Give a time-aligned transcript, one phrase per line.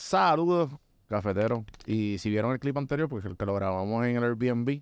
[0.00, 0.70] Saludos,
[1.08, 1.66] cafetero.
[1.84, 4.80] Y si vieron el clip anterior, pues el que lo grabamos en el Airbnb,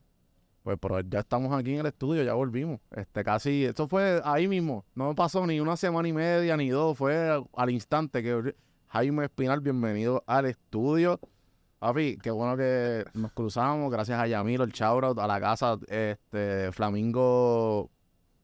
[0.62, 2.80] pues pero ya estamos aquí en el estudio, ya volvimos.
[2.92, 4.86] Este casi, esto fue ahí mismo.
[4.94, 8.54] No pasó ni una semana y media ni dos, fue al instante que
[8.86, 11.20] Jaime Espinal, bienvenido al estudio.
[11.80, 16.70] Papi, qué bueno que nos cruzamos, gracias a Yamilo, el shoutout, a la casa este
[16.70, 17.90] Flamingo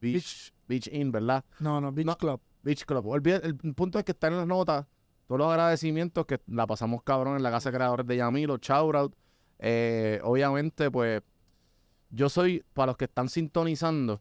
[0.00, 1.44] Beach, Beach Inn, ¿verdad?
[1.60, 2.16] No, no, Beach No.
[2.18, 2.40] Club.
[2.64, 3.26] Beach Club.
[3.26, 4.86] El, punto es que está en las notas
[5.26, 9.14] todos los agradecimientos que la pasamos cabrón en la casa de creadores de Yamilo, shoutout.
[9.58, 11.22] Eh, obviamente, pues,
[12.10, 14.20] yo soy, para los que están sintonizando,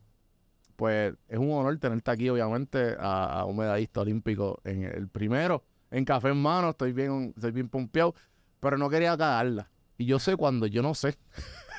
[0.75, 5.63] pues es un honor tenerte aquí, obviamente, a, a un medallista olímpico en el primero,
[5.91, 8.15] en Café en Mano, estoy bien, estoy bien pompeado,
[8.59, 9.69] pero no quería cagarla.
[9.97, 11.17] Y yo sé cuando yo no sé.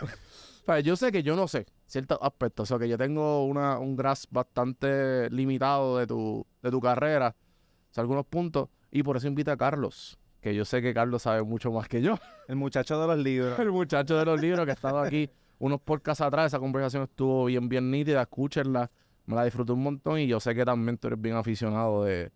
[0.66, 3.78] O yo sé que yo no sé ciertos aspectos, o sea, que yo tengo una,
[3.78, 9.18] un grasp bastante limitado de tu, de tu carrera, o sea, algunos puntos, y por
[9.18, 12.16] eso invita a Carlos, que yo sé que Carlos sabe mucho más que yo.
[12.48, 13.58] El muchacho de los libros.
[13.58, 17.44] El muchacho de los libros que ha estado aquí unos podcasts atrás, esa conversación estuvo
[17.46, 18.90] bien, bien nítida, escúchenla,
[19.26, 22.30] me la disfruté un montón y yo sé que también tú eres bien aficionado de,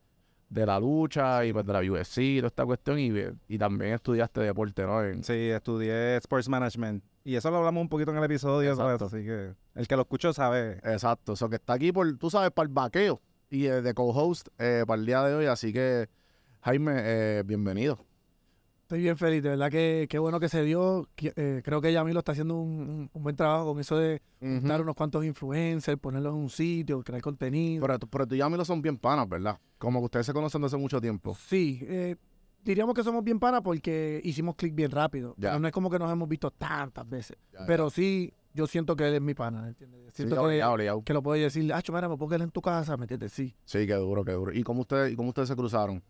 [0.48, 3.12] de la lucha y pues de la UFC y toda esta cuestión y,
[3.48, 5.02] y también estudiaste deporte, ¿no?
[5.04, 7.04] En- Sí, estudié Sports Management.
[7.24, 8.94] Y eso lo hablamos un poquito en el episodio, ¿sabes?
[8.94, 9.14] Exacto.
[9.16, 10.78] Así que el que lo escuchó sabe.
[10.82, 14.84] Exacto, eso que está aquí por, tú sabes, para el vaqueo y de co-host eh,
[14.86, 16.08] para el día de hoy, así que
[16.62, 17.98] Jaime, eh, bienvenido.
[18.82, 21.06] Estoy bien feliz, de verdad que qué bueno que se dio.
[21.14, 24.94] Que- eh, creo que Yamilo está haciendo un, buen trabajo con eso de dar unos
[24.94, 27.82] cuantos influencers, ponerlos en un sitio, crear contenido.
[27.82, 29.58] Pero, tú- pero tú y Yamilo son bien panas, ¿verdad?
[29.76, 31.34] Como que ustedes se conocen desde hace mucho tiempo.
[31.38, 32.16] Sí, eh,
[32.64, 35.34] diríamos que somos bien panas porque hicimos clic bien rápido.
[35.36, 35.50] Ya.
[35.50, 37.36] Pero no es como que nos hemos visto tantas veces.
[37.52, 40.00] Ya, Pero sí, yo siento que él es mi pana, ¿entiendes?
[40.14, 41.02] Sí, Siento que, obligado, obligado.
[41.04, 43.32] que lo puedo decir, ah, mira, me puedo quedar en tu casa, ¿me entiendes?
[43.32, 43.54] Sí.
[43.66, 44.50] Sí, qué duro, qué duro.
[44.54, 46.02] ¿Y cómo ustedes, y cómo ustedes se cruzaron?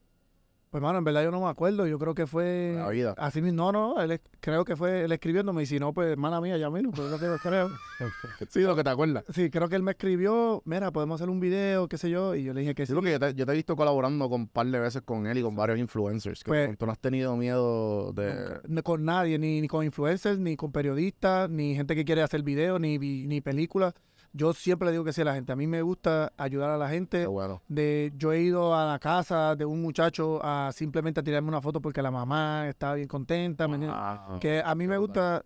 [0.71, 1.87] Pues, mano, en verdad yo no me acuerdo.
[1.87, 2.75] Yo creo que fue...
[2.77, 3.15] La vida.
[3.17, 6.41] Así mismo, no, no, él creo que fue él escribiéndome y si no, pues, mala
[6.43, 7.71] mía, pero lo que yo creo.
[8.51, 9.25] Sí, lo que te acuerdas.
[9.33, 12.45] Sí, creo que él me escribió, mira, podemos hacer un video, qué sé yo, y
[12.45, 12.95] yo le dije que Sí, sí.
[12.95, 15.39] porque yo te, yo te he visto colaborando con un par de veces con él
[15.39, 16.45] y con varios influencers.
[16.45, 18.61] Que Pues- tú no has tenido miedo de...
[18.69, 22.43] Ni con nadie, ni, ni con influencers, ni con periodistas, ni gente que quiere hacer
[22.43, 23.95] videos, ni, ni películas.
[24.39, 25.51] Yo siempre le digo que sí a la gente.
[25.53, 27.27] A mí me gusta ayudar a la gente.
[27.27, 27.61] Bueno.
[27.67, 31.61] De, yo he ido a la casa de un muchacho a simplemente a tirarme una
[31.61, 33.67] foto porque la mamá estaba bien contenta.
[33.91, 35.45] Ah, que a mí me gusta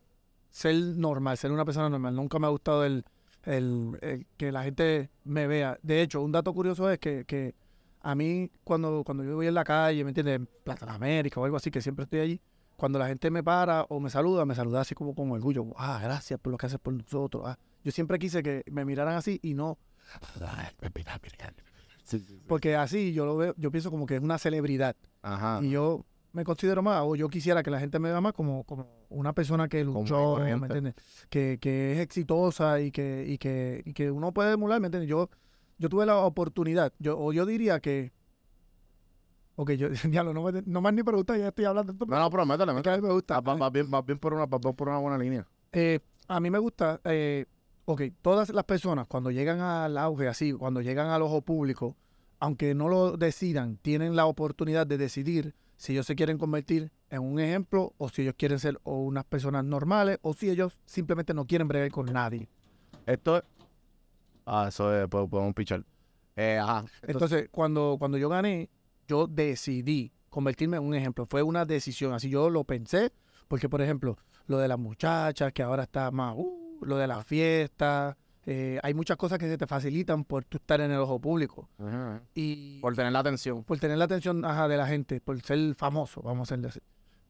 [0.51, 2.15] ser normal, ser una persona normal.
[2.15, 3.03] Nunca me ha gustado el,
[3.45, 5.79] el- el que la gente me vea.
[5.83, 7.55] De hecho, un dato curioso es que, que
[8.03, 10.37] a mí cuando, cuando yo voy en la calle, ¿me entiendes?
[10.37, 12.41] En Plaza de la América o algo así, que siempre estoy allí,
[12.77, 15.65] cuando la gente me para o me saluda, me saluda así como con orgullo.
[15.77, 17.45] Ah, gracias por lo que haces por nosotros.
[17.47, 19.79] Ah, yo siempre quise que me miraran así y no,
[22.47, 24.97] porque así yo lo veo, yo pienso como que es una celebridad.
[25.23, 25.61] Ajá.
[25.63, 28.65] Y yo me considero más, o yo quisiera que la gente me vea más como,
[28.65, 30.95] como una persona que luchó, ¿me entiendes?
[31.29, 35.09] Que, que es exitosa y que, y que, y que uno puede emular, ¿me entiendes?
[35.09, 35.29] Yo,
[35.79, 38.13] yo tuve la oportunidad, yo, o yo diría que,
[39.57, 41.93] ok, yo, diablo, no, me, no han ni preguntado, ya estoy hablando.
[41.93, 42.73] No, no, pero métele.
[42.73, 43.41] mí me gusta.
[43.41, 45.47] Vas, vas bien, vas bien por una, por una buena línea.
[45.73, 47.47] Eh, a mí me gusta, eh,
[47.85, 51.97] ok, todas las personas cuando llegan al auge así, cuando llegan al ojo público,
[52.39, 57.23] aunque no lo decidan, tienen la oportunidad de decidir si ellos se quieren convertir en
[57.23, 61.35] un ejemplo o si ellos quieren ser o unas personas normales o si ellos simplemente
[61.35, 62.49] no quieren bregar con nadie.
[63.07, 63.43] Esto es...
[64.47, 65.85] Ah, eso es, pod- podemos pichar.
[66.37, 66.79] Eh, ajá.
[66.81, 68.71] Entonces, Entonces, cuando, cuando yo gané,
[69.07, 71.27] yo decidí convertirme en un ejemplo.
[71.27, 73.13] Fue una decisión, así yo lo pensé,
[73.49, 74.17] porque por ejemplo,
[74.47, 78.93] lo de las muchachas, que ahora está más, uh, lo de la fiesta, eh, hay
[78.95, 81.69] muchas cosas que se te facilitan por tú estar en el ojo público.
[82.35, 83.63] Y por tener la atención.
[83.63, 86.81] por tener la atención ajá, de la gente, por ser famoso, vamos a así.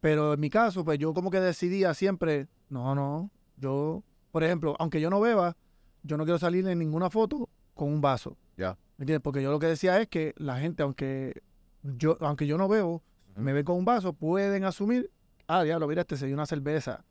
[0.01, 4.75] Pero en mi caso, pues yo como que decidía siempre, no, no, yo, por ejemplo,
[4.79, 5.57] aunque yo no beba,
[6.03, 8.37] yo no quiero salir en ninguna foto con un vaso.
[8.57, 8.77] Ya.
[8.97, 9.23] ¿Me entiendes?
[9.23, 11.43] Porque yo lo que decía es que la gente, aunque
[11.83, 13.03] yo, aunque yo no bebo,
[13.37, 15.11] me ve con un vaso, pueden asumir,
[15.47, 17.05] ah, diablo, mira, este se dio una cerveza.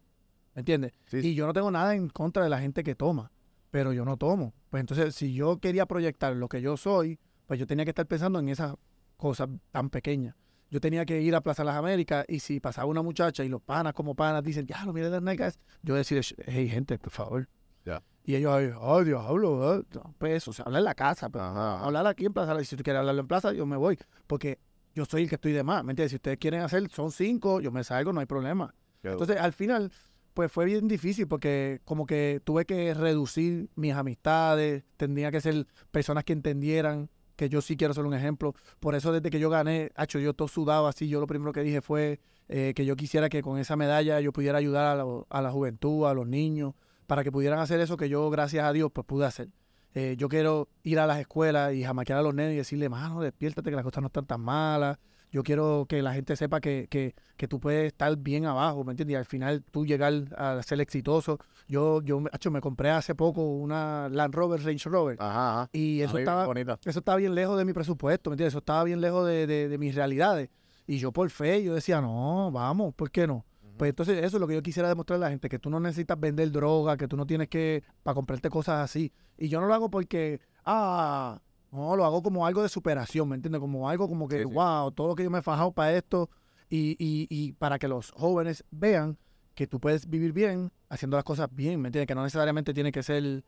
[0.55, 0.93] ¿Me entiendes?
[1.05, 3.31] Sí, Y yo no tengo nada en contra de la gente que toma,
[3.69, 4.53] pero yo no tomo.
[4.69, 8.05] Pues entonces, si yo quería proyectar lo que yo soy, pues yo tenía que estar
[8.05, 8.75] pensando en esas
[9.17, 10.35] cosas tan pequeñas.
[10.69, 13.61] Yo tenía que ir a Plaza Las Américas y si pasaba una muchacha y los
[13.61, 17.49] panas como panas dicen, ya, lo mira las nalgas, yo decía, hey, gente, por favor.
[17.85, 18.01] Ya.
[18.23, 19.83] Y ellos, ay, ay, diablo, ¿eh?
[19.93, 21.85] No, pues eso, o sea, habla en la casa, pues, Ajá, ajá.
[21.85, 23.97] hablar aquí en Plaza, si tú quieres hablarlo en Plaza, yo me voy,
[24.27, 24.59] porque
[24.95, 26.11] yo soy el que estoy de más, ¿me entiendes?
[26.11, 28.73] Si ustedes quieren hacer, son cinco, yo me salgo, no hay problema.
[29.03, 29.91] Entonces, al final,
[30.33, 35.67] pues fue bien difícil porque como que tuve que reducir mis amistades, tenía que ser
[35.91, 38.53] personas que entendieran que yo sí quiero ser un ejemplo.
[38.79, 41.63] Por eso desde que yo gané, hecho yo todo sudado así, yo lo primero que
[41.63, 42.19] dije fue
[42.49, 45.51] eh, que yo quisiera que con esa medalla yo pudiera ayudar a, la- a la
[45.51, 46.73] juventud, a los niños,
[47.07, 49.49] para que pudieran hacer eso que yo, gracias a Dios, pues pude hacer.
[49.93, 53.21] Eh, yo quiero ir a las escuelas y jamaquear a los nenes y decirle, mano,
[53.21, 54.97] despiértate que las cosas no están tan malas.
[55.31, 58.91] Yo quiero que la gente sepa que, que, que tú puedes estar bien abajo, ¿me
[58.91, 59.13] entiendes?
[59.13, 61.39] Y al final tú llegar a ser exitoso.
[61.67, 65.17] Yo, yo hecho, me compré hace poco una Land Rover, Range Rover.
[65.19, 65.69] Ajá, ajá.
[65.71, 66.77] Y eso estaba, bonita.
[66.83, 68.51] eso estaba bien lejos de mi presupuesto, ¿me entiendes?
[68.51, 70.49] Eso estaba bien lejos de, de- de mis realidades.
[70.85, 73.45] Y yo por fe, yo decía, no, vamos, ¿por qué no?
[73.77, 75.79] Pues entonces eso es lo que yo quisiera demostrarle a la gente, que tú no
[75.79, 79.11] necesitas vender droga, que tú no tienes que, para comprarte cosas así.
[79.37, 81.39] Y yo no lo hago porque, ah,
[81.71, 83.59] no, lo hago como algo de superación, ¿me entiendes?
[83.61, 84.53] Como algo como que, Sí, sí.
[84.53, 86.29] wow, todo lo que yo me he fajado para esto
[86.69, 89.17] y, y, y para que los jóvenes vean
[89.55, 92.07] que tú puedes vivir bien haciendo las cosas bien, ¿me entiendes?
[92.07, 93.43] Que no necesariamente tiene que ser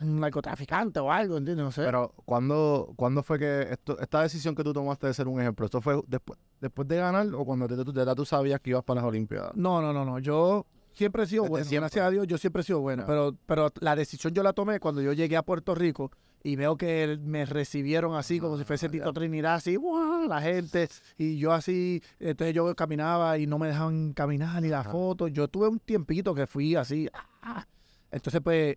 [0.00, 1.64] un narcotraficante o algo, ¿entiendes?
[1.64, 1.84] No sé.
[1.84, 5.64] Pero, ¿cuándo, ¿cuándo fue que esto, esta decisión que tú tomaste de ser un ejemplo,
[5.66, 8.82] esto fue después, después de ganar o cuando de, de verdad tú sabías que ibas
[8.82, 9.52] para las Olimpiadas?
[9.54, 10.18] No, no, no, no.
[10.18, 11.64] Yo siempre he sido Desde bueno.
[11.66, 11.80] siempre.
[11.80, 13.02] Gracias a Dios, yo siempre he sido bueno.
[13.02, 13.06] Ya.
[13.06, 16.10] Pero, pero la decisión yo la tomé cuando yo llegué a Puerto Rico
[16.42, 19.12] y veo que me recibieron así como si fuese Ah, Tito ya.
[19.12, 20.26] Trinidad, así, ¡guau!
[20.28, 20.88] la gente.
[21.18, 24.90] Y yo así, entonces yo caminaba y no me dejaban caminar ni la Ajá.
[24.90, 25.28] foto.
[25.28, 27.08] Yo tuve un tiempito que fui así.
[27.42, 27.66] ¡ah!
[28.10, 28.76] Entonces, pues,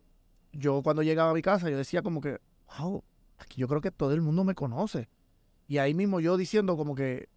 [0.54, 2.40] yo cuando llegaba a mi casa, yo decía como que,
[2.80, 3.04] wow,
[3.38, 5.10] aquí yo creo que todo el mundo me conoce.
[5.68, 7.28] Y ahí mismo yo diciendo como que,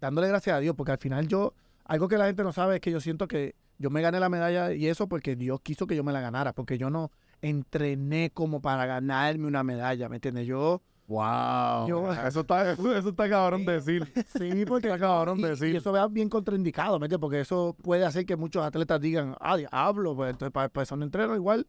[0.00, 1.54] dándole gracias a Dios, porque al final yo,
[1.84, 4.28] algo que la gente no sabe es que yo siento que yo me gané la
[4.28, 7.10] medalla y eso porque Dios quiso que yo me la ganara, porque yo no
[7.42, 10.46] entrené como para ganarme una medalla, ¿me entiendes?
[10.46, 11.86] Yo, Wow.
[11.86, 14.12] Yo- eso está, eso está cabrón decir.
[14.36, 15.72] sí, porque Está cabrón y, decir.
[15.74, 17.20] y eso vea bien contraindicado, ¿me entiendes?
[17.20, 20.96] Porque eso puede hacer que muchos atletas digan, ah, diablo, pues entonces para, para eso
[20.96, 21.66] no entreno igual.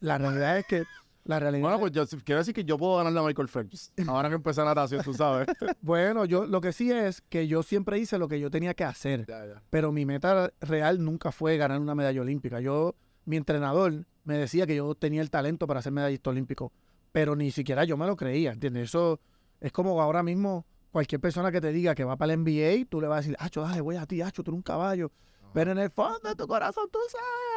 [0.00, 0.84] La realidad es que,
[1.28, 3.92] la realidad Bueno, pues yo quiero decir que yo puedo ganarle a Michael Phelps.
[4.08, 5.46] Ahora que empecé natación, tú sabes.
[5.82, 8.84] Bueno, yo lo que sí es que yo siempre hice lo que yo tenía que
[8.84, 9.62] hacer, ya, ya.
[9.68, 12.60] pero mi meta real nunca fue ganar una medalla olímpica.
[12.60, 12.94] Yo,
[13.26, 16.72] mi entrenador me decía que yo tenía el talento para ser medallista olímpico,
[17.12, 18.84] pero ni siquiera yo me lo creía, ¿entiendes?
[18.84, 19.20] Eso
[19.60, 23.02] es como ahora mismo cualquier persona que te diga que va para el NBA, tú
[23.02, 25.12] le vas a decir, Acho, dale, voy a ti, Acho, tú eres un caballo.
[25.52, 26.98] Pero en el fondo de tu corazón tú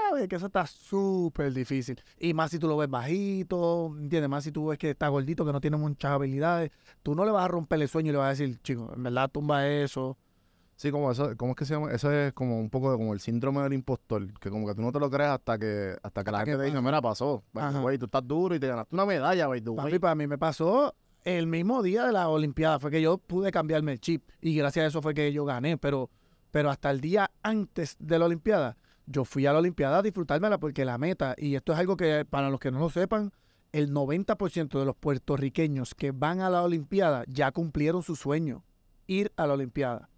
[0.09, 2.01] sabes que eso está súper difícil.
[2.19, 4.29] Y más si tú lo ves bajito, ¿entiendes?
[4.29, 6.71] Más si tú ves que está gordito, que no tiene muchas habilidades.
[7.03, 9.03] Tú no le vas a romper el sueño y le vas a decir, chico, en
[9.03, 10.17] verdad tumba eso.
[10.75, 11.91] Sí, como eso, ¿cómo es que se llama?
[11.91, 14.81] Eso es como un poco de como el síndrome del impostor, que como que tú
[14.81, 17.43] no te lo crees hasta que hasta que la gente te dice, mira, pasó.
[17.53, 17.79] Ajá.
[17.81, 19.61] Güey, tú estás duro y te ganaste una medalla, güey.
[19.61, 22.79] tú, Papi, para mí me pasó el mismo día de la Olimpiada.
[22.79, 24.27] Fue que yo pude cambiarme el chip.
[24.41, 25.77] Y gracias a eso fue que yo gané.
[25.77, 26.09] Pero,
[26.51, 30.59] pero hasta el día antes de la Olimpiada, yo fui a la Olimpiada a disfrutármela
[30.59, 33.31] porque la meta, y esto es algo que para los que no lo sepan,
[33.71, 38.63] el 90% de los puertorriqueños que van a la Olimpiada ya cumplieron su sueño,
[39.07, 40.09] ir a la Olimpiada.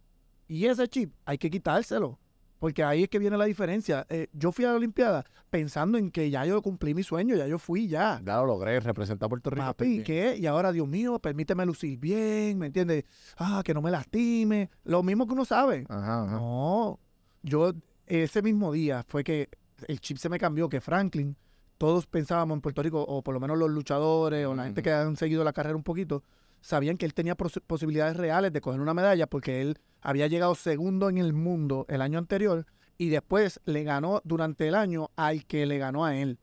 [0.47, 2.19] Y ese chip hay que quitárselo.
[2.63, 4.05] Porque ahí es que viene la diferencia.
[4.07, 7.45] Eh, yo fui a la Olimpiada pensando en que ya yo cumplí mi sueño, ya
[7.45, 8.21] yo fui ya.
[8.23, 9.65] Ya lo logré, representar a Puerto Rico.
[9.65, 10.03] Papi, bien.
[10.05, 10.37] ¿qué?
[10.39, 13.03] Y ahora, Dios mío, permíteme lucir bien, ¿me entiendes?
[13.35, 14.69] Ah, que no me lastime.
[14.85, 15.85] Lo mismo que uno sabe.
[15.89, 16.35] Ajá, ajá.
[16.37, 16.99] No,
[17.41, 17.73] yo
[18.07, 19.49] ese mismo día fue que
[19.89, 21.35] el chip se me cambió, que Franklin,
[21.77, 24.93] todos pensábamos en Puerto Rico, o por lo menos los luchadores, o la gente que
[24.93, 26.23] han seguido la carrera un poquito,
[26.61, 30.53] sabían que él tenía pos- posibilidades reales de coger una medalla porque él había llegado
[30.53, 32.65] segundo en el mundo el año anterior
[32.97, 36.37] y después le ganó durante el año al que le ganó a él.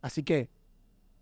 [0.00, 0.50] Así que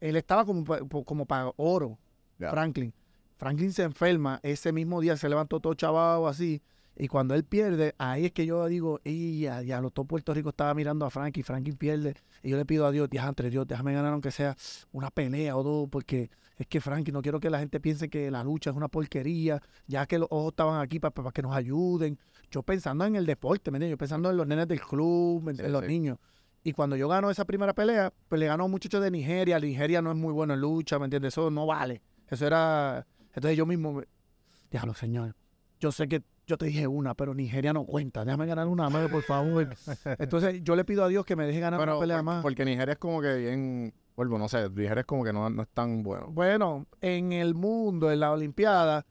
[0.00, 0.64] él estaba como,
[1.04, 1.98] como para oro.
[2.38, 2.92] Franklin.
[3.36, 6.62] Franklin se enferma, ese mismo día se levantó todo chavado así.
[6.96, 10.50] Y cuando él pierde, ahí es que yo digo, y ya, ya, todo Puerto Rico
[10.50, 12.14] estaba mirando a Franklin, Franklin pierde.
[12.42, 14.56] Y yo le pido a Dios, entre Dios, déjame ganar aunque sea
[14.92, 18.30] una pelea o dos, porque es que Franklin, no quiero que la gente piense que
[18.30, 22.18] la lucha es una porquería, ya que los ojos estaban aquí para que nos ayuden.
[22.50, 23.94] Yo pensando en el deporte, ¿me entiendes?
[23.94, 25.88] Yo pensando en los nenes del club, en, Sí, en los sí.
[25.88, 26.18] niños.
[26.62, 29.58] Y cuando yo gano esa primera pelea, pues le ganó a un muchacho de Nigeria.
[29.58, 31.34] Nigeria no es muy bueno en lucha, ¿me entiendes?
[31.34, 32.00] Eso no vale.
[32.28, 33.06] Eso era...
[33.34, 34.00] Entonces yo mismo,
[34.70, 35.34] déjalo, señor.
[35.80, 38.24] Yo sé que yo te dije una, pero Nigeria no cuenta.
[38.24, 39.68] Déjame ganar una más, por favor.
[40.18, 42.42] Entonces yo le pido a Dios que me deje ganar Pero una pelea por- más.
[42.42, 45.62] porque Nigeria es como que bien, vuelvo, no sé, Nigeria es como que no, no
[45.62, 46.28] es tan bueno.
[46.30, 49.06] Bueno, en el mundo, en la Olimpiada,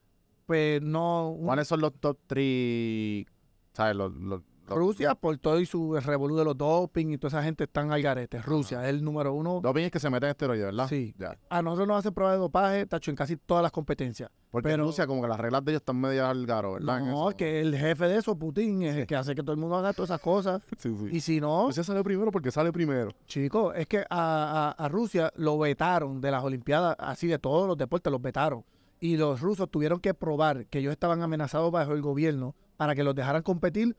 [0.46, 1.36] pues no...
[1.44, 3.26] ¿Cuáles son los top 3?
[3.74, 3.96] ¿Sabes?
[3.96, 7.44] Los, los, los- Rusia, por todo y su revolú de los doping y toda esa
[7.44, 8.42] gente están al garete.
[8.42, 9.60] Rusia es el número uno.
[9.62, 10.88] Doping es que se meten esteroides, ¿verdad?
[10.88, 11.14] Sí.
[11.50, 14.30] A nosotros nos hacen pruebas de dopaje, tacho, en casi todas las competencias.
[14.54, 17.00] Porque Pero- en Rusia como que las reglas de ellos están medio al garo, ¿verdad?
[17.02, 17.38] No, eso.
[17.38, 19.94] que el jefe de eso, Putin, es el que hace que todo el mundo haga
[19.94, 20.62] todas esas cosas.
[20.78, 21.08] Sí, sí.
[21.12, 23.10] Y si no, Rusia sale primero porque sale primero.
[23.26, 27.68] chicos, es que a, a- a Rusia lo vetaron de las Olimpiadas, así de todos
[27.68, 28.64] los deportes, los vetaron.
[29.00, 33.04] y los rusos tuvieron que probar que ellos estaban amenazados bajo el gobierno para que
[33.04, 33.98] los dejaran competir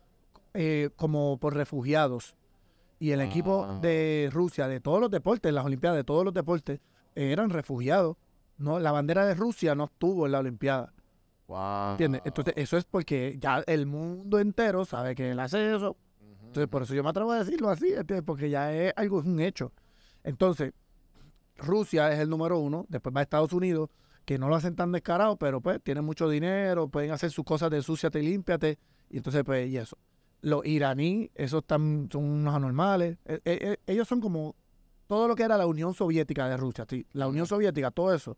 [0.54, 2.36] eh, como por refugiados.
[3.00, 3.78] Y el equipo Ah.
[3.82, 6.80] de Rusia, de todos los deportes, las Olimpiadas, de todos los deportes,
[7.16, 8.16] eran refugiados.
[8.58, 10.92] No, la bandera de Rusia no estuvo en la Olimpiada.
[11.48, 11.92] Wow.
[11.92, 12.22] ¿Entiendes?
[12.24, 15.96] Entonces, eso es porque ya el mundo entero sabe que él hace eso.
[16.20, 18.22] Entonces, por eso yo me atrevo a decirlo así, ¿entiendes?
[18.24, 19.72] porque ya es algo, es un hecho.
[20.22, 20.72] Entonces,
[21.56, 23.90] Rusia es el número uno, después va Estados Unidos,
[24.24, 27.70] que no lo hacen tan descarado, pero pues tienen mucho dinero, pueden hacer sus cosas
[27.70, 28.78] de súciate y límpiate,
[29.10, 29.98] y entonces pues, y eso.
[30.40, 33.16] Los iraní, esos están, son unos anormales.
[33.24, 34.54] Eh, eh, eh, ellos son como
[35.06, 37.06] todo lo que era la Unión Soviética de Rusia, sí.
[37.12, 38.36] La Unión Soviética, todo eso,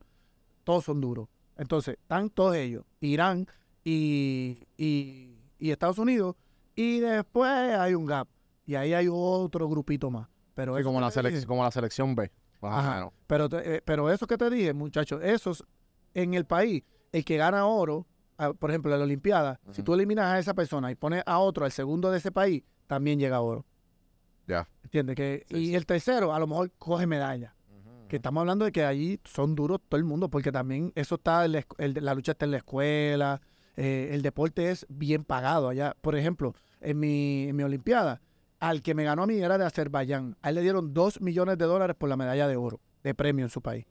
[0.65, 1.29] todos son duros.
[1.57, 3.47] Entonces, están todos ellos, Irán
[3.85, 6.37] y, y, y Estados Unidos,
[6.75, 8.29] y después hay un gap,
[8.67, 10.29] y ahí hay otro grupito más.
[10.55, 12.31] Pero Sí, como, la dije- como la selección B.
[12.63, 13.11] Ajá.
[13.27, 15.65] pero, te- eh, pero eso que te dije, muchachos, esos
[16.15, 16.83] en el país,
[17.13, 18.07] el que gana oro,
[18.59, 21.65] por ejemplo, en la Olimpiada, si tú eliminas a esa persona y pones a otro,
[21.65, 23.65] al segundo de ese país, también llega oro.
[24.47, 24.69] Ya.
[24.85, 25.17] ¿Entiendes?
[25.17, 25.75] Que, Sí, y sí.
[25.75, 27.55] el tercero, a lo mejor coge medalla.
[28.09, 31.45] Que estamos hablando de que allí son duros todo el mundo, porque también eso está,
[31.45, 33.41] en la, escu- el- la lucha está en la escuela,
[33.77, 35.97] eh, el deporte es bien pagado allá.
[36.01, 38.21] Por ejemplo, en mi, en mi Olimpiada,
[38.61, 40.37] al que me ganó a mí era de Azerbaiyán.
[40.41, 43.45] A él le dieron dos millones de dólares por la medalla de oro, de premio
[43.45, 43.87] en su país.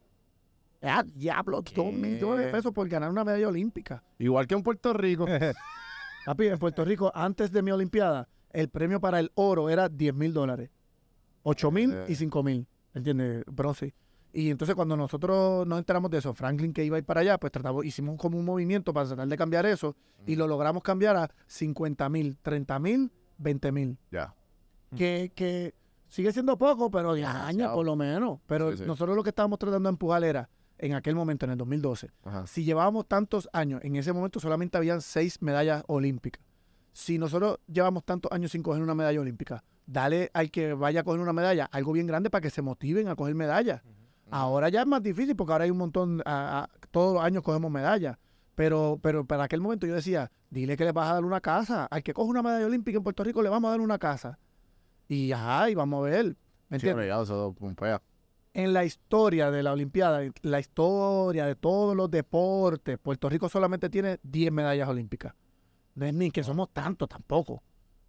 [0.82, 4.02] Ah, diablo, dos millones de pesos por ganar una medalla olímpica.
[4.18, 5.26] Igual que en Puerto Rico.
[6.26, 10.14] Papi, en Puerto Rico, antes de mi Olimpiada, el premio para el oro era 10
[10.16, 10.70] mil dólares.
[11.44, 12.16] 8 mil y Eh.
[12.16, 12.68] 5 mil.
[12.94, 13.44] ¿Entiendes?
[13.46, 13.94] Bronce.
[14.34, 17.38] Y entonces cuando nosotros nos enteramos de eso, Franklin que iba a ir para allá,
[17.38, 19.96] pues tratamos, hicimos como un movimiento para tratar de cambiar eso
[20.26, 23.98] y lo logramos cambiar a 50 mil, 30 mil, 20 mil.
[24.12, 24.34] Ya.
[24.96, 25.74] Que, que
[26.10, 27.76] sigue siendo poco, pero de año Demasiado.
[27.76, 28.40] por lo menos.
[28.46, 28.84] Pero Sí, sí.
[28.86, 32.46] nosotros lo que estábamos tratando de empujar era, en aquel momento, en el 2012, Ajá.
[32.48, 36.42] si llevábamos tantos años, en ese momento solamente habían seis medallas olímpicas.
[36.98, 41.04] Si nosotros llevamos tantos años sin coger una medalla olímpica, dale al que vaya a
[41.04, 43.82] coger una medalla algo bien grande para que se motiven a coger medallas.
[44.32, 47.44] Ahora ya es más difícil porque ahora hay un montón, a- a- todos los años
[47.44, 48.18] cogemos medallas.
[48.56, 51.86] Pero, pero para aquel momento yo decía, dile que le vas a dar una casa.
[51.92, 54.40] Al que coge una medalla olímpica en Puerto Rico le vamos a dar una casa.
[55.10, 56.38] Y ajá, y vamos a ver.
[56.70, 56.96] ¿Me Sí, eso
[58.54, 63.90] en la historia de la Olimpiada, la historia de todos los deportes, Puerto Rico solamente
[63.90, 65.34] tiene 10 medallas olímpicas.
[65.96, 67.64] No es ni que somos tantos tampoco.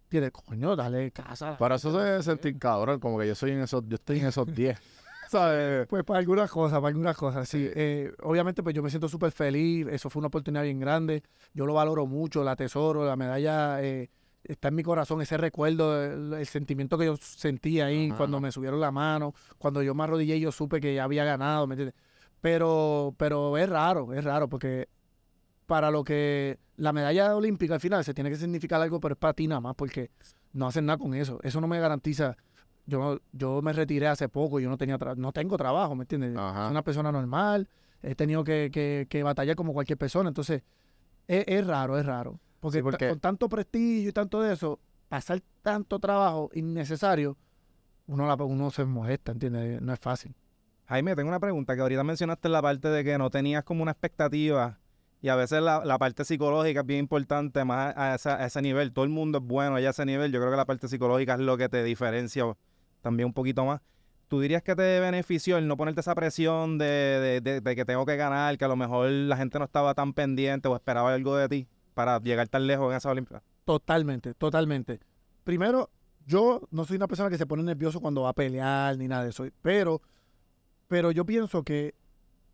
[0.09, 1.57] Tiene, coño, dale casa.
[1.57, 4.53] Para eso se sentir cabrón, como que yo soy en esos, yo estoy en esos
[4.53, 4.79] 10.
[5.29, 5.87] ¿Sabes?
[5.87, 7.69] Pues para algunas cosas, para algunas cosas, sí.
[7.75, 9.85] Eh, obviamente, pues yo me siento súper feliz.
[9.89, 11.23] Eso fue una oportunidad bien grande.
[11.53, 14.09] Yo lo valoro mucho, la tesoro, la medalla eh,
[14.45, 15.21] está en mi corazón.
[15.21, 18.17] Ese recuerdo, el, el sentimiento que yo sentí ahí Ajá.
[18.17, 21.25] cuando me subieron la mano, cuando yo me arrodillé y yo supe que ya había
[21.25, 21.95] ganado, ¿me entiendes?
[22.39, 24.87] Pero, pero es raro, es raro, porque
[25.67, 29.19] para lo que la medalla olímpica al final se tiene que significar algo, pero es
[29.19, 30.09] para ti nada más, porque
[30.53, 31.39] no hacen nada con eso.
[31.43, 32.35] Eso no me garantiza.
[32.87, 36.35] Yo, yo me retiré hace poco, yo no tenía tra- no tengo trabajo, ¿me entiendes?
[36.37, 36.63] Ajá.
[36.63, 37.67] Soy una persona normal,
[38.01, 40.63] he tenido que, que- que batallar como cualquier persona, entonces
[41.27, 42.39] es, es raro, es raro.
[42.61, 47.35] Porque, Sí, porque- ta- con tanto prestigio y tanto de eso, pasar tanto trabajo innecesario,
[48.07, 49.81] uno, la, uno se molesta, ¿entiendes?
[49.81, 50.33] No es fácil.
[50.85, 53.91] Jaime, tengo una pregunta que ahorita mencionaste la parte de que no tenías como una
[53.91, 54.79] expectativa
[55.21, 58.61] y a veces la, la parte psicológica es bien importante más a, esa- a ese
[58.61, 58.91] nivel.
[58.93, 60.31] Todo el mundo es bueno allá a ese nivel.
[60.31, 62.45] Yo creo que la parte psicológica es lo que te diferencia
[63.01, 63.81] también un poquito más.
[64.27, 68.05] ¿Tú dirías que te benefició el no ponerte esa presión de, de- de- que tengo
[68.05, 71.35] que ganar, que a lo mejor la gente no estaba tan pendiente o esperaba algo
[71.37, 73.41] de ti para llegar tan lejos en esa Olimpiada?
[73.65, 74.99] Totalmente, totalmente.
[75.45, 75.89] Primero,
[76.25, 79.23] yo no soy una persona que se pone nervioso cuando va a pelear ni nada
[79.23, 80.01] de eso, pero,
[80.89, 81.95] pero yo pienso que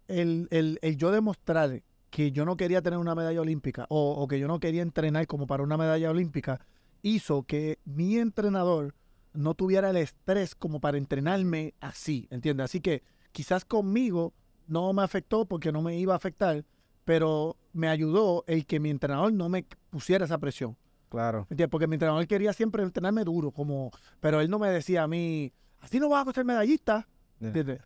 [0.08, 1.82] el, el- el yo demostrar
[2.14, 5.26] que yo no quería tener una medalla olímpica o, o que yo no quería entrenar
[5.26, 6.62] como para una medalla olímpica
[7.02, 8.94] hizo que mi entrenador
[9.34, 12.66] no tuviera el estrés como para entrenarme así, ¿entiendes?
[12.66, 13.02] Así que
[13.32, 14.32] quizás conmigo
[14.68, 16.64] no me afectó porque no me iba a afectar,
[17.04, 20.78] pero me ayudó el que mi entrenador no me pusiera esa presión.
[21.10, 21.48] Claro.
[21.50, 21.70] ¿Entiendes?
[21.72, 23.90] Porque mi entrenador quería siempre entrenarme duro, como,
[24.20, 27.08] pero él no me decía a mí, así no vas a ser medallista.
[27.42, 27.82] ¿Entiendes?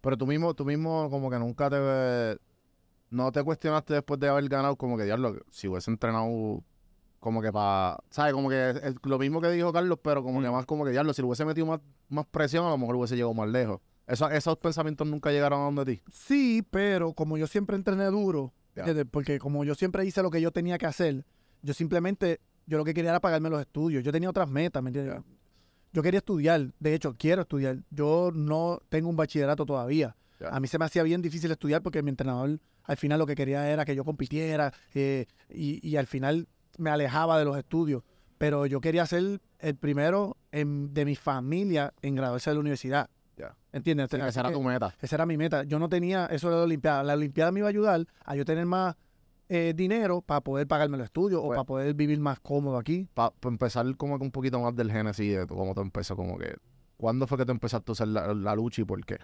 [0.00, 2.36] Pero tú mismo, tú mismo como que nunca te...
[3.10, 6.62] No te cuestionaste después de haber ganado como que, diablo, si hubiese entrenado
[7.20, 7.98] como que para...
[8.10, 8.32] ¿Sabes?
[8.34, 11.12] Como que es, lo mismo que dijo Carlos, pero como que más como que, diablo,
[11.14, 13.80] si le hubiese metido más, más presión, a lo mejor hubiese llegado más lejos.
[14.06, 16.02] Eso- esos pensamientos nunca llegaron a donde ti.
[16.12, 18.52] Sí, pero como yo siempre entrené duro,
[19.10, 21.24] porque como yo siempre hice lo que yo tenía que hacer,
[21.62, 24.02] yo simplemente, yo lo que quería era pagarme los estudios.
[24.04, 25.14] Yo tenía otras metas, ¿me entiendes?
[25.92, 27.78] Yo quería estudiar, de hecho, quiero estudiar.
[27.90, 30.16] Yo no tengo un bachillerato todavía.
[30.50, 33.34] A mí se me hacía bien difícil estudiar porque mi entrenador al final lo que
[33.34, 36.48] quería era que yo compitiera eh, y, y al final
[36.78, 38.02] me alejaba de los estudios.
[38.38, 43.08] Pero yo quería ser el primero en- de mi familia en graduarse de la universidad.
[43.36, 43.56] Ya.
[43.72, 44.08] ¿Entiendes?
[44.10, 44.94] Sí, esa era tu meta.
[45.00, 45.62] esa era mi meta.
[45.64, 47.02] Yo no tenía eso de la Olimpiada.
[47.04, 48.96] La Olimpiada me iba a ayudar a yo tener más
[49.48, 53.08] eh, dinero para poder pagarme los estudios o Pues- para poder vivir más cómodo aquí.
[53.14, 56.56] Para empezar como que un poquito más del génesis de cómo te empezó, como que...
[56.96, 59.18] ¿Cuándo fue que te empezaste a hacer la, la lucha y por qué?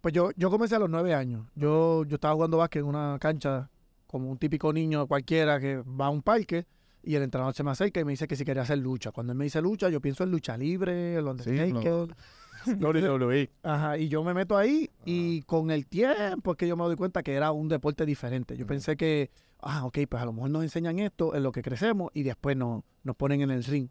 [0.00, 1.46] Pues yo, yo comencé a los nueve años.
[1.54, 3.68] Yo, yo estaba jugando básquet en una cancha
[4.06, 6.66] como un típico niño cualquiera que va a un parque
[7.02, 9.12] y el entrenador se me acerca y me dice que si quería hacer lucha.
[9.12, 12.14] Cuando él me dice lucha, yo pienso en lucha libre, el Undertaker.
[12.78, 13.50] WWE.
[13.62, 16.96] Ajá, y yo me meto ahí y con el tiempo es que yo me doy
[16.96, 18.54] cuenta que era un deporte diferente.
[18.56, 18.68] Yo Ujú.
[18.68, 19.30] pensé que,
[19.60, 22.56] ah, ok, pues a lo mejor nos enseñan esto en lo que crecemos y después
[22.56, 23.88] nos, nos ponen en el ring.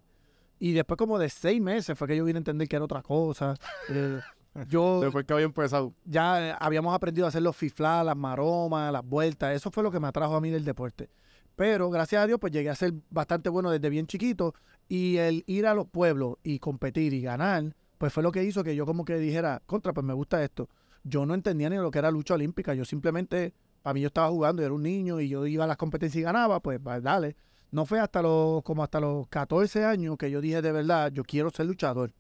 [0.60, 3.02] Y después como de seis meses fue que yo vine a entender que era otra
[3.02, 3.56] cosa.
[4.68, 5.94] Yo Después que había empezado.
[6.06, 9.56] ya eh, habíamos aprendido a hacer los fiflas, las maromas, las vueltas.
[9.56, 11.10] Eso fue lo que me atrajo a mí del deporte.
[11.56, 14.54] Pero gracias a Dios, pues llegué a ser bastante bueno desde bien chiquito.
[14.88, 18.64] Y el ir a los pueblos y competir y ganar, pues fue lo que hizo
[18.64, 20.70] que yo como que dijera, contra, pues me gusta esto.
[21.04, 22.74] Yo no entendía ni lo que era lucha olímpica.
[22.74, 25.68] Yo simplemente, para mí yo estaba jugando, yo era un niño y yo iba a
[25.68, 27.36] las competencias y ganaba, pues, pues, dale.
[27.72, 31.24] No fue hasta los, como hasta los 14 años que yo dije de verdad, yo
[31.24, 32.12] quiero ser luchador.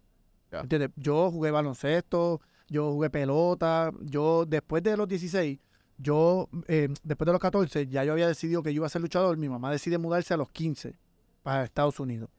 [0.52, 0.62] Ya.
[0.62, 0.92] ¿Entiendes?
[0.96, 5.60] Yo jugué baloncesto, yo jugué pelota, yo después de los 16,
[5.98, 9.02] yo, eh, después de los 14, ya yo había decidido que yo iba a ser
[9.02, 9.38] luchador.
[9.38, 10.96] Mi mamá decide mudarse a los 15
[11.44, 12.30] para Estados Unidos.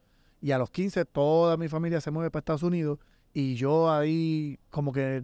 [0.41, 2.99] Y a los 15 toda mi familia se mueve para Estados Unidos
[3.35, 5.23] y yo ahí como que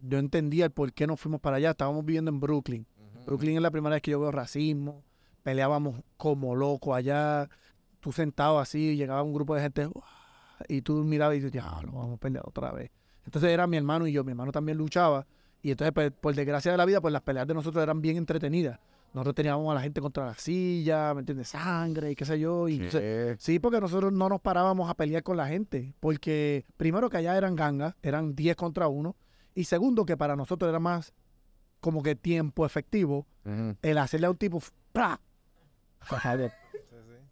[0.00, 1.70] yo entendía el por qué nos fuimos para allá.
[1.70, 2.86] Estábamos viviendo en Brooklyn.
[3.26, 5.02] Brooklyn es la primera vez que yo veo racismo.
[5.42, 7.48] Peleábamos como locos allá.
[8.00, 10.04] Tú sentado así, llegaba un grupo de gente "Uah",
[10.68, 12.90] y tú mirabas y dices, ya, lo vamos a pelear otra vez.
[13.24, 14.24] Entonces era mi hermano y yo.
[14.24, 15.26] Mi hermano también luchaba.
[15.62, 18.16] Y entonces, pues, por desgracia de la vida, pues las peleas de nosotros eran bien
[18.16, 18.80] entretenidas.
[19.14, 21.48] Nosotros teníamos a la gente contra la silla, ¿me entiendes?
[21.48, 22.66] Sangre y qué sé yo.
[22.68, 23.36] Y entonces, ¿Qué?
[23.38, 25.94] Sí, porque nosotros no nos parábamos a pelear con la gente.
[26.00, 29.14] Porque primero que allá eran gangas, eran 10 contra 1.
[29.54, 31.12] Y segundo que para nosotros era más
[31.80, 33.26] como que tiempo efectivo
[33.82, 35.20] el hacerle a un tipo ¡pra!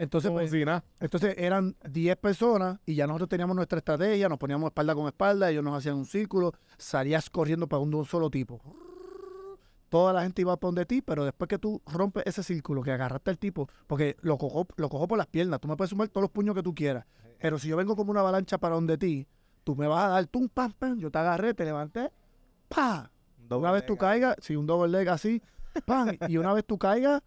[0.00, 0.50] Entonces, pues,
[0.98, 5.50] entonces eran 10 personas y ya nosotros teníamos nuestra estrategia, nos poníamos espalda con espalda,
[5.50, 8.62] ellos nos hacían un círculo, salías corriendo para un, de un solo tipo.
[9.90, 12.92] Toda la gente iba por donde ti, pero después que tú rompes ese círculo, que
[12.92, 16.08] agarraste al tipo, porque lo cojo, lo cojo por las piernas, tú me puedes sumar
[16.08, 17.04] todos los puños que tú quieras,
[17.38, 19.28] pero si yo vengo como una avalancha para donde ti,
[19.64, 22.10] tú me vas a dar tum, pam, pam, yo te agarré, te levanté,
[22.70, 23.10] pa,
[23.50, 25.42] una vez tú caigas, si un double leg así,
[25.84, 27.20] pam, y una vez tú caigas,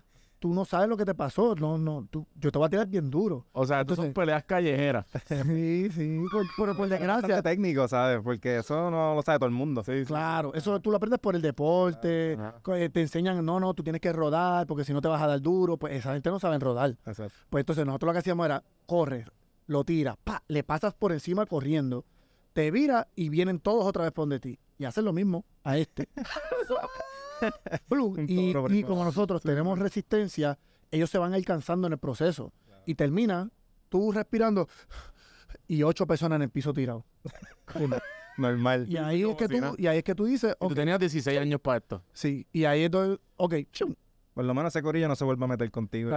[0.44, 2.86] tú no sabes lo que te pasó, no, no, tú, yo te voy a tirar
[2.86, 3.46] bien duro.
[3.54, 5.06] O sea, estos son Entonces- peleas callejeras.
[5.48, 7.42] Sí, sí, por, por, por Bastante desgracia.
[7.42, 8.20] técnico, ¿sabes?
[8.22, 9.86] Porque eso no lo sabe todo el mundo.
[9.86, 12.56] Sí, Claro, eso tú lo aprendes por el deporte, Ajá.
[12.76, 15.28] eh, te enseñan, no, no, tú tienes que rodar porque si no te vas a
[15.28, 16.90] dar duro, pues esa gente no sabe rodar.
[17.06, 17.34] Exacto.
[17.50, 19.26] Pues entonces nosotros lo que hacíamos era, corre,
[19.68, 22.04] lo tiras, pa, le pasas por encima corriendo,
[22.52, 24.60] te vira y vienen todos otra vez por donde ti.
[24.78, 26.10] Y haces lo mismo a este.
[28.28, 30.58] Y, y como nosotros tenemos resistencia,
[30.92, 32.52] ellos se van alcanzando en el proceso.
[32.86, 33.50] Y termina
[33.90, 34.68] tú respirando
[35.68, 37.06] y ocho personas en el piso tirado.
[38.38, 38.86] Normal.
[38.90, 41.00] Y ahí es que tú, y ahí es que tú dices, Y ok, tú tenías
[41.00, 42.04] 16 años para esto.
[42.14, 43.94] sí, y ahí es donde, ok, chum.
[44.34, 46.10] Por lo menos ese corillo no se vuelve a meter contigo.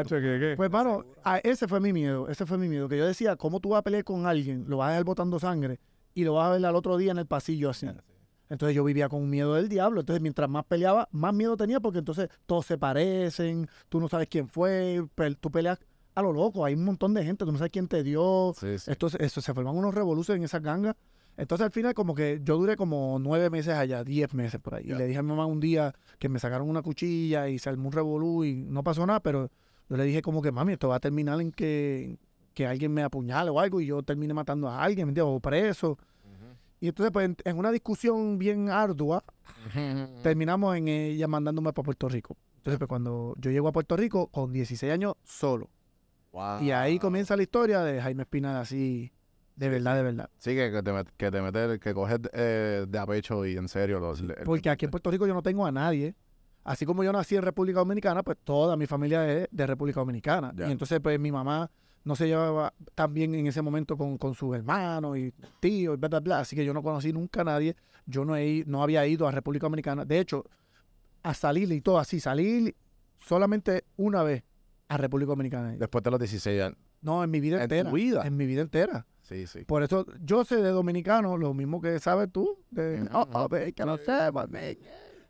[0.57, 3.61] Pues, mano, a- ese fue mi miedo, ese fue mi miedo, que yo decía, ¿cómo
[3.61, 4.65] tú vas a pelear con alguien?
[4.67, 5.79] Lo vas a dejar botando sangre
[6.15, 7.87] y lo vas a ver al otro día en el pasillo así.
[8.49, 10.01] Entonces yo vivía con un miedo del diablo.
[10.01, 14.29] Entonces mientras más peleaba, más miedo tenía porque entonces todos se parecen, tú no sabes
[14.29, 15.05] quién fue,
[15.41, 15.79] tú peleas
[16.15, 18.55] a lo loco, hay un montón de gente, tú no sabes quién te dio.
[18.59, 18.91] Sí, sí.
[18.91, 20.97] Entonces eso, se forman unos revoluciones en esas gangas.
[21.37, 24.85] Entonces al final como que yo duré como nueve meses allá, diez meses por ahí.
[24.87, 27.69] Y le dije a mi mamá un día que me sacaron una cuchilla y se
[27.69, 29.51] armó un revolú y no pasó nada, pero
[29.91, 32.19] yo le dije como que mami, esto va a terminar en que,
[32.55, 35.37] que alguien me apuñale o algo y yo termine matando a alguien, ¿me entiendes?
[35.37, 35.99] O preso.
[36.81, 39.25] Y entonces, pues, en, en una discusión bien ardua,
[40.23, 42.37] terminamos en ella mandándome para Puerto Rico.
[42.59, 45.69] Entonces, pues, cuando yo llego a Puerto Rico con 16 años solo.
[46.33, 46.62] Wow.
[46.62, 49.11] Y ahí comienza la historia de Jaime Espinal así,
[49.55, 50.31] de verdad, de verdad.
[50.39, 53.57] Sí, que, que te, met- que te metes, que coges eh, de a pecho y
[53.57, 53.99] en serio.
[54.01, 56.15] Los, el- Porque aquí en Puerto Rico yo no tengo a nadie.
[56.65, 60.53] Así como yo nací en República Dominicana, pues toda mi familia es de República Dominicana.
[60.59, 61.71] Y entonces, pues mi mamá
[62.07, 65.99] no se llevaba tan bien en ese momento con, con sus hermanos y tíos y
[65.99, 66.38] bla, bla, bla.
[66.38, 67.75] Así que yo no conocí nunca a nadie.
[68.07, 70.05] Yo no, he, no había ido a República Dominicana.
[70.05, 70.45] De hecho,
[71.25, 72.77] a salir y todo así, salir
[73.19, 74.45] solamente una vez
[74.87, 75.73] a República Dominicana.
[75.77, 76.79] Después de los 16 años.
[77.03, 77.90] No, en mi vida ¿En tu entera.
[77.90, 78.23] vida?
[78.25, 79.05] En mi vida entera.
[79.23, 79.64] Sí, sí.
[79.64, 82.57] Por eso yo sé de dominicano lo mismo que sabes tú.
[82.71, 83.09] De, Ujú.
[83.14, 83.99] oh, oh, que no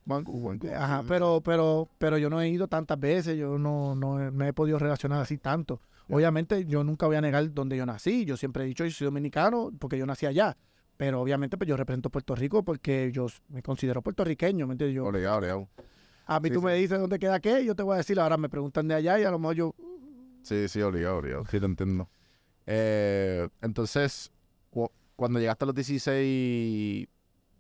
[0.05, 0.75] Vancouver.
[0.75, 4.53] Ajá, pero, pero, pero yo no he ido tantas veces, yo no, no me he
[4.53, 5.81] podido relacionar así tanto.
[6.09, 8.25] Obviamente, yo nunca voy a negar dónde yo nací.
[8.25, 10.57] Yo siempre he dicho, yo soy dominicano porque yo nací allá.
[10.97, 14.95] Pero obviamente, pues yo represento Puerto Rico porque yo me considero puertorriqueño, ¿me entiendes?
[14.97, 15.69] Yo, Obligado, obligado.
[16.27, 18.37] a mí sí, tú me dices dónde queda qué, yo te voy a decir, ahora
[18.39, 19.75] me preguntan de allá y a lo mejor yo,
[20.43, 21.45] Sí, sí, obligado, obligado.
[21.51, 22.09] Sí, te entiendo.
[22.67, 24.31] Eh, entonces,
[24.71, 27.09] cu- cuando llegaste a los 16,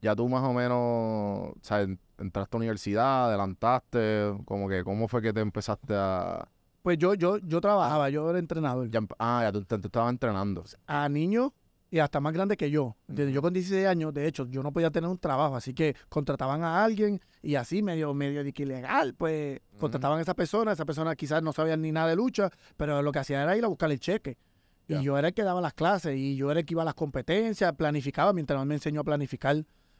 [0.00, 5.08] ya tú más o menos, o sea, en- entraste a universidad, adelantaste, como que, ¿cómo
[5.08, 6.48] fue que te empezaste a...
[6.86, 8.88] pues yo, yo, yo trabajaba, yo era entrenador.
[8.88, 10.62] ya ah, ya tú, tú estabas entrenando.
[10.86, 11.50] a niños
[11.90, 12.94] y hasta más grandes que yo.
[13.08, 13.34] ¿entiendes?
[13.34, 16.62] Yo con 16 años, de hecho, yo no podía tener un trabajo, así que contrataban
[16.62, 20.84] a alguien y así medio, medio de que ilegal, pues contrataban a esa persona, esa
[20.84, 23.68] persona quizás no sabía ni nada de lucha, pero lo que hacía era ir a
[23.68, 24.38] buscar el cheque.
[24.86, 26.84] Y yo era el que daba las clases y yo era el que iba a
[26.84, 29.56] las competencias, planificaba, mi entrenador me enseñó a planificar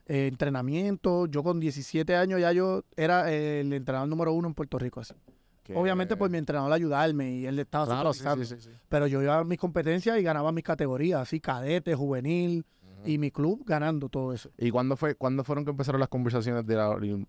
[0.07, 1.27] eh, entrenamiento.
[1.27, 5.01] Yo con 17 años ya yo era eh, el entrenador número uno en Puerto Rico.
[5.01, 5.15] así.
[5.67, 8.45] Que- Obviamente por mi entrenador ayudarme y él estaba Claro, supervisando.
[8.45, 8.77] sí, sí, sí.
[8.89, 12.65] Pero yo iba a mis competencias y ganaba mis categorías, así cadete, juvenil,
[13.05, 14.51] y mi club ganando todo eso.
[14.59, 16.89] ¿Y cuándo, fue, cuándo fueron que empezaron las conversaciones de ir a,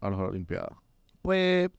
[0.09, 0.69] las Olimpiadas?
[1.21, 1.69] Pues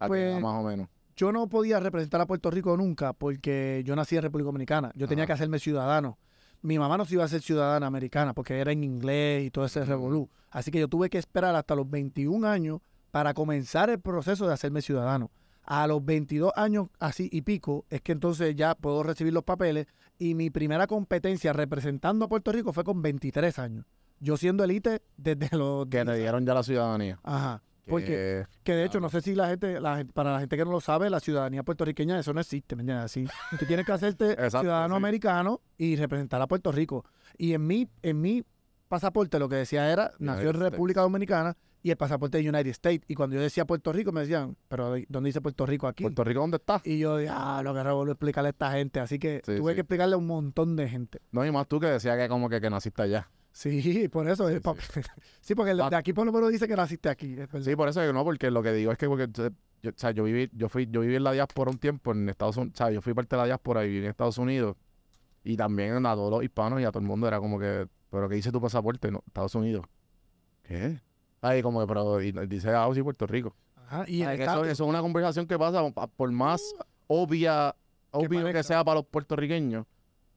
[0.00, 0.88] ¿A qué Pues- más o menos?
[1.16, 4.92] yo no podía representar a Puerto Rico nunca porque yo nací en República Dominicana.
[4.94, 6.18] Yo tenía que hacerme ciudadano.
[6.62, 9.64] Mi mamá no se iba a hacer ciudadana americana porque era en inglés y todo
[9.64, 10.28] ese revolú.
[10.50, 14.54] Así que yo tuve que esperar hasta los 21 años para comenzar el proceso de
[14.54, 15.30] hacerme ciudadano.
[15.70, 19.86] A los 22 años así y pico es que entonces ya puedo recibir los papeles
[20.18, 23.84] y mi primera competencia representando a Puerto Rico fue con 23 años.
[24.18, 25.86] Yo siendo elite desde los...
[25.88, 27.18] Que te dieron ya la ciudadanía.
[27.22, 27.62] Ajá.
[27.86, 30.70] Porque Que- de hecho, no sé si la gente, la para la gente que no
[30.70, 33.04] lo sabe, la ciudadanía puertorriqueña, eso no existe, ¿me entiendes?
[33.04, 33.26] Así,
[33.58, 34.96] tú tienes que hacerte Exacto, ciudadano sí.
[34.96, 37.04] americano y representar a Puerto Rico.
[37.36, 38.42] Y en mi, en mi
[38.88, 41.56] pasaporte lo que decía era, nació en República Dominicana
[41.88, 43.04] y el pasaporte de United States.
[43.08, 46.04] Y cuando yo decía Puerto Rico, me decían, pero ¿dónde dice Puerto Rico aquí?
[46.04, 46.80] ¿Puerto Rico dónde está?
[46.84, 49.00] Y yo, ah, lo que revuelvo explicarle a esta gente.
[49.00, 49.74] Así que Sí, tuve sí.
[49.76, 51.20] que explicarle a un montón de gente.
[51.32, 53.28] No, y más tú que decías que como que, que naciste allá.
[53.50, 54.48] Sí, por eso.
[54.48, 54.74] Sí, pa-
[55.40, 55.90] sí, porque el Ah.
[55.90, 57.36] de aquí por lo menos dice que naciste aquí.
[57.62, 59.50] Sí, por eso que no, porque lo que digo es que porque, eh,
[59.82, 62.28] yo, o sea, yo viví, yo fui, yo viví en la diáspora un tiempo en
[62.28, 64.76] Estados Unidos, o sea, yo fui parte de la diáspora y viví en Estados Unidos.
[65.44, 68.28] Y también a todos los hispanos y a todo el mundo era como que, pero
[68.28, 69.10] ¿qué dice tu pasaporte?
[69.10, 69.86] No, Estados Unidos.
[70.62, 71.00] ¿Qué?
[71.40, 73.54] Ay, como que, pero y dice, ah, sí, Puerto Rico.
[73.76, 76.60] Ajá, y el Ay, que eso, es una conversación que pasa, pa- por más
[77.06, 77.74] obvia,
[78.10, 79.86] obvio que, sea para los puertorriqueños,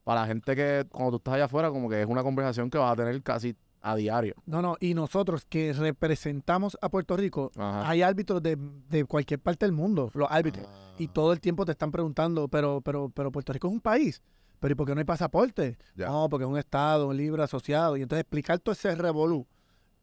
[0.03, 2.77] para la gente que cuando tú estás allá afuera, como que es una conversación que
[2.77, 4.35] vas a tener casi a diario.
[4.45, 7.89] No, no, y nosotros que representamos a Puerto Rico, Ajá.
[7.89, 8.55] hay árbitros de,
[8.89, 10.67] de cualquier parte del mundo, los árbitros,
[10.99, 13.81] y Ah, todo el tiempo te están preguntando, pero, pero, pero Puerto Rico es un
[13.81, 14.21] país,
[14.59, 15.77] pero ¿y por qué no hay pasaporte?
[15.95, 16.07] Ya.
[16.07, 19.47] No, porque es un estado, un libre asociado, y entonces explicar todo ese revolú,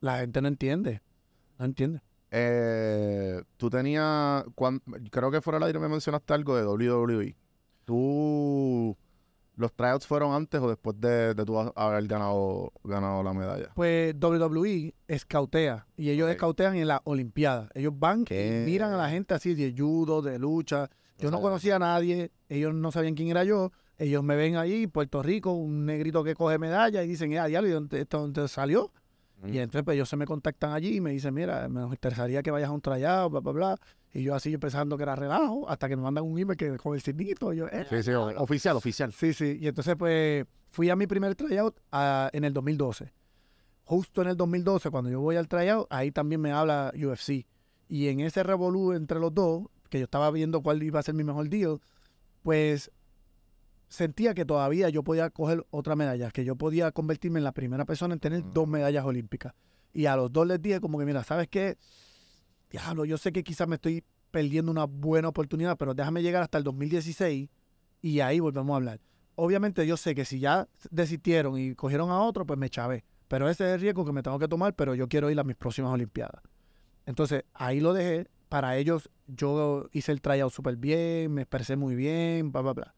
[0.01, 1.03] la gente no entiende,
[1.59, 2.01] no entiende.
[2.31, 4.45] Eh, tú tenías,
[5.11, 7.37] creo que fuera el aire me mencionaste algo de WWE.
[7.85, 8.97] ¿Tú,
[9.57, 13.71] los tryouts fueron antes o después de, de tú haber ganado, ganado la medalla?
[13.75, 18.63] Pues WWE escautea, y ellos escautean en la Olimpiada, ellos van ¿Qué?
[18.63, 22.31] y miran a la gente así de judo, de lucha, Yo no conocía a nadie,
[22.49, 23.73] ellos no sabían quién era yo.
[24.01, 27.69] Ellos me ven ahí, Puerto Rico, un negrito que coge medalla y dicen, ah, diablo,
[27.69, 28.93] ¿y dónde salió?
[29.43, 29.55] Mm.
[29.55, 32.51] Y entonces pues ellos se me contactan allí y me dicen, mira, me interesaría que
[32.51, 33.77] vayas a un tryout, bla, bla, bla.
[34.13, 36.95] Y yo así pensando que era relajo, hasta que me mandan un email que, con
[36.95, 37.53] el signito.
[37.53, 37.87] Yo, eh.
[37.89, 39.13] Sí, sí, oficial, oficial.
[39.13, 39.59] Sí, sí.
[39.61, 43.13] Y entonces pues fui a mi primer tryout ah, en el 2012.
[43.85, 47.47] Justo en el 2012, cuando yo voy al tryout, ahí también me habla UFC.
[47.89, 51.15] Y en ese revolú entre los dos, que yo estaba viendo cuál iba a ser
[51.15, 51.81] mi mejor deal,
[52.43, 52.91] pues
[53.89, 57.85] sentía que todavía yo podía coger otra medalla, que yo podía convertirme en la primera
[57.85, 59.55] persona en tener dos medallas olímpicas.
[59.93, 61.77] Y a los dos les dije como que, mira, ¿sabes qué?
[62.71, 66.59] Diablo, yo sé que quizás me estoy perdiendo una buena oportunidad, pero déjame llegar hasta
[66.59, 67.49] el 2016
[68.03, 69.01] y ahí volvemos a hablar.
[69.35, 73.05] Obviamente yo sé que si ya desistieron y cogieron a otro, pues me chavé.
[73.29, 75.45] Pero ese es el riesgo que me tengo que tomar, pero yo quiero ir a
[75.45, 76.43] mis próximas Olimpiadas.
[77.07, 78.29] Entonces, ahí lo dejé.
[78.49, 82.95] Para ellos, yo hice el tryout súper bien, me expresé muy bien, bla, bla, bla.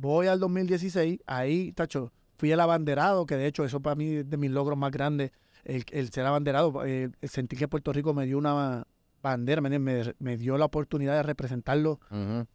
[0.00, 4.30] Voy al 2016, ahí, tacho, fui el abanderado, que de hecho eso para mí es
[4.30, 5.30] de mis logros más grandes,
[5.64, 8.86] el, el ser abanderado, eh, el sentir que Puerto Rico me dio una
[9.22, 12.00] bandera, me, me- me dio la oportunidad de representarlo.
[12.10, 12.46] Ujú,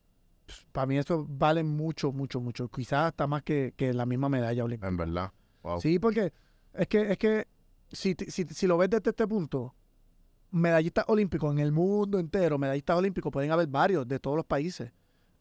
[0.71, 2.67] Para mí eso vale mucho, mucho, mucho.
[2.69, 4.88] Quizás hasta más que, que la misma medalla olímpica.
[4.88, 5.31] En verdad.
[5.62, 5.79] Wow.
[5.81, 6.34] Sí, porque
[6.73, 7.47] es que, es que
[7.91, 9.75] si, si, si lo ves desde este punto,
[10.51, 14.91] medallistas olímpicos en el mundo entero, medallistas olímpicos pueden haber varios de todos los países.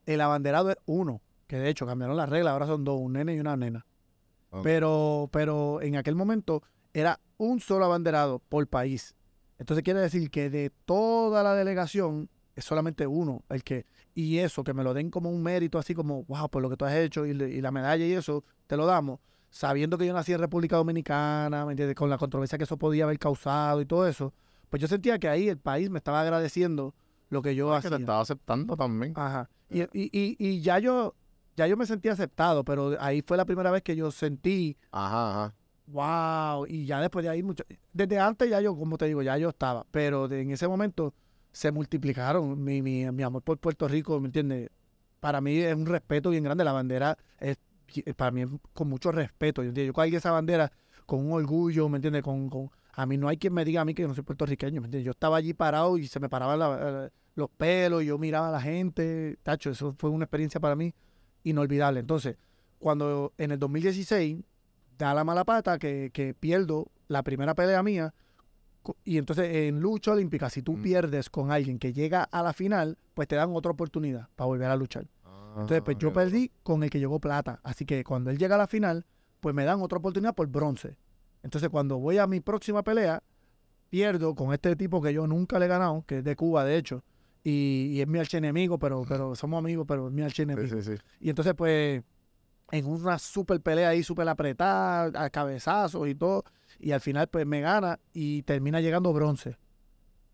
[0.06, 3.34] El abanderado es uno, que de hecho cambiaron las reglas, ahora son dos, un nene
[3.34, 3.86] y una nena.
[4.62, 9.14] Pero, pero en aquel momento era un solo abanderado por país.
[9.58, 14.62] Entonces quiere decir que de toda la delegación es solamente uno el que, y eso,
[14.62, 16.94] que me lo den como un mérito, así como, wow, por lo que tú has
[16.94, 19.18] hecho y, la medalla y eso, te lo damos,
[19.50, 21.96] sabiendo que yo nací en República Dominicana, ¿me entiendes?
[21.96, 24.32] Con la controversia que eso podía haber causado y todo eso,
[24.70, 26.94] pues yo sentía que ahí el país me estaba agradeciendo
[27.28, 28.04] lo que yo Es que te hacía.
[28.04, 29.14] estaba aceptando también.
[29.16, 29.48] Ajá.
[29.68, 31.14] Y, y, y, y ya yo,
[31.56, 35.30] ya yo me sentí aceptado, pero ahí fue la primera vez que yo sentí Ajá,
[35.30, 35.54] ajá.
[35.86, 39.36] wow, y ya después de ahí, mucho, desde antes ya yo, como te digo, ya
[39.38, 41.14] yo estaba, pero de- en ese momento
[41.52, 44.70] se multiplicaron mi, mi, mi amor por Puerto Rico, ¿me entiendes?
[45.20, 47.58] Para mí es un respeto bien grande, la bandera es,
[48.16, 49.88] para mí es con mucho respeto, ¿me entiendes?
[49.88, 50.72] Yo cargué esa bandera
[51.06, 52.22] con un orgullo, ¿me entiendes?
[52.22, 54.24] Con, con, a mí no hay quien me diga a mí que yo no soy
[54.24, 55.04] puertorriqueño, ¿me entiendes?
[55.04, 58.52] Yo estaba allí parado y se me paraban la- los pelos y yo miraba a
[58.52, 60.94] la gente, tacho, eso fue una experiencia para mí
[61.44, 62.00] inolvidable.
[62.00, 62.36] Entonces,
[62.78, 64.42] cuando en el 2016
[64.98, 68.12] da la mala pata que, que pierdo la primera pelea mía.
[69.04, 70.82] Y entonces en lucha olímpica, si tú Mm.
[70.82, 74.68] pierdes con alguien que llega a la final, pues te dan otra oportunidad para volver
[74.70, 75.06] a luchar.
[75.56, 77.60] Entonces, pues Ah, yo perdí con el que llegó plata.
[77.62, 79.06] Así que cuando él llega a la final,
[79.40, 80.96] pues me dan otra oportunidad por bronce.
[81.42, 83.22] Entonces, cuando voy a mi próxima pelea,
[83.88, 86.76] pierdo con este tipo que yo nunca le he ganado, que es de Cuba, de
[86.76, 87.04] hecho.
[87.46, 90.66] Y, y es mi archienemigo, pero, pero somos amigos, pero es mi archienemigo.
[90.66, 91.02] Sí, sí, sí.
[91.20, 92.02] Y entonces, pues,
[92.70, 96.44] en una super pelea ahí, súper apretada, a cabezazos y todo.
[96.80, 99.58] Y al final, pues, me gana y termina llegando bronce.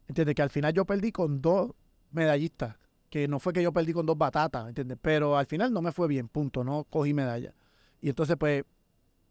[0.06, 0.36] ¿Entiendes?
[0.36, 1.72] Que al final yo perdí con dos
[2.12, 2.76] medallistas.
[3.10, 4.96] Que no fue que yo perdí con dos batatas, ¿entiendes?
[5.02, 6.62] Pero al final no me fue bien, punto.
[6.62, 7.52] No cogí medalla.
[8.00, 8.62] Y entonces, pues,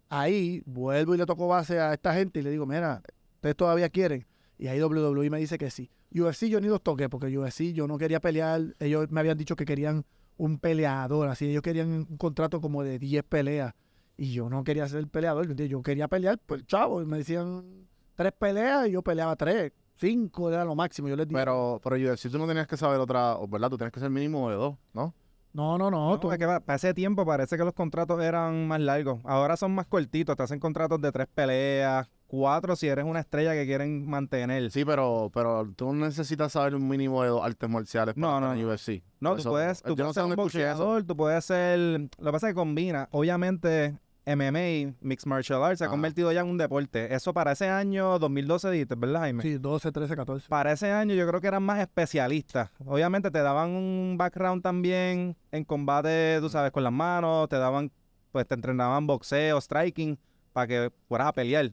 [0.09, 3.01] ahí vuelvo y le toco base a esta gente y le digo, mira,
[3.35, 4.25] ¿ustedes todavía quieren?
[4.59, 5.89] Y ahí WWE me dice que sí.
[6.13, 8.61] UFC yo ni los toqué porque UFC yo no quería pelear.
[8.79, 10.05] Ellos me habían dicho que querían
[10.37, 13.73] un peleador, así ellos querían un contrato como de 10 peleas.
[14.17, 18.33] Y yo no quería ser peleador, yo quería pelear, pues chavo, y me decían tres
[18.37, 21.07] peleas y yo peleaba tres, cinco era lo máximo.
[21.07, 23.69] Yo les dije, Pero, pero UFC tú no tenías que saber otra, o, ¿verdad?
[23.69, 25.13] Tú tienes que ser mínimo de dos, ¿no?
[25.53, 28.21] no, no, no, No, tú- es que pa- para ese tiempo parece que los contratos
[28.21, 29.19] eran más largos.
[29.23, 30.35] Ahora son más cortitos.
[30.35, 34.69] Te hacen contratos de tres peleas, cuatro si eres una estrella que quieren mantener.
[34.71, 38.39] Sí, pero, pero tú no necesitas saber un mínimo de dos artes marciales para No,
[38.39, 38.67] no, en no.
[38.69, 39.01] UFC.
[39.19, 41.79] No, Eso- tú puedes, tú puedes no sé ser un boxeador, tú puedes ser...
[41.79, 46.41] Lo que pasa es que combina, obviamente, MMA, Mixed Martial Arts, se ha convertido ya
[46.41, 47.11] en un deporte.
[47.15, 49.41] Eso para ese año, 2012, dijiste, ¿verdad, Jaime?
[49.41, 50.47] sí, 12, 13, 14.
[50.49, 52.69] Para ese año yo creo que eran más especialistas.
[52.85, 57.91] Obviamente te daban un background también en combate, tú sabes, con las manos, te daban,
[58.31, 60.19] pues te entrenaban boxeo, striking,
[60.53, 61.71] para que fueras a pelear.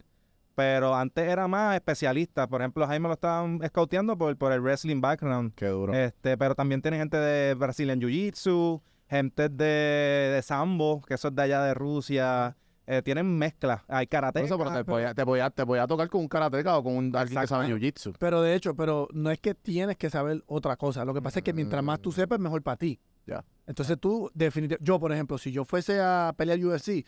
[0.56, 2.48] Pero antes era más especialista.
[2.48, 5.52] Por ejemplo, Jaime lo estaban scouteando por, por el wrestling background.
[5.54, 5.92] Qué duro.
[5.92, 11.34] Este, pero también tiene gente de Brazilian Jiu-Jitsu, gente de, de Sambo, que eso es
[11.34, 12.56] de allá de Rusia.
[12.86, 13.84] Eh, tienen mezcla.
[13.86, 14.40] Hay karate.
[14.40, 16.96] Por eso, pero te, podía, te, podía, te podía tocar con un karateca o con
[16.96, 18.14] un, alguien que sabe jiu-jitsu.
[18.18, 21.04] Pero de hecho, pero no es que tienes que saber otra cosa.
[21.04, 22.98] Lo que pasa es que mientras más tú sepas, mejor para ti.
[23.26, 23.44] Ya.
[23.66, 27.04] Entonces tú, definitivamente, yo por ejemplo, si yo fuese a pelear UFC,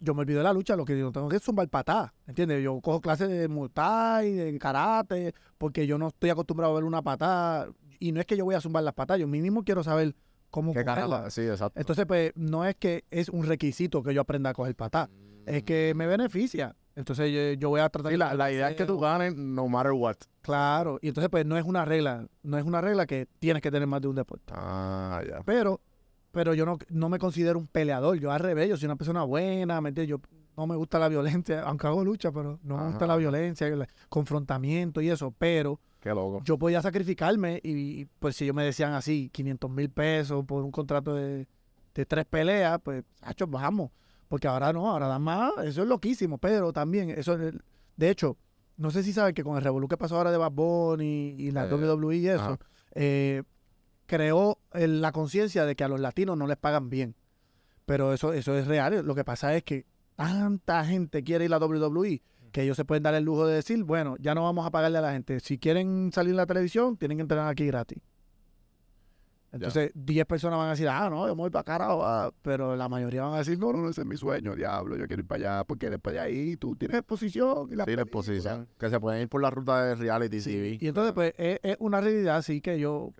[0.00, 2.62] yo me olvido de la lucha, lo que yo tengo que es zumbar patá, ¿entiendes?
[2.62, 6.84] Yo cojo clases de Muay Thai, de karate, porque yo no estoy acostumbrado a ver
[6.84, 7.68] una patada.
[7.98, 10.14] Y no es que yo voy a zumbar las patas, yo mínimo quiero saber
[10.50, 11.30] cómo ¿Qué cogerla.
[11.30, 11.80] Sí, exacto.
[11.80, 15.08] Entonces, pues, no es que es un requisito que yo aprenda a coger patá,
[15.46, 16.76] es que me beneficia.
[16.96, 19.34] Entonces, yo, yo voy a tratar Sí, de la, la idea es que tú ganes
[19.34, 20.16] no matter what.
[20.42, 23.70] Claro, y entonces pues no es una regla, no es una regla que tienes que
[23.70, 24.52] tener más de un deporte.
[24.54, 25.40] Ah, ya.
[25.44, 25.80] Pero,
[26.34, 29.22] pero yo no, no me considero un peleador, yo al revés, yo soy una persona
[29.22, 30.10] buena, ¿me entiendes?
[30.10, 30.20] Yo
[30.56, 33.86] no me gusta la violencia, aunque hago lucha, pero no me gusta la violencia, el
[34.08, 36.42] confrontamiento y eso, pero Qué loco.
[36.44, 37.70] yo podía sacrificarme y,
[38.00, 41.46] y, pues si ellos me decían así, 500 mil pesos por un contrato de,
[41.94, 43.90] de tres peleas, pues, hacho, vamos,
[44.28, 47.54] porque ahora no, ahora dan más, eso es loquísimo, pero también, eso, es-
[47.96, 48.36] de hecho,
[48.76, 51.50] no sé si saben que con el revolú que pasó ahora de Bad Bunny y
[51.52, 52.58] la Eh, WWE y eso,
[52.96, 53.42] eh,
[54.06, 57.14] creó eh, la conciencia de que a los latinos no les pagan bien.
[57.86, 59.04] Pero eso, eso es real.
[59.04, 59.84] Lo que pasa es que
[60.16, 63.82] tanta gente quiere ir a WWE que ellos se pueden dar el lujo de decir,
[63.82, 65.40] bueno, ya no vamos a pagarle a la gente.
[65.40, 67.98] Si quieren salir en la televisión, tienen que entrenar aquí gratis.
[69.50, 72.04] Entonces, 10 personas van a decir, ah, no, yo me voy para carajo.
[72.04, 74.96] ah", Pero la mayoría van a decir, no, no, no, ese es mi sueño, diablo,
[74.96, 77.68] yo quiero ir para allá, porque después de ahí tú tienes exposición.
[77.70, 78.02] Y la Sí, la película".
[78.02, 78.68] exposición.
[78.78, 80.78] Que se pueden ir por la ruta de reality TV.
[80.80, 83.12] Y entonces, pues, es, es una realidad así que yo...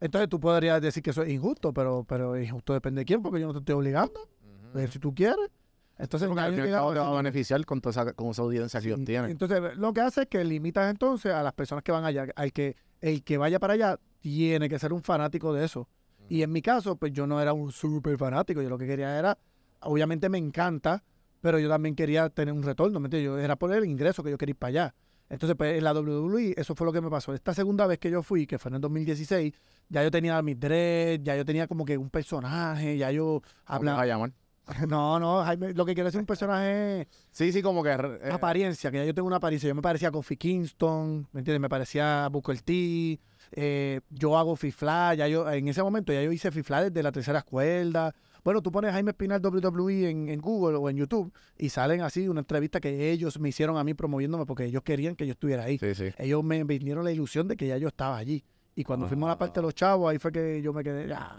[0.00, 3.40] Entonces tú podrías decir que eso es injusto, pero, pero injusto depende de quién, porque
[3.40, 4.28] yo no te estoy obligando.
[4.74, 5.50] Eh, si tú quieres.
[5.98, 8.80] Entonces, Porque al fin cabo te va a beneficiar con, toda esa, con esa audiencia
[8.80, 9.30] que ellos tienen.
[9.30, 12.26] Entonces, lo que hace es que limitas entonces a las personas que van allá.
[12.36, 15.88] Al que, el que vaya para allá tiene que ser un fanático de eso.
[16.28, 18.60] Y en mi caso, pues yo no era un súper fanático.
[18.60, 19.38] Yo lo que quería era,
[19.80, 21.02] obviamente me encanta,
[21.40, 23.00] pero yo también quería tener un retorno.
[23.00, 23.26] ¿me entiendes?
[23.26, 24.94] Yo era por el ingreso que yo quería ir para allá.
[25.28, 27.32] Entonces, pues en la WWE, eso fue lo que me pasó.
[27.32, 29.54] Esta segunda vez que yo fui, que fue en el 2016,
[29.88, 33.42] ya yo tenía mis dreads, ya yo tenía como que un personaje, ya yo ¿Cómo
[33.42, 34.06] te vas a hablaba.
[34.06, 34.32] llamar?
[34.88, 37.90] No, no, Jaime, lo que quiero decir un personaje Sí, sí, como que...
[37.90, 39.68] eh, apariencia, que ya yo tengo una apariencia.
[39.68, 41.60] Yo me parecía a Kofi Kingston, ¿me entiendes?
[41.60, 43.20] Me parecía a Booker T.
[43.52, 47.12] eh, yo hago fifla, ya yo, en ese momento ya yo hice fifla desde la
[47.12, 48.12] tercera cuerda.
[48.42, 52.26] Bueno, tú pones Jaime Espinal WWE en, en Google o en YouTube y salen así
[52.28, 55.64] una entrevista que ellos me hicieron a mí promoviéndome porque ellos querían que yo estuviera
[55.64, 55.78] ahí.
[55.78, 56.06] Sí, sí.
[56.18, 58.44] Ellos me vinieron la ilusión de que ya yo estaba allí.
[58.76, 61.12] Y cuando fuimos a la parte de los chavos, ahí fue que yo me quedé.
[61.12, 61.36] "Ah".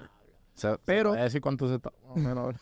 [0.56, 1.80] Se- Pero- se decir cuánto se.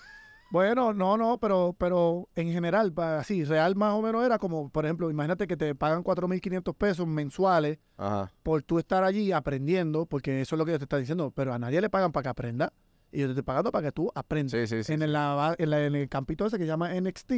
[0.51, 4.85] Bueno, no, no, pero, pero en general, así, real más o menos era como, por
[4.85, 8.31] ejemplo, imagínate que te pagan 4.500 pesos mensuales Ajá.
[8.43, 11.51] por tú estar allí aprendiendo, porque eso es lo que yo te está diciendo, pero
[11.53, 12.71] a nadie le pagan para que aprenda.
[13.11, 14.51] Y yo te estoy pagando para que tú aprendas.
[14.51, 14.93] Sí, sí, sí.
[14.93, 17.31] en, el, en, la- en el campito ese que se llama NXT,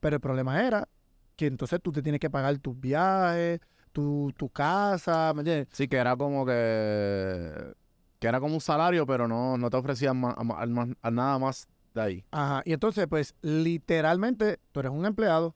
[0.00, 0.88] pero el problema era
[1.36, 3.60] que entonces tú te tienes que pagar tus viajes,
[3.92, 5.68] tu, tu casa, ¿me entiendes?
[5.72, 7.74] Sí, que era como que...
[8.18, 10.66] Que era como un salario, pero no, no te ofrecían ma- a
[11.02, 12.24] a nada más de ahí.
[12.30, 15.54] Ajá, y entonces, pues, literalmente, tú eres un empleado.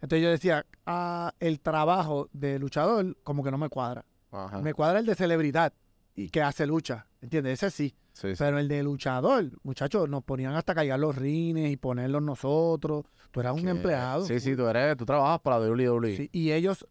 [0.00, 4.04] Entonces yo decía, ah, el trabajo de luchador como que no me cuadra.
[4.30, 4.60] Ajá.
[4.60, 5.72] Me cuadra el de celebridad
[6.14, 7.62] y que hace lucha, ¿entiendes?
[7.62, 7.94] Ese sí.
[8.12, 8.34] Sí, sí.
[8.38, 13.06] Pero el de luchador, muchachos, nos ponían hasta cargar los rines y ponerlos nosotros.
[13.32, 14.24] Tú eras un empleado.
[14.24, 14.96] Sí, sí, tú eres...
[14.96, 16.16] Tú trabajas para WWE.
[16.16, 16.86] Sí, y ellos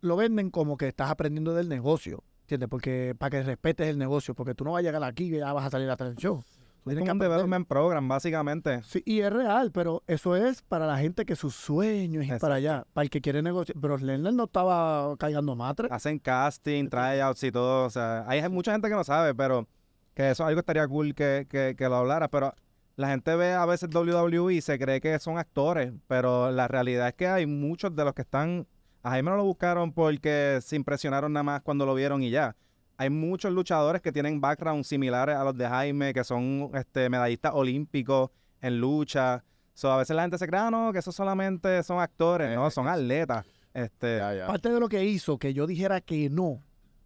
[0.00, 2.68] lo venden como que estás aprendiendo del negocio, ¿entiendes?
[2.68, 5.52] Porque para que respetes el negocio, porque tú no vas a llegar aquí y ya
[5.52, 6.42] vas a salir a la televisión.
[6.84, 8.82] Tú tienes que un development program, básicamente.
[8.84, 12.38] Sí, y es real, pero eso es para la gente que su sueño es ir
[12.38, 13.76] para allá, para el que quiere negociar.
[13.78, 15.88] Pero Lesnar no estaba cargando matre.
[15.90, 17.84] Hacen casting, tryouts y todo.
[17.84, 19.68] O sea, hay mucha gente que no sabe, pero
[20.14, 22.28] que eso algo estaría cool que, que, que lo hablara.
[22.28, 22.54] Pero
[22.96, 27.08] la gente ve a veces WWE y se cree que son actores, pero la realidad
[27.08, 28.66] es que hay muchos de los que están...
[29.08, 32.54] A Jaime no lo buscaron porque se impresionaron nada más cuando lo vieron y ya.
[32.98, 37.52] Hay muchos luchadores que tienen backgrounds similares a los de Jaime, que son este, medallistas
[37.54, 38.28] olímpicos
[38.60, 39.42] en lucha.
[39.72, 42.54] So, a veces la gente se cree, ah, no, que esos solamente son actores.
[42.54, 43.46] No, son atletas.
[43.72, 44.46] Este, Ya, ya.
[44.46, 46.60] Parte de lo que hizo que yo dijera que no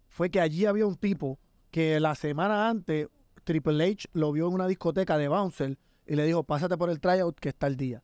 [0.09, 1.39] fue que allí había un tipo
[1.71, 3.07] que la semana antes
[3.45, 6.99] Triple H lo vio en una discoteca de Bouncer y le dijo, pásate por el
[6.99, 8.03] tryout que está el día.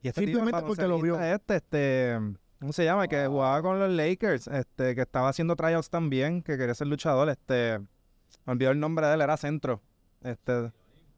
[0.00, 1.20] Y este Simplemente el porque lo vio.
[1.20, 2.18] Este, este,
[2.62, 3.02] ¿cómo se llama?
[3.02, 6.86] El que jugaba con los Lakers, este, que estaba haciendo tryouts también, que quería ser
[6.86, 7.80] luchador, este,
[8.46, 9.82] me olvidó el nombre de él, era centro.
[10.22, 10.70] Este,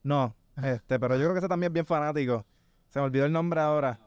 [0.02, 2.46] no, este, pero yo creo que ese también es bien fanático.
[2.88, 4.00] Se me olvidó el nombre ahora.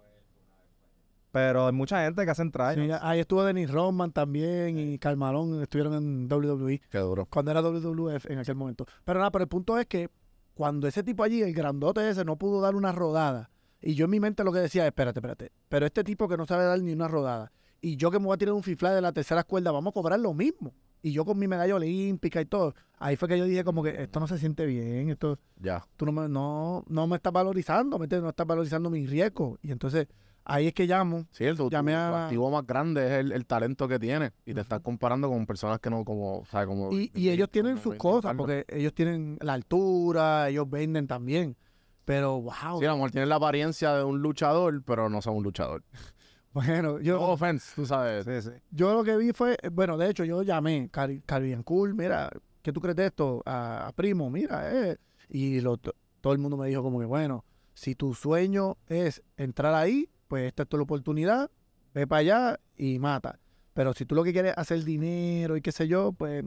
[1.31, 2.81] Pero hay mucha gente que hacen tryouts.
[2.83, 6.81] Sí, ahí estuvo Dennis Rodman también y Carmalón estuvieron en WWE.
[6.89, 7.27] Qué duro.
[7.27, 8.87] cuando era WWF en aquel momento.
[9.05, 10.09] Pero nada, pero el punto es que
[10.55, 14.11] cuando ese tipo allí, el grandote ese, no pudo dar una rodada, y yo en
[14.11, 16.93] mi mente lo que decía, espérate, espérate, pero este tipo que no sabe dar ni
[16.93, 19.71] una rodada, y yo que me voy a tirar un fifla de la tercera cuerda,
[19.71, 20.73] vamos a cobrar lo mismo.
[21.03, 24.01] Y yo con mi medalla olímpica y todo, ahí fue que yo dije como que
[24.01, 25.85] esto no se siente bien, esto, Ya.
[25.95, 28.23] tú no me, no, no me estás valorizando, ¿me entiendes?
[28.23, 29.59] No estás valorizando mi riesgo.
[29.61, 30.07] Y entonces
[30.43, 33.31] ahí es que llamo, Sí, el tu, Llamé tu a- activo más grande es el,
[33.31, 34.31] el talento que tiene.
[34.43, 36.67] Y te estás comparando con personas que no, como, ¿sabes?
[36.67, 41.55] Como, Y, y ellos tienen sus cosas, porque ellos tienen la altura, ellos venden también.
[42.07, 42.79] Pero, wow.
[42.79, 45.83] Sí, a lo mejor tienen la apariencia de un luchador, pero no son un luchador.
[46.53, 48.25] Bueno, yo, No offense, tú sabes.
[48.25, 48.57] Sí, sí.
[48.71, 52.31] yo lo que vi fue, eh, bueno, de hecho, yo llamé Caribbean Cool, mira,
[52.63, 53.43] ¿qué tú crees de esto?
[53.45, 54.97] A, a Primo, mira, eh.
[55.29, 57.43] Y lo- to- todo el mundo me dijo como que, bueno,
[57.75, 61.51] si tu sueño es entrar ahí, pues esta es tu oportunidad,
[61.93, 63.37] ve para allá y mata.
[63.73, 66.43] Pero si tú lo que quieres es hacer dinero y qué sé yo, pues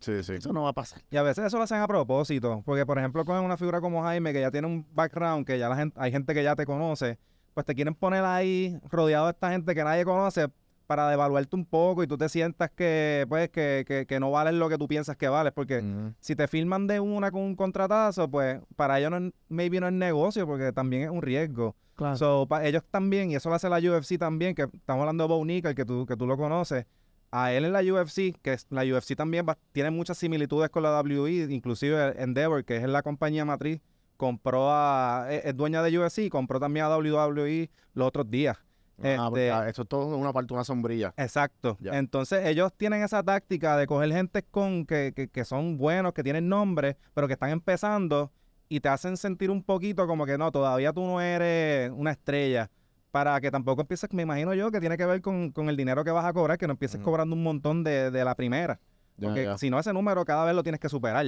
[0.00, 0.34] Sí, sí.
[0.34, 1.00] eso no va a pasar.
[1.10, 4.02] Y a veces eso lo hacen a propósito, porque por ejemplo con una figura como
[4.02, 6.66] Jaime, que ya tiene un background, que ya la gente, hay gente que ya te
[6.66, 7.18] conoce,
[7.54, 10.48] pues te quieren poner ahí rodeado de esta gente que nadie conoce
[10.86, 14.54] para devaluarte un poco y tú te sientas que pues que, que, que no vales
[14.54, 15.82] lo que tú piensas que vales, porque
[16.20, 19.88] si te filman de una con un contratazo, pues para ellos no es, maybe no
[19.88, 21.74] es negocio, porque también es un riesgo.
[21.96, 22.16] Claro.
[22.16, 25.44] So, ellos también, y eso lo hace la UFC también, que estamos hablando de Bo
[25.44, 26.86] Nickel, que tú, que tú lo conoces.
[27.30, 30.90] A él en la UFC, que la UFC también va- tiene muchas similitudes con la
[31.00, 33.80] WWE, inclusive Endeavor, que es la compañía matriz,
[34.16, 38.56] compró a, es, es dueña de UFC y compró también a WWE los otros días.
[39.02, 41.12] Ah, Este- ah, eso es todo una parte, una sombrilla.
[41.18, 41.76] Exacto.
[41.84, 46.22] Entonces ellos tienen esa táctica de coger gente con que, que, que son buenos, que
[46.22, 48.32] tienen nombre, pero que están empezando
[48.70, 52.70] y te hacen sentir un poquito como que no, todavía tú no eres una estrella.
[53.16, 56.04] Para que tampoco empieces, me imagino yo, que tiene que ver con, con el dinero
[56.04, 58.78] que vas a cobrar, que no empieces cobrando un montón de, de la primera.
[59.16, 61.24] Ya, Porque si no, ese número cada vez lo tienes que superar.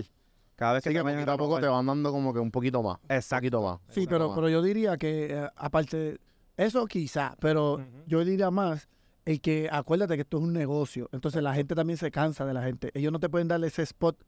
[0.54, 2.82] Cada vez Así que que poquito a poco te van dando como que un poquito
[2.82, 2.98] más.
[3.04, 3.40] Un Exacto.
[3.40, 3.78] poquito más.
[3.88, 6.18] Sí, un pero, pero yo diría que, eh, aparte,
[6.58, 8.86] eso quizá, pero yo diría más
[9.24, 12.52] el que, acuérdate que esto es un negocio, entonces la gente también se cansa de
[12.52, 12.90] la gente.
[12.92, 14.22] Ellos no te pueden darle ese spot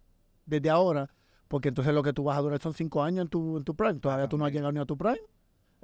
[0.47, 1.11] desde ahora,
[1.47, 3.75] porque entonces lo que tú vas a durar son cinco años en tu, en tu
[3.77, 4.01] prime.
[4.01, 5.21] Todavía tú no has llegado ni a tu prime.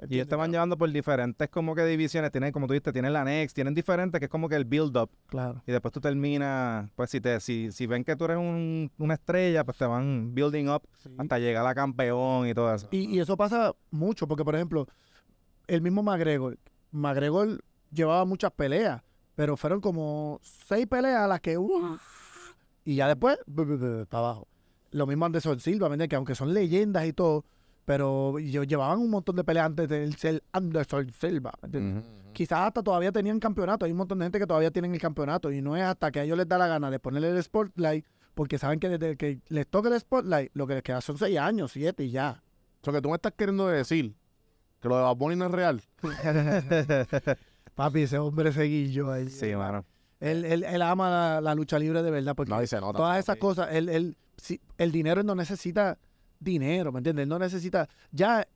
[0.07, 2.31] Y ellos te van llevando por diferentes como que divisiones.
[2.31, 5.09] Tienen, como tú dijiste, tienen la Next, tienen diferentes, que es como que el build-up.
[5.25, 5.63] Claro.
[5.65, 9.15] Y después tú terminas, pues si te si, si ven que tú eres un- una
[9.15, 10.83] estrella, pues te van building up
[11.17, 12.87] hasta llegar a campeón y todo eso.
[12.91, 14.87] Y, y eso pasa mucho, porque por ejemplo,
[15.65, 16.57] el mismo McGregor,
[16.91, 19.01] McGregor llevaba muchas peleas,
[19.35, 21.97] pero fueron como seis peleas a las que ¡uh!
[22.85, 23.37] y ya después
[24.09, 24.47] para abajo.
[24.91, 27.43] Lo mismo Anderson Silva, que aunque son leyendas y todo,
[27.87, 31.53] pero ellos llevaban un montón de peleas antes de él ser Anderson Silva.
[32.33, 33.85] Quizás hasta todavía tenían campeonato.
[33.85, 36.19] Hay un montón de gente que todavía tienen el campeonato y no es hasta que
[36.19, 39.39] a ellos les da la gana de ponerle el spotlight, porque saben que desde que
[39.47, 42.43] les toque el spotlight, lo que les queda son seis años, siete y ya.
[42.81, 44.13] O sea, que tú me estás queriendo decir
[44.81, 45.81] que lo de Bad Bunny no es real.
[47.75, 49.29] Papi, ese hombre seguillo ahí.
[49.29, 49.85] sí, mano.
[50.19, 52.97] Él, él, él ama la, la lucha libre de verdad, porque No, se nota.
[52.97, 55.97] todas esas cosas, él, él, sí, el dinero él no necesita
[56.39, 57.23] dinero, ¿me entiendes?
[57.23, 58.47] Él no necesita, ya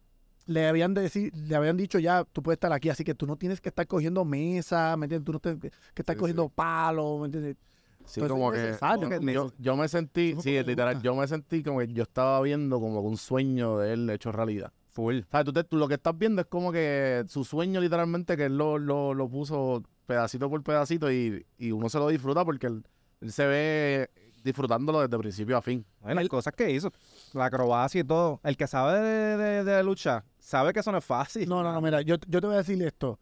[0.47, 3.35] le habían, decir, le habían dicho ya, tú puedes estar aquí, así que tú no
[3.37, 5.25] tienes que estar cogiendo mesa, ¿me entiendes?
[5.25, 6.51] Tú no tienes que, que estar Sí, cogiendo sí.
[6.55, 7.57] palos, ¿me entiendes?
[8.05, 9.09] Sí, Entonces, como que, necesario.
[9.09, 12.41] como que yo, yo me sentí, sí, literal, yo me sentí como que yo estaba
[12.41, 14.73] viendo como que un sueño de él hecho realidad.
[14.89, 15.19] Full.
[15.31, 15.45] ¿Sabes?
[15.45, 18.57] Tú, te- tú lo que estás viendo es como que su sueño literalmente que él
[18.57, 22.83] lo, lo, lo puso pedacito por pedacito y, y uno se lo disfruta porque él,
[23.21, 24.09] él se ve
[24.43, 25.85] disfrutándolo desde principio a fin.
[26.01, 26.91] Ay, las cosas que hizo,
[27.33, 28.39] la acrobacia y todo.
[28.43, 31.47] El que sabe de, de, de lucha, sabe que eso no es fácil.
[31.47, 33.19] No, no, no, mira, yo, yo te voy a decir esto.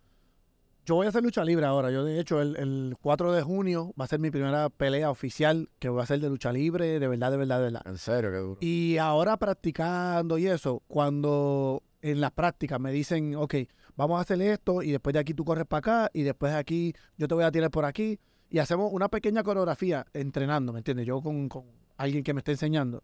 [0.85, 1.91] Yo voy a hacer lucha libre ahora.
[1.91, 5.69] Yo, de hecho, el, el 4 de junio va a ser mi primera pelea oficial
[5.77, 7.81] que voy a hacer de lucha libre, de verdad, de verdad, de verdad.
[7.85, 8.57] En serio, qué duro.
[8.61, 13.55] Y ahora practicando y eso, cuando en las prácticas me dicen, ok,
[13.95, 16.57] vamos a hacer esto y después de aquí tú corres para acá y después de
[16.57, 18.19] aquí yo te voy a tirar por aquí
[18.49, 21.05] y hacemos una pequeña coreografía entrenando, ¿me entiendes?
[21.05, 21.65] Yo con, con
[21.97, 23.03] alguien que me está enseñando.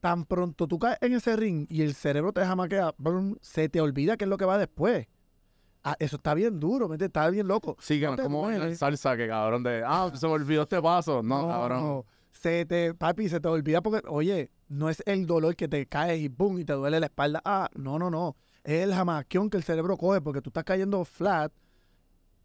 [0.00, 3.80] Tan pronto tú caes en ese ring y el cerebro te jamaquea, brum, se te
[3.82, 5.06] olvida qué es lo que va después.
[5.84, 7.08] Ah, eso está bien duro, ¿me entiendes?
[7.08, 7.76] Está bien loco.
[7.80, 10.80] Sí, que no no como en salsa, que cabrón de, ah, se me olvidó este
[10.80, 11.22] paso.
[11.22, 12.04] No, cabrón.
[12.30, 16.20] Se te, papi, se te olvida porque, oye, no es el dolor que te caes
[16.20, 17.42] y boom, y te duele la espalda.
[17.44, 18.36] Ah, no, no, no.
[18.62, 21.52] Es el jamaquión que el cerebro coge porque tú estás cayendo flat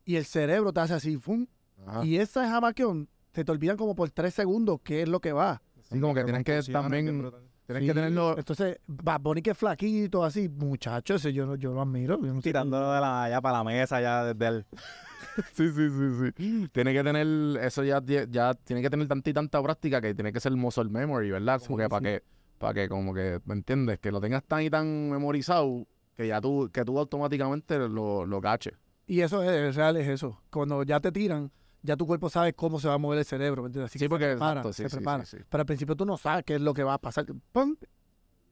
[0.06, 1.46] y el cerebro te hace así, ¡fum!
[1.86, 2.06] Ajá.
[2.06, 5.62] Y ese jamaquión se te olvidan como por tres segundos qué es lo que va.
[5.84, 7.32] Sí, como que tienen que también-
[7.68, 8.38] Sí, que tenerlo.
[8.38, 12.20] Entonces, va Bonnie que es flaquito, así, muchachos, ese yo, yo lo admiro.
[12.22, 14.66] yo no sé- Tirándolo de la, ya para la mesa, ya desde el...
[15.54, 16.68] Sí, sí, sí, sí.
[16.72, 17.28] Tiene que tener,
[17.62, 20.86] eso ya, ya tiene que tener tanta y tanta práctica que tiene que ser muscle
[20.90, 21.60] memory, ¿verdad?
[21.66, 22.06] Como Sí, que para sí.
[22.06, 22.24] que,
[22.60, 24.00] para que como que, ¿me entiendes?
[24.00, 28.42] Que lo tengas tan y tan memorizado que ya tú, que tú automáticamente lo, lo
[28.42, 28.76] caches.
[29.08, 30.40] Y eso es, es real, es eso.
[30.52, 31.52] Cuando ya te tiran,
[31.86, 33.92] ya tu cuerpo sabe cómo se va a mover el cerebro, ¿me entiendes?
[33.92, 35.26] Así Sí, que porque se prepara, exacto, sí, se sí, prepara.
[35.26, 35.44] sí, sí.
[35.50, 37.26] Pero al principio tú no sabes qué es lo que va a pasar.
[37.52, 37.76] ¡Pum!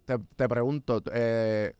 [0.05, 1.73] Te, te pregunto, eh,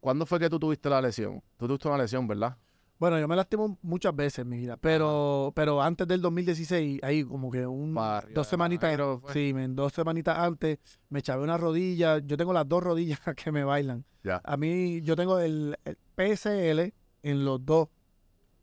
[0.00, 1.42] ¿cuándo fue que tú tuviste la lesión?
[1.56, 2.56] Tú tuviste una lesión, ¿verdad?
[2.98, 7.24] Bueno, yo me lastimo muchas veces en mi vida, pero, pero antes del 2016, ahí
[7.24, 7.94] como que un,
[8.32, 9.32] dos semanitas, fue.
[9.34, 10.78] sí, dos semanitas antes
[11.10, 12.18] me chavé una rodilla.
[12.20, 14.04] Yo tengo las dos rodillas que me bailan.
[14.24, 14.40] Ya.
[14.44, 17.88] A mí, yo tengo el, el PSL en los dos,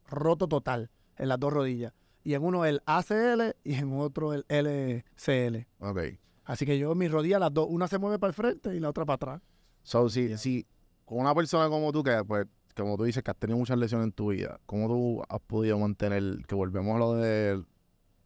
[0.08, 1.94] roto total, en las dos rodillas.
[2.24, 5.68] Y en uno el ACL y en otro el LCL.
[5.80, 6.00] Ok.
[6.46, 8.90] Así que yo, mis rodillas, las dos, una se mueve para el frente y la
[8.90, 9.42] otra para atrás.
[9.84, 10.66] So, si, si
[11.06, 14.06] con una persona como tú, que pues, como tú dices, que has tenido muchas lesiones
[14.08, 17.64] en tu vida, ¿cómo tú has podido mantener, que volvemos a lo de,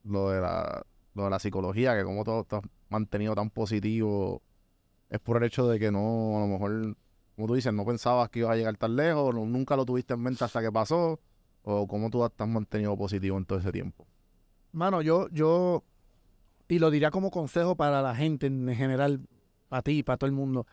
[0.04, 0.84] lo de, la,
[1.16, 4.42] lo de la psicología, que como tú has mantenido tan positivo,
[5.10, 6.96] es por el hecho de que no, a lo mejor,
[7.36, 10.14] como tú dices, no pensabas que ibas a llegar tan lejos, no- nunca lo tuviste
[10.14, 11.20] en mente hasta que pasó,
[11.68, 14.08] o cómo tú has mantenido positivo en todo ese tiempo?
[14.72, 15.84] Mano, yo, yo,
[16.70, 19.20] y lo diría como consejo para la gente en general,
[19.68, 20.66] para ti, para todo el mundo.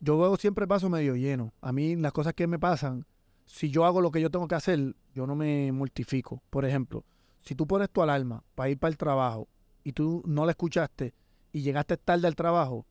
[0.00, 1.52] Yo veo siempre el vaso medio lleno.
[1.62, 3.06] A mí las cosas que me pasan,
[3.46, 6.42] si yo hago lo que yo tengo que hacer, yo no me mortifico.
[6.50, 7.04] Por ejemplo,
[7.40, 9.48] si tú pones tu alarma para ir para el trabajo
[9.84, 11.14] y tú no la escuchaste
[11.52, 12.84] y llegaste tarde al trabajo,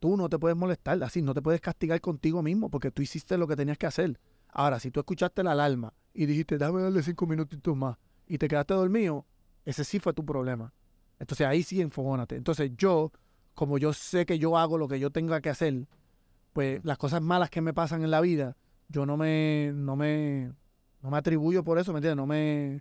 [0.00, 3.38] tú no te puedes molestar, así no te puedes castigar contigo mismo porque tú hiciste
[3.38, 4.18] lo que tenías que hacer.
[4.54, 7.98] Ahora, si tú escuchaste la alarma y dijiste, déjame darle cinco minutitos más
[8.28, 9.26] y te quedaste dormido,
[9.64, 10.72] ese sí fue tu problema.
[11.18, 12.36] Entonces ahí sí enfogónate.
[12.36, 13.10] Entonces yo,
[13.54, 15.88] como yo sé que yo hago lo que yo tenga que hacer,
[16.52, 18.56] pues las cosas malas que me pasan en la vida,
[18.88, 20.52] yo no me, no me,
[21.02, 22.16] no me atribuyo por eso, ¿me entiendes?
[22.16, 22.80] No me,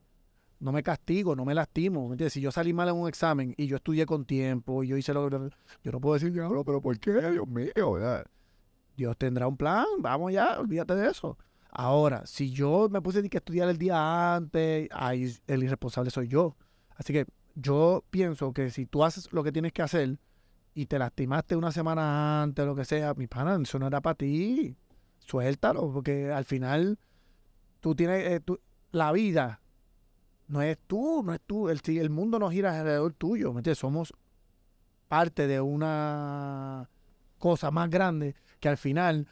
[0.60, 2.34] no me castigo, no me lastimo, ¿me entiendes?
[2.34, 5.12] Si yo salí mal en un examen y yo estudié con tiempo y yo hice
[5.12, 5.50] lo que...
[5.84, 7.14] Yo no puedo decir, diablo, pero ¿por qué?
[7.32, 8.28] Dios mío, ¿verdad?
[8.96, 11.36] Dios tendrá un plan, vamos ya, olvídate de eso.
[11.76, 16.56] Ahora, si yo me puse que estudiar el día antes, ahí el irresponsable soy yo.
[16.96, 20.20] Así que yo pienso que si tú haces lo que tienes que hacer
[20.76, 24.14] y te lastimaste una semana antes, lo que sea, mi pana, eso no era para
[24.14, 24.78] ti.
[25.18, 27.00] Suéltalo, porque al final
[27.80, 28.42] tú tienes eh,
[28.92, 29.60] la vida
[30.48, 31.70] no es tú, no es tú.
[31.70, 33.80] El, el mundo no gira alrededor tuyo, ¿me entiendes?
[33.80, 34.14] Somos
[35.08, 36.88] parte de una
[37.40, 39.28] cosa más grande que al final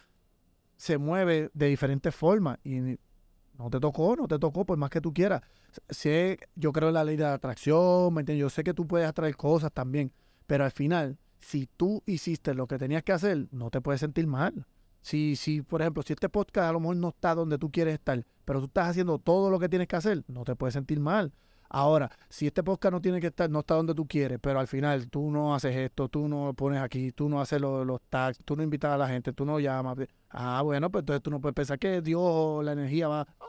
[0.81, 4.99] se mueve de diferentes formas y no te tocó, no te tocó, por más que
[4.99, 5.43] tú quieras.
[5.89, 8.41] Sé, yo creo en la ley de atracción, ¿me entiendes?
[8.41, 10.11] Yo sé que tú puedes atraer cosas también,
[10.47, 14.25] pero al final, si tú hiciste lo que tenías que hacer, no te puedes sentir
[14.25, 14.65] mal.
[15.01, 17.93] Si, si, por ejemplo, si este podcast a lo mejor no está donde tú quieres
[17.93, 20.99] estar, pero tú estás haciendo todo lo que tienes que hacer, no te puedes sentir
[20.99, 21.31] mal.
[21.73, 24.67] Ahora, si este podcast no tiene que estar, no está donde tú quieres, pero al
[24.67, 28.39] final tú no haces esto, tú no lo pones aquí, tú no haces los tags,
[28.43, 29.97] tú no invitas a la gente, tú no llamas.
[30.29, 33.45] Ah, bueno, pues entonces tú no puedes pensar que Dios la energía va ah,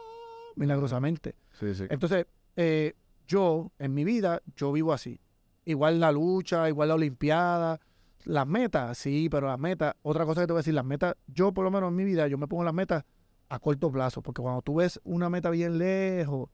[0.55, 1.35] milagrosamente.
[1.59, 1.87] Sí, sí.
[1.91, 2.95] Entonces, eh,
[3.27, 5.21] yo, en mi vida, yo vivo así.
[5.65, 7.81] Igual la lucha, igual la olimpiada,
[8.23, 11.17] las metas, sí, pero las metas, otra cosa que te voy a decir, las metas,
[11.27, 13.05] yo por lo menos en mi vida, yo me pongo las metas
[13.49, 16.51] a corto plazo, porque cuando tú ves una meta bien lejos,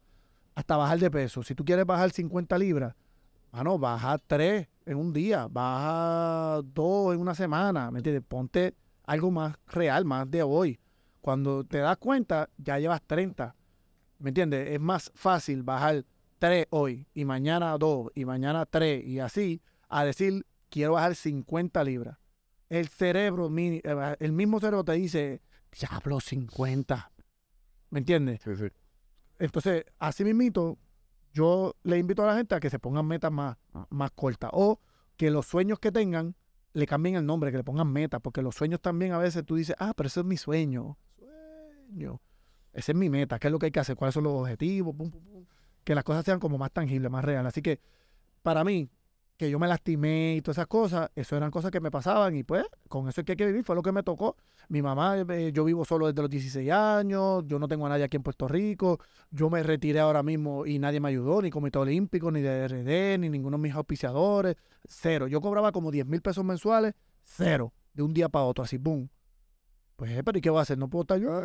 [0.58, 1.44] hasta bajar de peso.
[1.44, 2.96] Si tú quieres bajar 50 libras,
[3.52, 8.24] mano, baja 3 en un día, baja 2 en una semana, ¿me entiendes?
[8.26, 10.80] Ponte algo más real, más de hoy.
[11.20, 13.54] Cuando te das cuenta, ya llevas 30.
[14.18, 14.70] ¿Me entiendes?
[14.70, 16.04] Es más fácil bajar
[16.40, 21.84] 3 hoy y mañana 2 y mañana 3 y así a decir, quiero bajar 50
[21.84, 22.18] libras.
[22.68, 23.80] El cerebro, eh,
[24.18, 25.40] el mismo cerebro te dice,
[25.70, 27.12] diablo, 50.
[27.90, 28.40] ¿Me entiendes?
[28.42, 28.66] Sí, sí.
[29.38, 30.78] Entonces, así mismito,
[31.32, 33.56] yo le invito a la gente a que se pongan metas más,
[33.90, 34.80] más cortas o
[35.16, 36.34] que los sueños que tengan
[36.72, 39.56] le cambien el nombre, que le pongan metas, porque los sueños también a veces tú
[39.56, 40.96] dices, ah, pero ese es mi sueño.
[41.16, 42.20] Sueño.
[42.72, 43.38] Esa es mi meta.
[43.38, 43.96] ¿Qué es lo que hay que hacer?
[43.96, 44.94] ¿Cuáles son los objetivos?
[45.84, 47.48] Que las cosas sean como más tangibles, más reales.
[47.48, 47.80] Así que
[48.42, 48.88] para mí,
[49.38, 52.42] que yo me lastimé y todas esas cosas, eso eran cosas que me pasaban y
[52.42, 54.36] pues con eso es que hay que vivir, fue lo que me tocó.
[54.68, 58.04] Mi mamá, eh, yo vivo solo desde los 16 años, yo no tengo a nadie
[58.04, 58.98] aquí en Puerto Rico,
[59.30, 63.20] yo me retiré ahora mismo y nadie me ayudó, ni Comité Olímpico, ni de RD,
[63.20, 64.56] ni ninguno de mis auspiciadores,
[64.88, 65.28] cero.
[65.28, 69.08] Yo cobraba como 10 mil pesos mensuales, cero, de un día para otro, así, boom.
[69.94, 70.78] Pues, pero ¿y qué voy a hacer?
[70.78, 71.42] No puedo estar yo.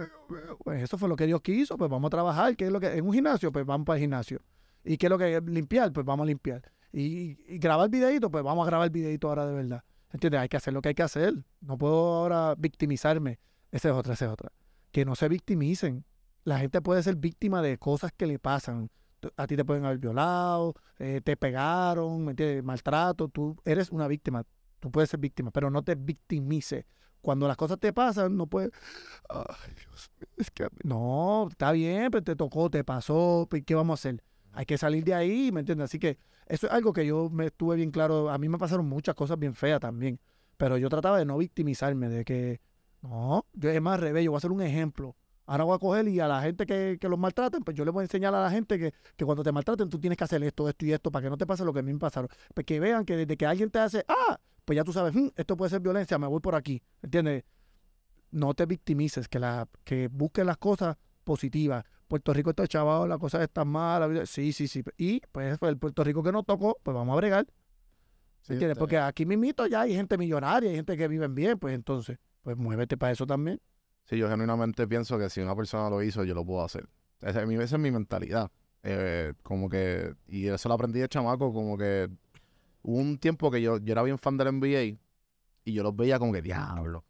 [0.64, 2.56] Pues eso fue lo que Dios quiso, pues vamos a trabajar.
[2.56, 2.88] ¿Qué es lo que?
[2.98, 4.41] En un gimnasio, pues vamos para el gimnasio.
[4.84, 5.41] ¿Y qué es lo que?
[5.41, 6.62] Limpiar, pues vamos a limpiar
[6.94, 9.84] y, grabar videito, pues vamos a grabar videito ahora de verdad.
[10.12, 10.41] ¿Entiendes?
[10.41, 11.34] Hay que hacer lo que hay que hacer.
[11.60, 13.39] No puedo ahora victimizarme.
[13.72, 14.52] Esa es otra, esa es otra.
[14.91, 16.06] Que no se victimicen.
[16.44, 18.91] La gente puede ser víctima de cosas que le pasan.
[19.38, 22.64] A ti te pueden haber violado, eh, te pegaron, ¿me entiendes?
[22.64, 23.28] Maltrato.
[23.28, 24.46] Tú eres una víctima.
[24.80, 26.86] Tú puedes ser víctima, pero no te victimices.
[27.22, 28.70] Cuando las cosas te pasan, no puedes.
[29.30, 30.30] Ay, Dios mío.
[30.38, 30.68] Es que.
[30.84, 33.48] No, está bien, pero te tocó, te pasó.
[33.66, 34.24] ¿Qué vamos a hacer?
[34.52, 35.86] Hay que salir de ahí, ¿me entiendes?
[35.86, 38.30] Así que eso es algo que yo me estuve bien claro.
[38.30, 40.20] A mí me pasaron muchas cosas bien feas también.
[40.58, 42.62] Pero yo trataba de no victimizarme, de que,
[43.02, 45.16] no, yo es más yo voy a hacer un ejemplo.
[45.46, 47.91] Ahora voy a coger y a la gente que, que los maltraten, pues yo le
[47.91, 48.94] voy a enseñar a la gente que,
[49.26, 51.46] cuando te maltraten tú tienes que hacer esto, esto y esto para que no te
[51.46, 52.30] pase lo que a mí me pasaron.
[52.54, 55.28] Pues que vean que desde que alguien te hace, ah, pues ya tú sabes, hmm,
[55.36, 56.82] esto puede ser violencia, me voy por aquí.
[57.02, 57.44] ¿Entiendes?
[58.32, 61.84] No te victimices, que, la, que busques las cosas positivas.
[62.14, 64.28] Puerto Rico está chavado, la cosa está mala.
[64.28, 64.84] Sí, sí, sí.
[64.97, 67.47] Y pues el Puerto Rico que nos tocó, pues vamos a bregar.
[68.47, 68.78] ¿Entiendes?
[68.78, 72.55] Porque aquí mismito ya hay gente millonaria, hay gente que vive bien, pues entonces, pues
[72.55, 73.59] muévete para eso también.
[74.03, 76.88] Sí, yo genuinamente pienso que si una persona lo hizo, yo lo puedo hacer.
[77.20, 78.51] Esa, es mi mentalidad.
[78.84, 82.11] Eh, como que, y eso lo aprendí de chamaco, como que
[82.84, 84.99] hubo un tiempo que yo, yo era bien fan del NBA
[85.66, 87.05] y yo los veía como que diablo.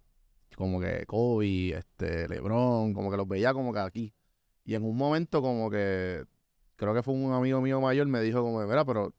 [0.56, 4.14] Como que Kobe, este, LeBron, como que los veía como que aquí.
[4.66, 6.26] Y en un momento como que,
[6.76, 9.14] creo que fue un amigo mío mayor, me dijo como, mira, pero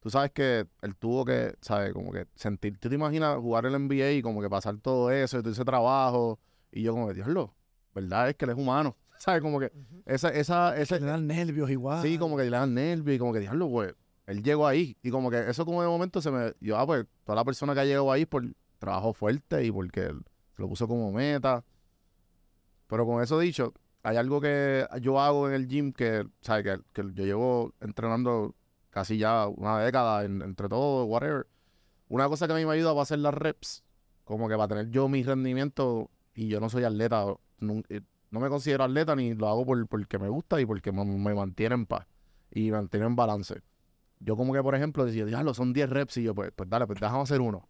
[0.00, 1.92] tú sabes que él tuvo que, ¿sabes?
[1.92, 5.38] Como que sentir, tú te imaginas jugar el NBA y como que pasar todo eso,
[5.38, 6.40] y todo ese trabajo,
[6.72, 7.54] y yo como que, Dioslo,
[7.94, 9.42] verdad es que él es humano, ¿sabes?
[9.42, 9.70] Como que
[10.06, 10.98] esa, esa, ese...
[10.98, 12.02] Le dan nervios igual.
[12.02, 13.94] Sí, como que le dan nervios y como que, Dioslo, pues,
[14.26, 14.96] él llegó ahí.
[15.02, 17.74] Y como que eso como de momento se me, yo, ah, pues, toda la persona
[17.74, 18.44] que ha llegado ahí por
[18.78, 20.22] trabajo fuerte y porque él
[20.56, 21.64] se lo puso como meta.
[22.86, 26.80] Pero con eso dicho, hay algo que yo hago en el gym que, ¿sabes?
[26.92, 28.54] Que, yo llevo entrenando
[28.90, 31.46] casi ya una década entre todo, whatever.
[32.08, 33.84] Una cosa que a mí me ayuda a hacer las reps,
[34.24, 37.26] como que para tener yo mi rendimiento, y yo no soy atleta,
[37.58, 41.34] no, eh, me considero atleta ni lo hago por, porque me gusta y porque me,
[41.34, 42.06] mantiene en paz
[42.50, 43.62] y mantiene en balance.
[44.18, 46.86] Yo como que, por ejemplo, decía, diablo, son 10 reps y yo, pues, pues dale,
[46.86, 47.68] pues déjame hacer uno.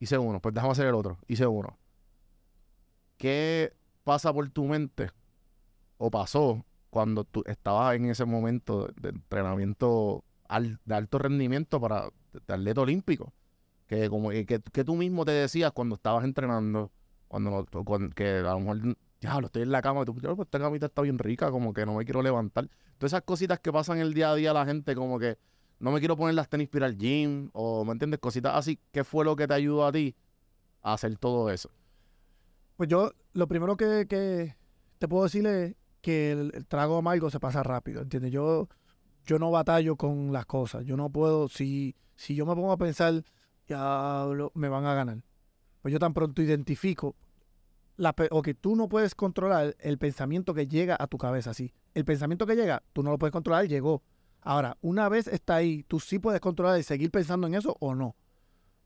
[0.00, 1.18] Hice uno, pues déjame hacer el otro.
[1.26, 1.78] Hice uno.
[3.16, 3.72] ¿Qué
[4.04, 5.10] pasa por tu mente
[5.98, 10.24] o pasó cuando tú estabas en ese momento de entrenamiento
[10.84, 13.32] de alto rendimiento para de atleta olímpico?
[13.86, 16.90] Que como que, que tú mismo te decías cuando estabas entrenando,
[17.28, 17.64] cuando,
[18.14, 20.58] que a lo mejor ya lo estoy en la cama y tú, "Ya, pues esta
[20.58, 22.68] camita está bien rica, como que no me quiero levantar.
[22.98, 25.38] Todas esas cositas que pasan el día a día a la gente, como que
[25.80, 28.20] no me quiero poner las tenis para al gym, o ¿me entiendes?
[28.20, 28.78] Cositas así.
[28.92, 30.14] ¿Qué fue lo que te ayudó a ti
[30.82, 31.70] a hacer todo eso?
[32.76, 34.56] Pues yo, lo primero que, que
[34.98, 38.32] te puedo decir es que el, trago amargo se pasa rápido, ¿entiendes?
[38.32, 38.68] Yo,
[39.24, 40.84] yo no batallo con las cosas.
[40.84, 43.22] Yo no puedo, si, si yo me pongo a pensar,
[43.66, 45.18] ya me van a ganar.
[45.82, 47.14] Pues yo tan pronto identifico,
[47.96, 51.72] la, o que tú no puedes controlar el pensamiento que llega a tu cabeza, sí.
[51.94, 54.02] El pensamiento que llega, tú no lo puedes controlar, llegó.
[54.40, 57.94] Ahora, una vez está ahí, tú sí puedes controlar y seguir pensando en eso o
[57.94, 58.14] no.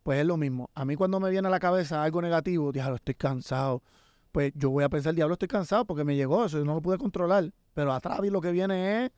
[0.03, 0.71] Pues es lo mismo.
[0.75, 3.83] A mí cuando me viene a la cabeza algo negativo, diablo, estoy cansado.
[4.33, 6.83] Pues yo voy a pensar, diablo, estoy cansado porque me llegó eso, yo no lo
[6.83, 7.53] pude controlar.
[7.75, 9.11] Pero atrás vi lo que viene es,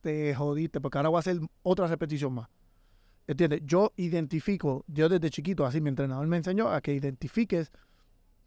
[0.00, 2.48] te jodiste, porque ahora voy a hacer otra repetición más.
[3.26, 3.60] ¿Entiendes?
[3.64, 7.70] Yo identifico, yo desde chiquito, así mi entrenador me enseñó a que identifiques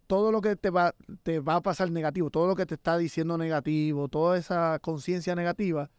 [0.07, 2.97] todo lo que te va, te va a pasar negativo, todo lo que te está
[2.97, 5.89] diciendo negativo, toda esa conciencia negativa,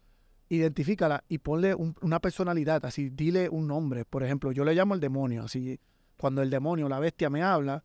[0.49, 4.05] identifícala y ponle un- una personalidad, así, dile un nombre.
[4.05, 5.81] Por ejemplo, yo le llamo el demonio, así,
[6.19, 7.85] cuando el demonio, la bestia me habla,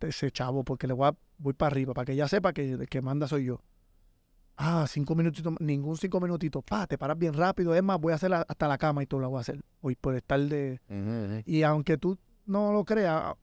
[0.00, 2.88] ese chavo, porque le voy, a- voy para arriba, para que ella sepa que el
[2.88, 3.60] que manda soy yo.
[4.56, 8.16] Ah, cinco minutitos, ningún cinco minutitos, pa, te paras bien rápido, es más, voy a
[8.16, 9.60] hacer la- hasta la cama y todo lo voy a hacer.
[9.80, 10.80] Hoy por estar de,
[11.46, 13.34] y aunque tú no lo creas,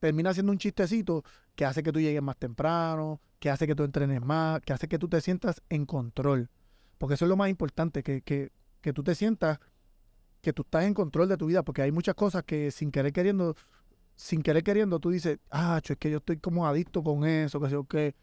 [0.00, 1.22] termina siendo un chistecito
[1.54, 4.88] que hace que tú llegues más temprano, que hace que tú entrenes más, que hace
[4.88, 6.50] que tú te sientas en control.
[6.98, 9.58] Porque eso es lo más importante, que, que, que tú te sientas
[10.40, 13.12] que tú estás en control de tu vida, porque hay muchas cosas que sin querer
[13.12, 13.56] queriendo,
[14.18, 17.66] sin querer queriendo, tú dices, ah, es que yo estoy como adicto con eso, que
[17.66, 18.16] sé yo qué.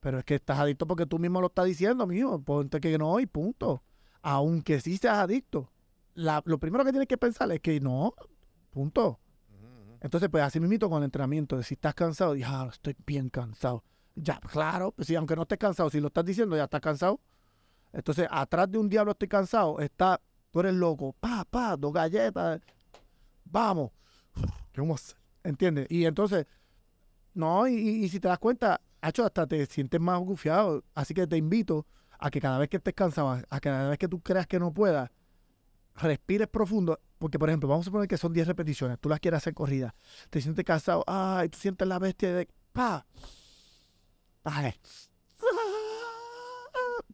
[0.00, 2.40] Pero es que estás adicto porque tú mismo lo estás diciendo, mijo.
[2.40, 3.80] Ponte que no y punto.
[4.22, 5.70] Aunque sí seas adicto.
[6.14, 8.12] La- lo primero que tienes que pensar es que no,
[8.70, 9.20] punto.
[10.00, 13.28] Entonces, pues así mismito con el entrenamiento, de si estás cansado, dije, ah, estoy bien
[13.28, 13.84] cansado.
[14.16, 17.20] Ya, claro, pues sí, aunque no estés cansado, si lo estás diciendo, ya estás cansado.
[17.92, 20.20] Entonces, atrás de un diablo estoy cansado, está,
[20.50, 22.60] tú eres loco, pa, pa, dos galletas,
[23.44, 23.92] vamos.
[24.72, 25.25] ¿Qué vamos a hacer?
[25.46, 25.86] ¿Entiendes?
[25.90, 26.46] Y entonces,
[27.34, 30.82] no, y, si te das cuenta, hecho hasta te sientes más gufiado.
[30.94, 31.86] Así que te invito
[32.18, 34.46] a que cada vez que estés cansado, a a que cada vez que tú creas
[34.46, 35.10] que no puedas,
[35.94, 36.98] respires profundo.
[37.18, 39.94] Porque, por ejemplo, vamos a suponer que son 10 repeticiones, tú las quieres hacer corridas,
[40.28, 43.06] te sientes cansado, ay, tú sientes la bestia de, pa,
[44.44, 44.74] ay,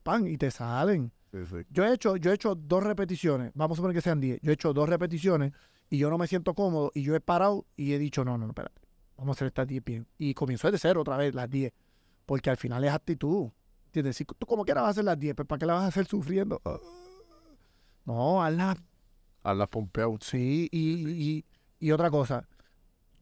[0.02, 1.12] pan, y te salen.
[1.30, 1.56] Sí, sí.
[1.70, 4.50] Yo he hecho, yo he hecho dos repeticiones, vamos a suponer que sean 10, yo
[4.50, 5.52] he hecho dos repeticiones
[5.92, 8.46] y yo no me siento cómodo y yo he parado y he dicho, no, no,
[8.46, 8.80] no, espérate,
[9.18, 10.06] vamos a hacer estas 10 bien.
[10.16, 11.70] Y comienzo desde cero otra vez, las 10,
[12.24, 13.50] porque al final es actitud.
[13.88, 14.16] ¿Entiendes?
[14.16, 15.88] Si tú como quieras vas a hacer las 10, pues ¿para qué las vas a
[15.88, 16.62] hacer sufriendo?
[18.04, 18.78] No, hazlas
[19.44, 20.16] A las pompeado.
[20.20, 21.44] Sí, y, y-
[21.78, 22.48] y otra cosa,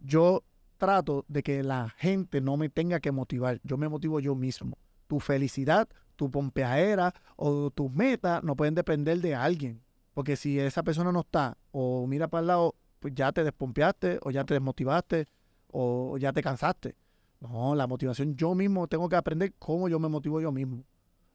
[0.00, 0.44] yo
[0.78, 4.76] trato de que la gente no me tenga que motivar, yo me motivo yo mismo.
[5.08, 9.82] Tu felicidad, tu pompeadera o tus metas no pueden depender de alguien,
[10.14, 14.18] porque si esa persona no está o mira para el lado, pues ya te despompeaste
[14.22, 15.28] o ya te desmotivaste
[15.68, 16.96] o ya te cansaste.
[17.40, 20.84] No, la motivación yo mismo tengo que aprender cómo yo me motivo yo mismo.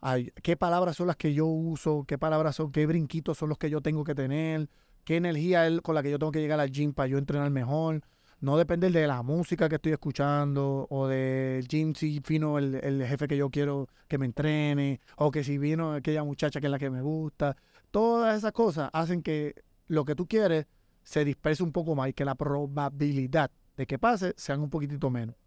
[0.01, 3.57] Ay, qué palabras son las que yo uso, qué palabras son, qué brinquitos son los
[3.57, 4.69] que yo tengo que tener,
[5.03, 7.49] qué energía es con la que yo tengo que llegar al gym para yo entrenar
[7.49, 8.01] mejor.
[8.39, 13.03] No depender de la música que estoy escuchando o del gym si vino el, el
[13.07, 16.71] jefe que yo quiero que me entrene o que si vino aquella muchacha que es
[16.71, 17.55] la que me gusta.
[17.96, 19.56] Todas esas cosas hacen que
[19.88, 20.68] lo que tú quieres
[21.04, 25.10] se disperse un poco más y que la probabilidad de que pase sean un poquitito
[25.10, 25.38] menos.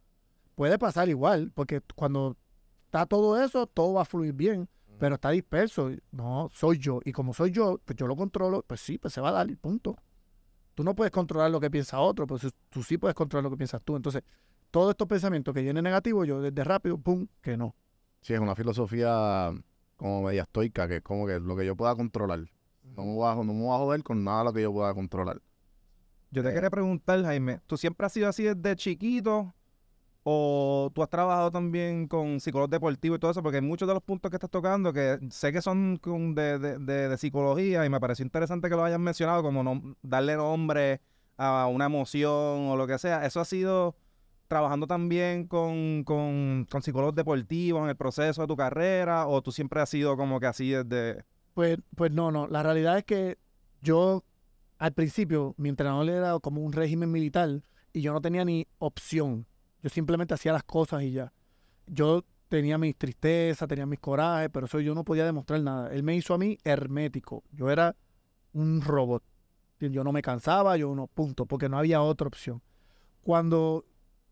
[0.54, 2.38] Puede pasar igual, porque cuando
[2.86, 4.66] está todo eso, todo va a fluir bien,
[4.98, 5.90] pero está disperso.
[6.10, 7.00] No, soy yo.
[7.04, 9.50] Y como soy yo, pues yo lo controlo, pues sí, pues se va a dar,
[9.50, 9.98] y punto.
[10.74, 13.58] Tú no puedes controlar lo que piensa otro, pues tú sí puedes controlar lo que
[13.58, 13.94] piensas tú.
[13.94, 14.22] Entonces,
[14.70, 17.76] todos estos pensamientos que vienen negativos, yo desde rápido, pum, que no.
[18.22, 19.52] Sí, es una filosofía
[19.98, 22.40] como media estoica, que es como que lo que yo pueda controlar.
[22.96, 24.94] No me voy a, no me voy a joder con nada lo que yo pueda
[24.94, 25.42] controlar.
[26.30, 29.54] Yo te quería preguntar, Jaime, ¿tú siempre has sido así desde chiquito?
[30.24, 33.42] ¿O tú has trabajado también con psicólogos deportivos y todo eso?
[33.42, 35.98] Porque hay muchos de los puntos que estás tocando que sé que son
[36.34, 39.96] de, de- de- de psicología y me pareció interesante que lo hayas mencionado, como no,
[40.02, 41.00] darle nombre
[41.38, 43.24] a una emoción o lo que sea.
[43.24, 43.96] ¿Eso ha sido
[44.48, 49.26] trabajando también con, con, con psicólogos deportivos en el proceso de tu carrera?
[49.28, 51.24] ¿O tú siempre has sido como que así desde...
[51.54, 52.46] Pues, pues no, no.
[52.48, 53.38] La realidad es que
[53.80, 54.24] yo,
[54.78, 59.46] al principio, mi entrenador era como un régimen militar y yo no tenía ni opción.
[59.82, 61.32] Yo simplemente hacía las cosas y ya.
[61.86, 65.92] Yo tenía mis tristezas, tenía mis corajes, pero eso yo no podía demostrar nada.
[65.92, 67.44] Él me hizo a mí hermético.
[67.52, 67.94] Yo era
[68.52, 69.22] un robot.
[69.80, 72.60] Yo no me cansaba, yo no, punto, porque no había otra opción.
[73.22, 73.84] Cuando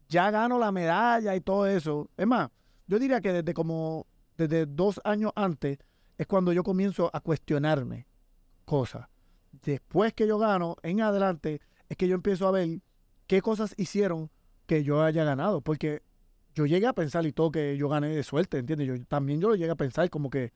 [0.09, 2.51] ya gano la medalla y todo eso, es más,
[2.87, 5.79] yo diría que desde como, desde dos años antes,
[6.19, 8.07] es cuando yo comienzo a cuestionarme
[8.65, 9.09] cosas.
[9.63, 12.81] Después que yo gano, en adelante, es que yo empiezo a ver
[13.27, 14.31] qué cosas hicieron
[14.67, 15.61] que yo haya ganado.
[15.61, 16.03] Porque
[16.55, 18.89] yo llegué a pensar y todo que yo gané de suerte, ¿entiendes?
[18.89, 20.53] Yo también yo lo llegué a pensar como que,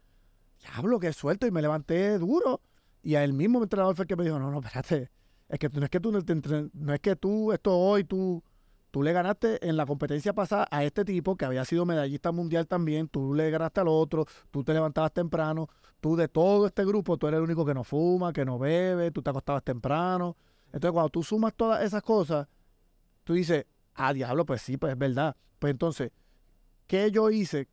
[0.60, 2.60] diablo, que suerte, y me levanté duro.
[3.02, 5.10] Y a él mismo entrenador fue el que me dijo, no, no, espérate,
[5.48, 8.42] es que no es que tú, no es que tú, esto hoy, tú,
[8.90, 12.66] tú le ganaste en la competencia pasada a este tipo que había sido medallista mundial
[12.66, 15.68] también, tú le ganaste al otro, tú te levantabas temprano,
[16.00, 19.10] tú de todo este grupo, tú eres el único que no fuma, que no bebe,
[19.10, 20.36] tú te acostabas temprano.
[20.66, 22.48] Entonces cuando tú sumas todas esas cosas,
[23.24, 25.36] tú dices, ah, diablo, pues sí, pues es verdad.
[25.58, 26.10] Pues entonces,
[26.86, 27.68] ¿qué yo hice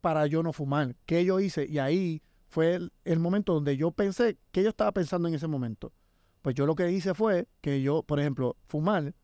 [0.00, 0.96] para yo no fumar?
[1.06, 1.66] ¿Qué yo hice?
[1.66, 5.92] Y ahí fue el, momento donde yo pensé, ¿qué yo estaba pensando en ese momento?
[6.42, 9.14] Pues yo lo que hice fue que yo, por ejemplo, fumar,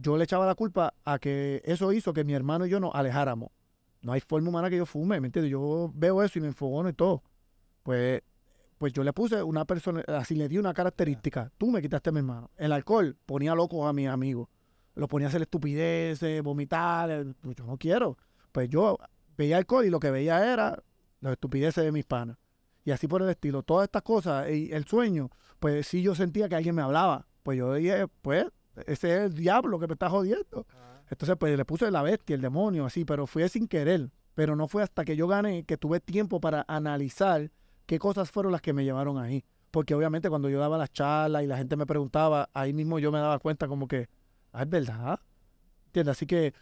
[0.00, 2.94] yo le echaba la culpa a que eso hizo que mi hermano y yo nos
[2.94, 3.50] alejáramos.
[4.02, 5.50] No hay forma humana que yo fume, ¿me entiendes?
[5.50, 7.22] Yo veo eso y me enfogono y todo.
[7.82, 8.22] Pues,
[8.78, 11.52] pues yo le puse una persona, así le di una característica.
[11.58, 12.50] Tú me quitaste a mi hermano.
[12.56, 14.48] El alcohol ponía locos a mis amigos.
[14.94, 17.10] Lo ponía a hacer estupideces, vomitar.
[17.10, 18.16] Eh, pues yo no quiero.
[18.52, 18.98] Pues yo
[19.36, 20.82] veía alcohol y lo que veía era
[21.20, 22.38] las estupideces de mis panas.
[22.84, 23.62] Y así por el estilo.
[23.62, 27.26] Todas estas cosas y el sueño, pues sí yo sentía que alguien me hablaba.
[27.42, 28.46] Pues yo dije, pues
[28.86, 30.66] ese es el diablo que me está jodiendo.
[31.08, 34.10] Entonces, pues le puse la bestia, el demonio, así, pero fue sin querer.
[34.34, 37.50] Pero no fue hasta que yo gané que tuve tiempo para analizar
[37.86, 39.44] qué cosas fueron las que me llevaron ahí.
[39.70, 43.10] Porque obviamente cuando yo daba las charlas y la gente me preguntaba, ahí mismo yo
[43.12, 44.08] me daba cuenta como que,
[44.52, 45.20] ah, es verdad.
[45.86, 46.16] ¿Entiendes?
[46.16, 46.54] Así que,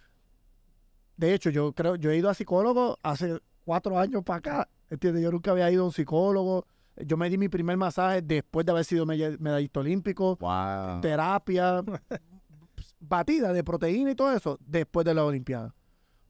[1.16, 4.68] de hecho, yo creo, yo he ido a psicólogo hace cuatro años para acá.
[4.88, 5.22] ¿Entiendes?
[5.22, 6.66] Yo nunca había ido a un psicólogo.
[7.04, 10.36] Yo me di mi primer masaje después de haber sido medallista olímpico.
[11.00, 11.82] Terapia,
[13.00, 15.74] batida de proteína y todo eso después de la Olimpiada.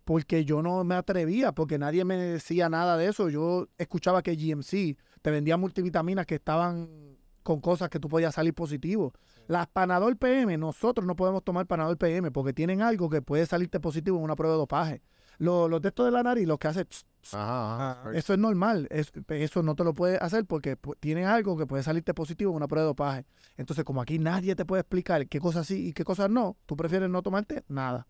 [0.04, 3.28] Porque yo no me atrevía, porque nadie me decía nada de eso.
[3.28, 6.88] Yo escuchaba que GMC te vendía multivitaminas que estaban
[7.42, 9.12] con cosas que tú podías salir positivo.
[9.46, 13.80] Las Panadol PM, nosotros no podemos tomar Panadol PM porque tienen algo que puede salirte
[13.80, 15.02] positivo en una prueba de dopaje.
[15.38, 16.86] Los, los de estos de la nariz, los que hace
[18.14, 18.88] eso es normal.
[18.90, 22.68] eso no te lo puedes hacer porque tiene algo que puede salirte positivo en una
[22.68, 23.26] prueba de dopaje.
[23.56, 26.76] Entonces, como aquí nadie te puede explicar qué cosas sí y qué cosas no, tú
[26.76, 28.06] prefieres no tomarte nada.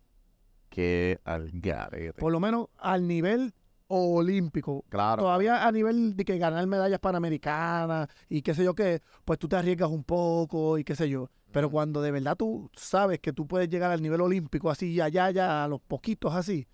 [0.69, 2.19] Que al garete.
[2.19, 3.53] Por lo menos al nivel
[3.87, 4.85] olímpico.
[4.89, 5.23] Claro.
[5.23, 9.47] Todavía a nivel de que ganar medallas panamericanas y qué sé yo qué, pues tú
[9.47, 11.29] te arriesgas un poco y qué sé yo.
[11.51, 15.25] Pero cuando de verdad tú sabes que tú puedes llegar al nivel olímpico así, allá,
[15.25, 16.67] allá, a los poquitos así,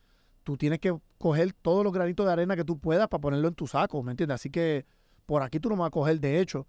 [0.45, 3.55] tú tienes que coger todos los granitos de arena que tú puedas para ponerlo en
[3.55, 4.35] tu saco, ¿me entiendes?
[4.35, 4.85] Así que
[5.25, 6.19] por aquí tú no me vas a coger.
[6.19, 6.67] De hecho,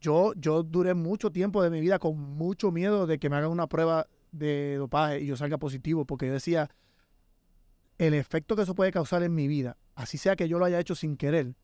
[0.00, 3.52] yo, yo duré mucho tiempo de mi vida con mucho miedo de que me hagan
[3.52, 6.68] una prueba de dopaje y yo salga positivo, porque yo decía,
[7.96, 10.80] el efecto que eso puede causar en mi vida, así sea que yo lo haya
[10.80, 11.54] hecho sin querer,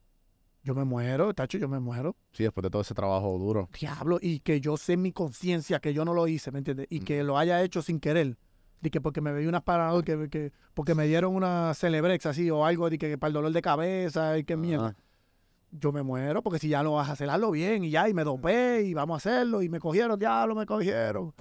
[0.63, 2.15] yo me muero, tacho, yo me muero.
[2.31, 3.69] Sí, después de todo ese trabajo duro.
[3.77, 6.87] Diablo, y que yo sé mi conciencia que yo no lo hice, ¿me entiendes?
[6.89, 7.03] Y mm.
[7.03, 8.37] que lo haya hecho sin querer
[8.81, 12.49] de que porque me veía unas paradas, que, que, porque me dieron una Celebrex así
[12.51, 14.95] o algo de que, para el dolor de cabeza y que mierda.
[15.71, 18.13] Yo me muero porque si ya lo vas a hacer, hazlo bien y ya, y
[18.13, 21.33] me dopé y vamos a hacerlo y me cogieron, ya lo me cogieron.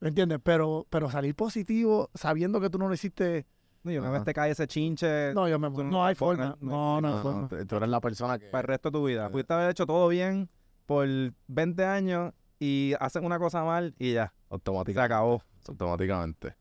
[0.00, 0.38] ¿Me entiendes?
[0.42, 3.46] Pero, pero salir positivo sabiendo que tú no lo hiciste.
[3.82, 5.34] No, y una vez te cae ese chinche.
[5.34, 6.56] No, yo me no, no hay forma.
[6.60, 7.48] No, no, hay forma.
[7.66, 8.46] Tú eres la persona que.
[8.46, 9.30] Para el resto de tu vida.
[9.30, 10.48] Pudiste haber hecho todo bien
[10.86, 11.06] por
[11.48, 14.32] 20 años y haces una cosa mal y ya.
[14.50, 15.00] Automáticamente.
[15.00, 15.42] Se acabó.
[15.68, 16.54] Automáticamente.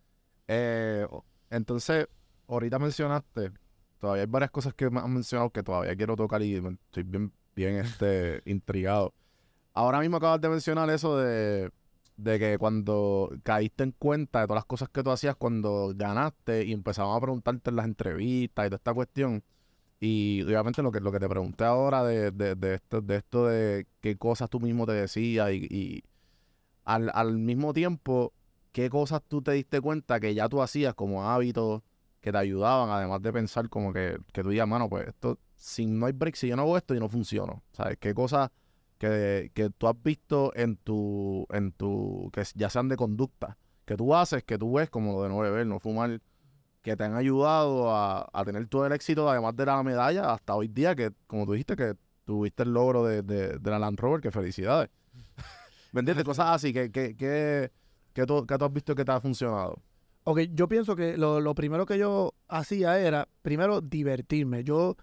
[0.48, 1.08] Eh,
[1.50, 2.08] entonces,
[2.48, 3.52] ahorita mencionaste,
[4.00, 7.32] todavía hay varias cosas que me han mencionado que todavía quiero tocar y estoy bien,
[7.56, 9.14] bien este, intrigado.
[9.74, 11.72] Ahora mismo acabas de mencionar eso de,
[12.18, 16.66] de que cuando caíste en cuenta de todas las cosas que tú hacías cuando ganaste
[16.66, 19.44] y empezaban a preguntarte en las entrevistas y toda esta cuestión.
[20.00, 23.88] Y obviamente lo que, lo que te pregunté ahora de, de, esto, de esto de
[24.02, 26.04] qué cosas tú mismo te decías y, y
[26.84, 28.34] al, al mismo tiempo
[28.74, 31.84] ¿qué cosas tú te diste cuenta que ya tú hacías como hábitos
[32.20, 35.86] que te ayudaban, además de pensar como que, que tú digas, mano, pues esto, si
[35.86, 37.64] no hay break, si yo no hago esto, y no funciono?
[37.72, 37.98] ¿Sabes?
[38.00, 38.50] ¿Qué cosas
[38.98, 43.96] que, que tú has visto en tu, en tu, que ya sean de conducta, que
[43.96, 46.20] tú haces, que tú ves como lo de no beber, no fumar,
[46.82, 50.68] que te han ayudado a, tener todo el éxito, además de la medalla, hasta hoy
[50.68, 51.96] día, que como tú dijiste, que
[52.26, 54.90] tuviste el logro de, de, la Land Rover, que felicidades.
[55.92, 56.26] ¿Me entiendes?
[56.26, 57.72] Cosas así, que, que, que
[58.14, 59.82] ¿Qué tú, has visto que te ha funcionado?
[60.24, 64.64] Ok, yo pienso que lo, lo primero que yo hacía era, primero, divertirme.
[64.64, 64.96] Yo,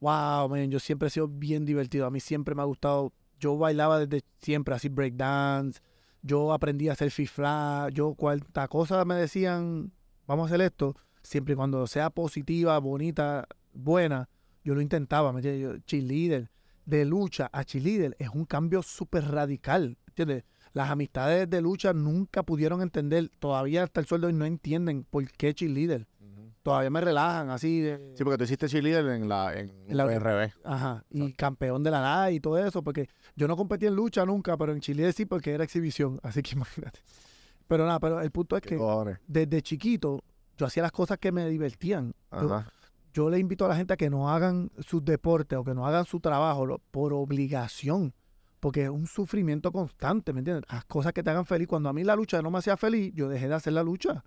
[0.00, 2.06] wow, man, yo siempre he sido bien divertido.
[2.06, 3.12] A mí siempre me ha gustado.
[3.38, 5.80] Yo bailaba desde siempre, así breakdance.
[6.22, 7.88] Yo aprendí a hacer fifla.
[7.92, 9.92] Yo, cuanta cosa me decían,
[10.26, 14.28] vamos a hacer esto, siempre y cuando sea positiva, bonita, buena,
[14.64, 15.32] yo lo intentaba.
[15.32, 15.62] ¿me entiendes?
[15.62, 16.50] Yo, cheerleader,
[16.86, 19.98] de lucha a cheerleader, es un cambio súper radical.
[20.08, 20.44] ¿Entiendes?
[20.74, 25.26] Las amistades de lucha nunca pudieron entender, todavía hasta el sueldo hoy no entienden por
[25.32, 26.06] qué cheerleader.
[26.62, 28.14] Todavía me relajan así de...
[28.16, 30.50] Sí, porque tú hiciste cheerleader en la, en En la- RB.
[30.64, 34.24] Ajá, y campeón de la NAI y todo eso, porque yo no competí en lucha
[34.24, 37.00] nunca, pero en Chile sí porque era exhibición, así que imagínate.
[37.68, 39.18] Pero nada, pero el punto es ¿Qué que cojones?
[39.26, 40.22] desde chiquito
[40.56, 42.14] yo hacía las cosas que me divertían.
[42.32, 42.64] Yo,
[43.12, 45.86] yo le invito a la gente a que no hagan sus deportes o que no
[45.86, 48.12] hagan su trabajo lo- por obligación,
[48.64, 50.64] porque es un sufrimiento constante, ¿me entiendes?
[50.68, 51.68] Haz cosas que te hagan feliz.
[51.68, 54.24] Cuando a mí la lucha no me hacía feliz, yo dejé de hacer la lucha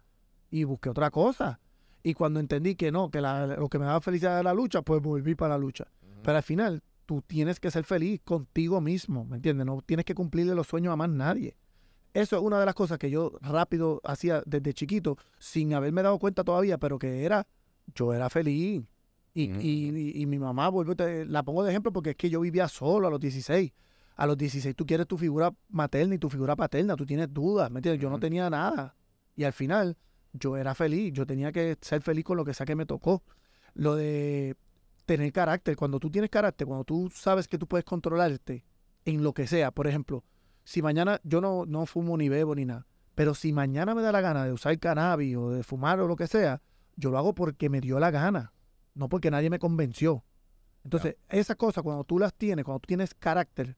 [0.51, 1.59] y busqué otra cosa.
[2.03, 4.83] Y cuando entendí que no, que la- lo que me daba felicidad era la lucha,
[4.83, 5.87] pues volví para la lucha.
[6.21, 9.65] Pero al final, tú tienes que ser feliz contigo mismo, ¿me entiendes?
[9.65, 11.57] No tienes que cumplirle los sueños a más nadie.
[12.13, 16.19] Eso es una de las cosas que yo rápido hacía desde chiquito, sin haberme dado
[16.19, 17.47] cuenta todavía, pero que era,
[17.95, 18.83] yo era feliz.
[19.33, 20.93] Y, y- y- y mi mamá, vuelvo,
[21.25, 23.71] la pongo de ejemplo porque es que yo vivía solo a los 16.
[24.17, 27.71] A los 16 tú quieres tu figura materna y tu figura paterna, tú tienes dudas,
[27.71, 28.01] ¿me entiendes?
[28.01, 28.95] Yo no tenía nada.
[29.35, 29.95] Y al final,
[30.33, 33.23] yo era feliz, yo tenía que ser feliz con lo que sea que me tocó.
[33.75, 34.55] Lo de
[35.05, 38.65] tener carácter, cuando tú tienes carácter, cuando tú sabes que tú puedes controlarte
[39.05, 40.23] en lo que sea, por ejemplo,
[40.63, 44.11] si mañana yo no, no fumo ni bebo ni nada, pero si mañana me da
[44.11, 46.61] la gana de usar cannabis o de fumar o lo que sea,
[46.95, 48.51] yo lo hago porque me dio la gana,
[48.95, 50.25] no porque nadie me convenció.
[50.83, 53.77] Entonces, esas cosas, cuando tú las tienes, cuando tú tienes carácter,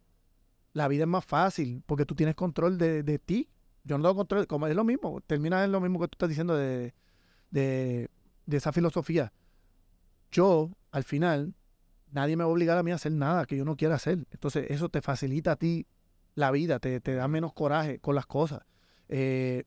[0.74, 3.50] la vida es más fácil porque tú tienes control de, de ti.
[3.84, 6.30] Yo no tengo control, como es lo mismo, termina en lo mismo que tú estás
[6.30, 6.94] diciendo de,
[7.50, 8.10] de,
[8.46, 9.32] de esa filosofía.
[10.32, 11.56] Yo, al final,
[12.12, 14.28] nadie me va a obligar a mí a hacer nada que yo no quiera hacer.
[14.32, 15.88] Entonces, eso te facilita a ti
[16.36, 18.62] la vida, te, te da menos coraje con las cosas.
[19.08, 19.64] Eh,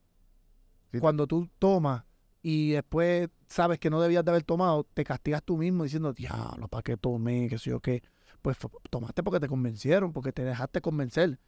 [0.92, 0.98] Sí.
[1.00, 2.05] Cuando tú tomas
[2.42, 6.68] y después sabes que no debías de haber tomado, te castigas tú mismo diciendo, diablo,
[6.68, 7.48] ¿para qué tomé?
[7.48, 8.03] ¿Qué sé yo qué?
[8.43, 8.59] Pues
[8.90, 11.38] tomaste porque te convencieron, porque te dejaste convencer.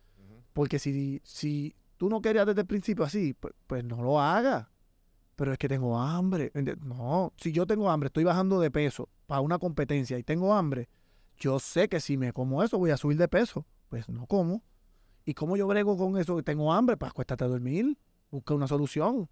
[0.52, 4.68] Porque si, si tú no querías desde el principio así, pues, pues no lo hagas.
[5.34, 6.52] Pero es que tengo hambre.
[6.84, 10.88] No, si yo tengo hambre, estoy bajando de peso para una competencia y tengo hambre,
[11.36, 13.66] yo sé que si me como eso voy a subir de peso.
[13.88, 14.62] Pues no como.
[15.24, 16.40] ¿Y cómo yo brego con eso?
[16.42, 17.98] Tengo hambre, pues acuéstate a dormir,
[18.30, 19.28] busca una solución.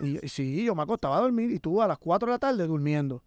[0.00, 2.38] Y, y sí, yo me acostaba a dormir y tú a las 4 de la
[2.38, 3.22] tarde durmiendo.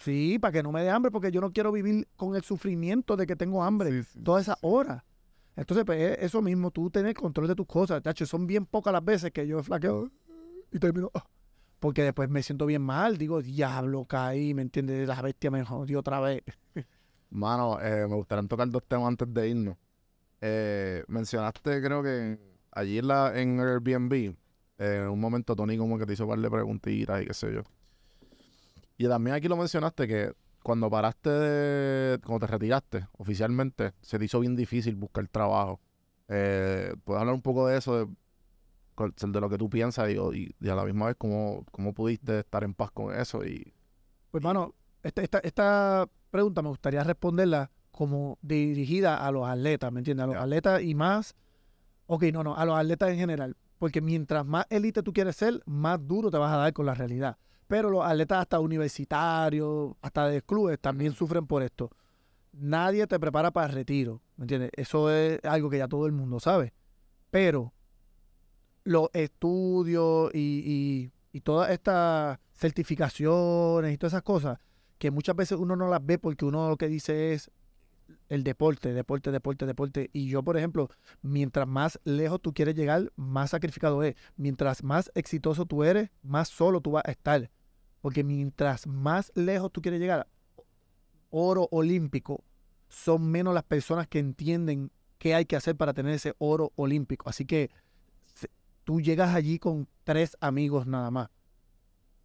[0.00, 3.16] Sí, para que no me dé hambre, porque yo no quiero vivir con el sufrimiento
[3.16, 5.02] de que tengo hambre Sí, sí, todas sí, esas horas.
[5.56, 8.92] Entonces, pues es eso mismo, tú tener control de tus cosas, tacho, son bien pocas
[8.92, 10.10] las veces que yo flaqueo
[10.72, 11.26] y termino, ah,
[11.80, 15.06] porque después me siento bien mal, digo, diablo, caí, ¿me entiendes?
[15.06, 16.42] La bestia me jodió otra vez.
[17.30, 19.76] Mano, eh, me gustaría tocar dos temas antes de irnos.
[20.40, 22.38] Eh, mencionaste, creo que
[22.72, 24.36] allí en, la, en Airbnb, eh,
[24.78, 27.52] en un momento Tony como que te hizo un par de preguntitas y qué sé
[27.52, 27.62] yo.
[29.00, 34.26] Y también aquí lo mencionaste que cuando paraste de, cuando te retiraste oficialmente, se te
[34.26, 35.80] hizo bien difícil buscar trabajo.
[36.28, 38.14] Eh, ¿Puedes hablar un poco de eso, de,
[39.26, 42.40] de lo que tú piensas y, y- y a la misma vez cómo, cómo pudiste
[42.40, 43.42] estar en paz con eso?
[43.42, 43.72] Y,
[44.30, 50.00] Pues, mano, esta, esta, esta pregunta me gustaría responderla como dirigida a los atletas, ¿me
[50.00, 50.24] entiendes?
[50.24, 51.34] A los atletas y más,
[52.06, 55.62] ok, no, no, a los atletas en general, porque mientras más élite tú quieres ser,
[55.64, 57.38] más duro te vas a dar con la realidad.
[57.70, 61.88] Pero los atletas hasta universitarios, hasta de clubes, también sufren por esto.
[62.52, 64.72] Nadie te prepara para el retiro, ¿me entiendes?
[64.74, 66.72] Eso es algo que ya todo el mundo sabe.
[67.30, 67.72] Pero
[68.82, 74.58] los estudios y, y, y todas estas certificaciones y todas esas cosas,
[74.98, 77.52] que muchas veces uno no las ve porque uno lo que dice es
[78.28, 80.10] el deporte, deporte, deporte, deporte.
[80.12, 80.90] Y yo, por ejemplo,
[81.22, 84.16] mientras más lejos tú quieres llegar, más sacrificado es.
[84.36, 87.48] Mientras más exitoso tú eres, más solo tú vas a estar.
[88.00, 90.26] Porque mientras más lejos tú quieres llegar,
[91.30, 92.42] oro olímpico,
[92.88, 97.28] son menos las personas que entienden qué hay que hacer para tener ese oro olímpico.
[97.28, 97.70] Así que
[98.84, 101.28] tú llegas allí con tres amigos nada más.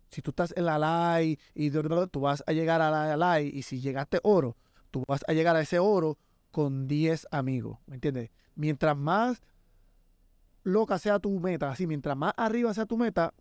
[0.10, 3.64] Si tú estás en la LAI y tú vas a llegar a la LAI y
[3.64, 4.56] si llegaste oro,
[4.92, 6.18] tú vas a llegar a ese oro
[6.52, 8.32] con 10 amigos, ¿me entiendes?
[8.56, 9.42] Mientras más
[10.64, 13.34] loca sea tu meta, así, mientras más arriba sea tu meta,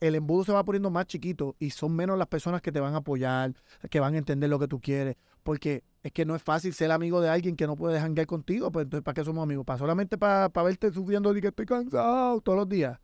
[0.00, 2.94] el embudo se va poniendo más chiquito y son menos las personas que te van
[2.94, 3.54] a apoyar,
[3.90, 6.90] que van a entender lo que tú quieres, porque es que no es fácil ser
[6.90, 9.64] amigo de alguien que no puede janguear contigo, pues entonces ¿para qué somos amigos?
[9.64, 12.98] ¿Para solamente para verte sufriendo y que estoy cansado todos los días?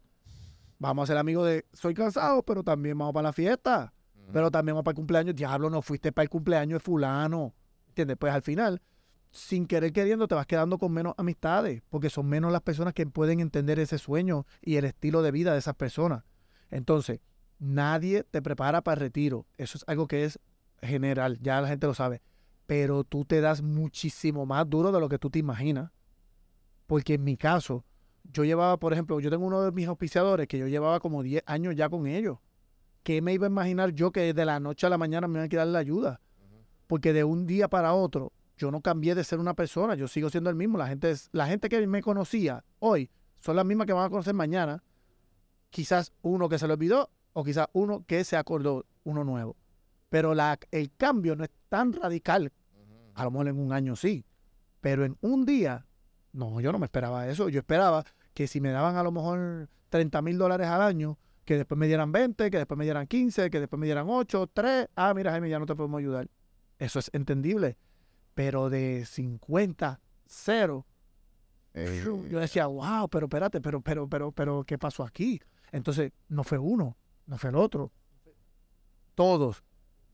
[0.78, 3.92] vamos a ser amigos de soy cansado, pero también vamos para la fiesta.
[4.32, 5.34] Pero también vamos para el cumpleaños.
[5.34, 7.54] Diablo, no fuiste para el cumpleaños de fulano.
[7.88, 8.16] ¿Entiendes?
[8.18, 8.80] Pues al final,
[9.30, 13.06] sin querer queriendo, te vas quedando con menos amistades, porque son menos las personas que
[13.06, 16.24] pueden entender ese sueño y el estilo de vida de esas personas.
[16.74, 17.20] Entonces,
[17.60, 19.46] nadie te prepara para el retiro.
[19.56, 20.40] Eso es algo que es
[20.82, 22.20] general, ya la gente lo sabe.
[22.66, 25.92] Pero tú te das muchísimo más duro de lo que tú te imaginas.
[26.88, 27.84] Porque en mi caso,
[28.24, 31.44] yo llevaba, por ejemplo, yo tengo uno de mis auspiciadores que yo llevaba como 10
[31.46, 32.38] años ya con ellos.
[33.04, 35.46] ¿Qué me iba a imaginar yo que de la noche a la mañana me iban
[35.46, 36.20] a quitar la ayuda?
[36.88, 40.28] Porque de un día para otro, yo no cambié de ser una persona, yo sigo
[40.28, 40.76] siendo el mismo.
[40.76, 44.10] La gente, es, la gente que me conocía hoy son las mismas que van a
[44.10, 44.82] conocer mañana.
[45.74, 49.56] Quizás uno que se lo olvidó o quizás uno que se acordó, uno nuevo.
[50.08, 52.52] Pero la, el cambio no es tan radical.
[53.14, 54.24] A lo mejor en un año sí.
[54.80, 55.84] Pero en un día,
[56.32, 57.48] no, yo no me esperaba eso.
[57.48, 58.04] Yo esperaba
[58.34, 61.88] que si me daban a lo mejor 30 mil dólares al año, que después me
[61.88, 64.90] dieran 20, que después me dieran 15, que después me dieran 8, 3.
[64.94, 66.28] Ah, mira, Jaime, ya no te podemos ayudar.
[66.78, 67.78] Eso es entendible.
[68.34, 70.86] Pero de 50, 0.
[71.74, 75.40] Eh, Yo decía, wow, pero espérate, pero, pero, pero, pero, ¿qué pasó aquí?
[75.74, 76.96] Entonces, no fue uno,
[77.26, 77.90] no fue el otro.
[79.14, 79.64] Todos.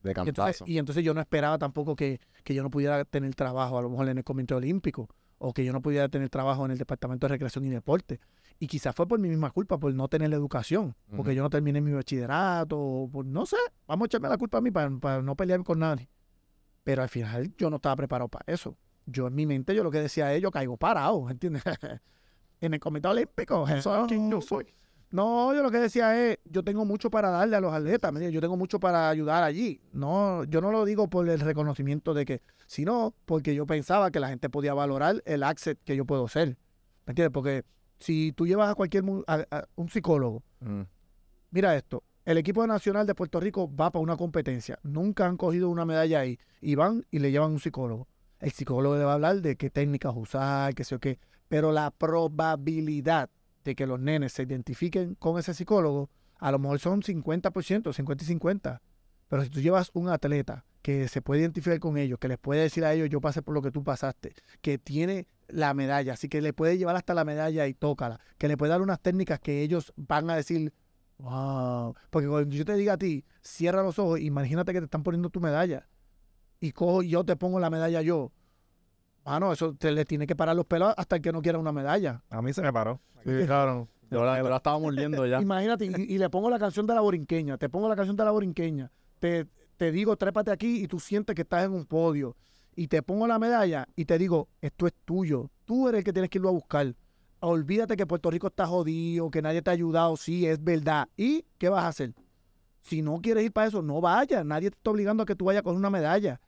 [0.02, 3.34] de Y entonces, y entonces yo no esperaba tampoco que, que yo no pudiera tener
[3.34, 6.64] trabajo a lo mejor en el Comité Olímpico o que yo no pudiera tener trabajo
[6.64, 8.20] en el Departamento de Recreación y Deporte.
[8.58, 11.48] Y quizás fue por mi misma culpa, por no tener la educación, porque yo no
[11.48, 13.56] terminé mi bachillerato, o por, no sé,
[13.86, 16.10] vamos a echarme la culpa a mí para, para no pelear con nadie.
[16.84, 18.76] Pero al final yo no estaba preparado para eso.
[19.06, 21.62] Yo en mi mente, yo lo que decía es, yo caigo parado, ¿entiendes?
[22.60, 24.66] en el Comité Olímpico, eso ¿Quién yo soy?
[25.12, 28.18] No, yo lo que decía es, yo tengo mucho para darle a los atletas, ¿me
[28.18, 28.34] entiendes?
[28.34, 29.80] yo tengo mucho para ayudar allí.
[29.92, 34.20] No, yo no lo digo por el reconocimiento de que, sino porque yo pensaba que
[34.20, 36.56] la gente podía valorar el access que yo puedo ser.
[37.06, 37.32] ¿Me entiendes?
[37.32, 37.64] Porque
[37.98, 40.82] si tú llevas a cualquier mu- a- a un psicólogo, Mm.
[41.50, 45.68] mira esto, el equipo nacional de Puerto Rico va para una competencia, nunca han cogido
[45.70, 48.06] una medalla ahí y van y le llevan un psicólogo.
[48.38, 51.72] El psicólogo le va a hablar de qué técnicas usar, qué sé yo qué, pero
[51.72, 53.28] la probabilidad
[53.64, 58.24] de que los nenes se identifiquen con ese psicólogo, a lo mejor son 50%, 50
[58.24, 58.82] y 50.
[59.28, 62.62] Pero si tú llevas un atleta que se puede identificar con ellos, que les puede
[62.62, 66.28] decir a ellos, yo pasé por lo que tú pasaste, que tiene la medalla, así
[66.28, 69.40] que le puede llevar hasta la medalla y tócala, que le puede dar unas técnicas
[69.40, 70.72] que ellos van a decir,
[71.18, 75.02] wow, porque cuando yo te diga a ti, cierra los ojos, imagínate que te están
[75.02, 75.86] poniendo tu medalla
[76.60, 78.32] y cojo yo te pongo la medalla yo.
[79.30, 81.70] Mano, eso te le tiene que parar los pelos hasta el que no quiera una
[81.70, 82.22] medalla.
[82.30, 83.00] A mí se me paró.
[83.24, 83.88] Sí, claro.
[84.10, 85.40] Yo la, yo la estaba mordiendo ya.
[85.40, 88.24] Imagínate, y, y le pongo la canción de la borinqueña, te pongo la canción de
[88.24, 92.36] la borinqueña, te, te digo, trépate aquí y tú sientes que estás en un podio.
[92.74, 95.48] Y te pongo la medalla y te digo, esto es tuyo.
[95.64, 96.92] Tú eres el que tienes que irlo a buscar.
[97.38, 100.16] Olvídate que Puerto Rico está jodido, que nadie te ha ayudado.
[100.16, 101.08] Sí, es verdad.
[101.16, 102.14] ¿Y qué vas a hacer?
[102.80, 104.44] Si no quieres ir para eso, no vayas.
[104.44, 106.40] Nadie te está obligando a que tú vayas con una medalla.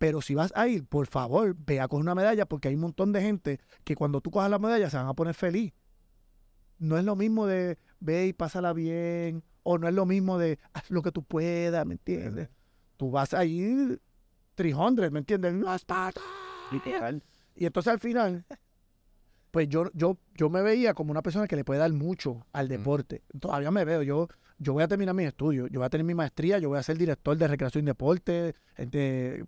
[0.00, 2.80] Pero si vas a ir, por favor, ve a coger una medalla porque hay un
[2.80, 5.74] montón de gente que cuando tú cojas la medalla se van a poner feliz.
[6.78, 10.58] No es lo mismo de ve y pásala bien, o no es lo mismo de
[10.72, 12.48] haz lo que tú puedas, ¿me entiendes?
[12.96, 14.00] Tú vas a ir
[14.54, 15.52] 300, ¿me entiendes?
[15.52, 16.22] No, Esparta.
[16.72, 17.22] Literal.
[17.54, 18.46] Y entonces al final,
[19.50, 22.68] pues yo, yo, yo me veía como una persona que le puede dar mucho al
[22.68, 23.22] deporte.
[23.38, 24.28] Todavía me veo, yo,
[24.60, 26.82] yo voy a terminar mis estudios, yo voy a tener mi maestría, yo voy a
[26.82, 28.54] ser director de recreación y deporte,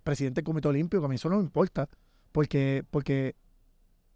[0.02, 1.88] presidente del Comité Olímpico, a mí eso no me importa,
[2.32, 3.36] porque, porque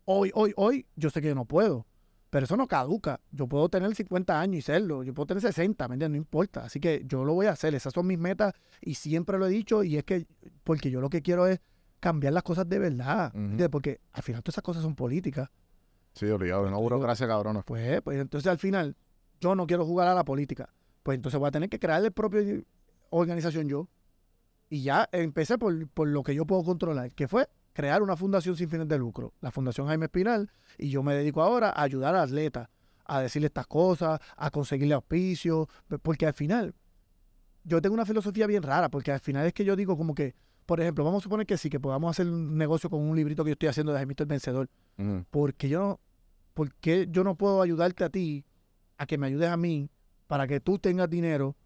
[0.07, 1.86] hoy, hoy, hoy, yo sé que yo no puedo,
[2.30, 3.20] pero eso no caduca.
[3.30, 6.18] Yo puedo tener 50 años y serlo, yo puedo tener 60, ¿me entiendes?
[6.18, 6.64] No importa.
[6.64, 9.51] Así que yo lo voy a hacer, esas son mis metas y siempre lo he
[9.51, 10.26] dicho y es que,
[10.64, 11.61] porque yo lo que quiero es
[12.01, 13.32] cambiar las cosas de verdad.
[13.70, 15.51] Porque al final todas esas cosas son políticas.
[16.14, 16.66] Sí, obligado.
[16.66, 17.62] Una burocracia cabrona.
[17.62, 18.97] Pues, pues entonces al final
[19.40, 20.68] yo no quiero jugar a la política.
[21.07, 22.64] Pues entonces voy a tener que crear el propio
[23.11, 23.86] organización yo.
[24.68, 28.57] Y ya empecé por, por lo que yo puedo controlar, que fue crear una fundación
[28.57, 32.16] sin fines de lucro, la Fundación Jaime Espinal, y yo me dedico ahora a ayudar
[32.16, 32.68] a atletas,
[33.04, 35.68] a decirle estas cosas, a conseguirle auspicio,
[36.02, 36.74] porque al final
[37.62, 40.34] yo tengo una filosofía bien rara, porque al final es que yo digo como que,
[40.64, 43.44] por ejemplo, vamos a suponer que sí, que podamos hacer un negocio con un librito
[43.44, 45.24] que yo estoy haciendo de Jaimito el Vencedor, Ujú.
[45.30, 46.00] porque yo no,
[46.52, 48.44] ¿por qué yo no puedo ayudarte a ti
[48.98, 49.88] a que me ayudes a mí
[50.27, 51.57] para que tú tengas dinero?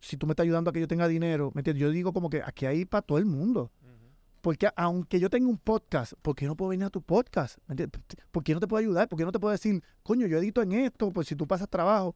[0.00, 1.80] Si tú me estás ayudando a que yo tenga dinero, ¿me entiendes?
[1.82, 3.70] Yo digo como que aquí hay para todo el mundo.
[4.42, 7.58] Porque aunque yo tenga un podcast, ¿por qué no puedo venir a tu podcast?
[7.66, 8.00] ¿Me entiendes?
[8.30, 9.08] ¿Por qué no te puedo ayudar?
[9.08, 11.10] ¿Por qué no te puedo decir, coño, yo edito en esto?
[11.12, 12.14] Pues si tú pasas trabajo.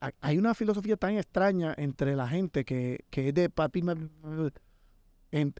[0.00, 3.82] Ha- Hay una filosofía tan extraña entre la gente que, que es de papi.
[5.30, 5.54] en-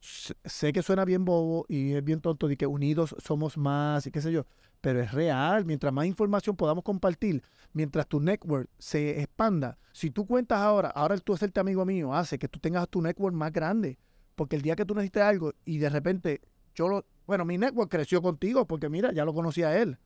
[0.00, 4.12] sé que suena bien bobo y es bien tonto de que unidos somos más y
[4.12, 4.46] qué sé yo,
[4.80, 5.64] pero es real.
[5.64, 11.14] Mientras más información podamos compartir, mientras tu network se expanda, si tú cuentas ahora, ahora
[11.14, 13.98] el tú hacerte amigo mío hace que tú tengas tu network más grande,
[14.34, 16.40] porque el día que tú necesites algo y de repente
[16.74, 19.98] yo lo, bueno, mi network creció contigo porque mira, ya lo conocía a él.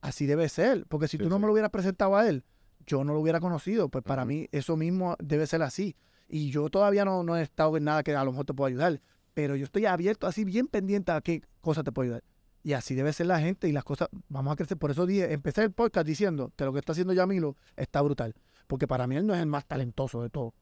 [0.00, 1.40] Así debe ser, porque si Sí, tú no sí.
[1.40, 2.44] me lo hubieras presentado a él,
[2.86, 3.88] yo no lo hubiera conocido.
[3.88, 5.96] Pues para mí eso mismo debe ser así.
[6.28, 8.68] Y yo todavía no, no he estado en nada que a lo mejor te pueda
[8.68, 9.00] ayudar,
[9.34, 12.24] pero yo estoy abierto, así bien pendiente a qué cosa te puede ayudar.
[12.66, 14.76] Y así debe ser la gente y las cosas, vamos a crecer.
[14.76, 18.34] Por eso dije, empecé el podcast diciendo que lo que está haciendo Yamilo está brutal.
[18.66, 20.52] Porque para mí él no es el más talentoso de todos.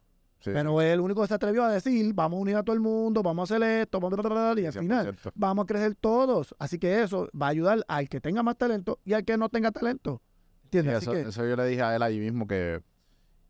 [0.40, 2.74] Sí, Pero es el único que se atrevió a decir, vamos a unir a todo
[2.74, 4.60] el mundo, vamos a hacer esto, vamos a...
[4.60, 5.32] y al final 100%.
[5.34, 6.54] vamos a crecer todos.
[6.58, 9.48] Así que eso va a ayudar al que tenga más talento y al que no
[9.48, 10.20] tenga talento.
[10.20, 10.96] Sí, ¿Entiendes?
[10.96, 12.82] Así eso, que, eso yo le dije a él ahí mismo que,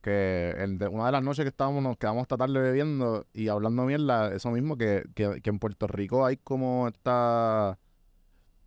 [0.01, 0.55] que
[0.93, 4.53] una de las noches que estábamos, nos quedamos esta tarde bebiendo y hablando mierda, eso
[4.53, 7.81] mismo, que, que, que en Puerto Rico hay como esta.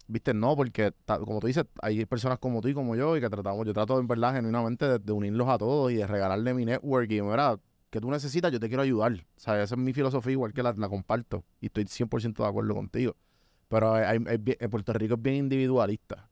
[0.10, 3.30] Viste, no, porque como tú dices, hay personas como tú y como yo, y que
[3.30, 6.64] tratamos, yo trato en verdad genuinamente de, de unirlos a todos y de regalarle mi
[6.66, 7.12] network.
[7.12, 9.26] Y mira, que tú necesitas, yo te quiero ayudar.
[9.36, 11.44] Sea, esa es mi filosofía, igual que la, la comparto.
[11.60, 13.16] Y estoy 100% de acuerdo contigo.
[13.70, 16.30] Pero hay- en Puerto Rico es bien individualista.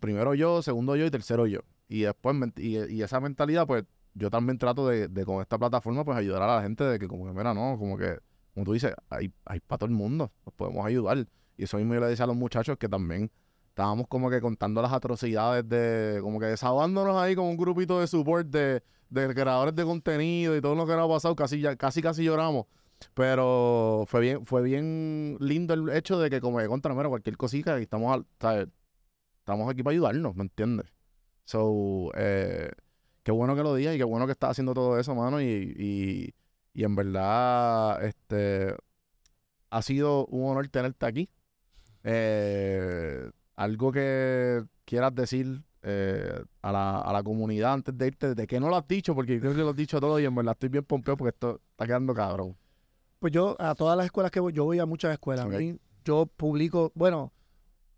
[0.00, 1.60] Primero yo, segundo yo y tercero yo.
[1.88, 3.84] Y después, y esa mentalidad, pues,
[4.14, 7.06] yo también trato de, de con esta plataforma, pues, ayudar a la gente de que,
[7.08, 8.18] como que, mira, no, como que,
[8.54, 11.26] como tú dices, hay, hay para todo el mundo, nos podemos ayudar.
[11.56, 13.30] Y eso mismo yo le decía a los muchachos que también
[13.68, 18.06] estábamos como que contando las atrocidades de, como que desahogándonos ahí con un grupito de
[18.06, 22.02] support de, creadores de contenido y todo lo que nos ha pasado, casi, ya- casi,
[22.02, 22.66] casi lloramos.
[23.14, 27.76] Pero fue bien, fue bien lindo el hecho de que como que contra, cualquier cosita,
[27.78, 28.24] estamos,
[29.38, 30.86] estamos aquí para ayudarnos, ¿me entiendes?
[31.44, 32.70] So, eh,
[33.22, 35.40] qué bueno que lo digas y qué bueno que estás haciendo todo eso, mano.
[35.42, 36.34] Y,
[36.74, 38.74] y en verdad, este,
[39.70, 41.30] ha sido un honor tenerte aquí.
[42.04, 48.46] Eh, algo que quieras decir eh, a, la, a la comunidad antes de irte, de
[48.46, 50.52] que no lo has dicho, porque creo que lo has dicho todo y en verdad
[50.52, 52.56] estoy bien pompeo porque esto está quedando cabrón.
[53.18, 55.46] pues yo a todas las escuelas que voy, yo voy a muchas escuelas.
[56.04, 57.32] Yo publico, bueno,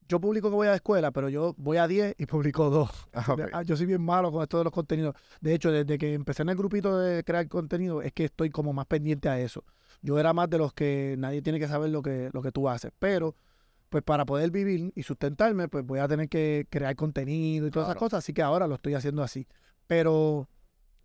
[0.09, 2.90] yo publico que voy a la escuela, pero yo voy a 10 y publico 2.
[3.28, 3.40] Ok.
[3.52, 5.16] Ah, Yo soy bien malo con esto de los contenidos.
[5.40, 8.72] De hecho, desde que empecé en el grupito de crear contenido, es que estoy como
[8.72, 9.64] más pendiente a eso.
[10.02, 12.68] Yo era más de los que nadie tiene que saber lo que, lo que tú
[12.68, 12.92] haces.
[13.00, 13.34] Pero,
[13.89, 17.89] pues para poder vivir y sustentarme, pues voy a tener que crear contenido y todas
[17.89, 18.18] esas cosas.
[18.18, 19.47] Así que ahora lo estoy haciendo así.
[19.87, 20.49] Pero,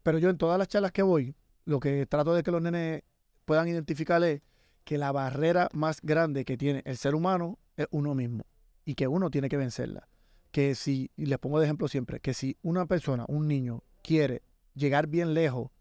[0.04, 3.04] pero yo en todas las charlas que voy, lo que trato de que los nenes
[3.46, 4.42] puedan identificar es
[4.84, 8.46] que la barrera más grande que tiene el ser humano es uno mismo
[8.84, 10.08] y que uno tiene que vencerla
[10.52, 14.44] que si, y les pongo de ejemplo siempre, que si una persona, un niño, quiere
[14.76, 15.72] llegar bien lejos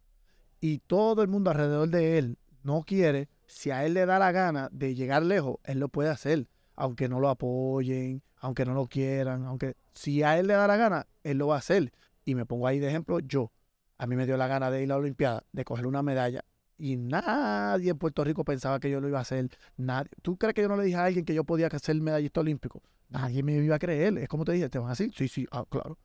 [0.61, 4.33] y todo el mundo alrededor de él no quiere, si a él le da la
[4.33, 6.47] gana de llegar lejos, él lo puede hacer,
[6.81, 10.79] aunque no lo apoyen, aunque no lo quieran, aunque si a él le da la
[10.79, 11.93] gana, él lo va a hacer.
[12.25, 13.53] Y me pongo ahí de ejemplo yo.
[13.99, 16.43] A mí me dio la gana de ir a la Olimpiada, de coger una medalla.
[16.79, 19.51] Y nadie en Puerto Rico pensaba que yo lo iba a hacer.
[19.77, 20.09] Nadie.
[20.23, 22.83] ¿Tú crees que yo no le dije a alguien que yo podía ser medallista olímpico?
[23.11, 24.17] Nadie me iba a creer.
[24.17, 25.13] Es como te dije, ¿te van a decir?
[25.15, 25.99] Sí, sí, ah, claro.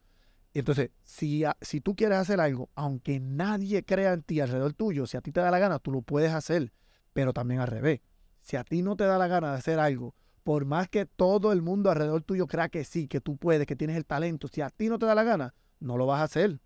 [0.52, 5.16] Entonces, si, si tú quieres hacer algo, aunque nadie crea en ti alrededor tuyo, si
[5.16, 6.70] a ti te da la gana, tú lo puedes hacer.
[7.14, 8.02] Pero también al revés.
[8.42, 10.14] Si a ti no te da la gana de hacer algo,
[10.46, 13.74] por más que todo el mundo alrededor tuyo crea que sí, que tú puedes, que
[13.74, 16.22] tienes el talento, si a ti no te da la gana, no lo vas a
[16.22, 16.60] hacer.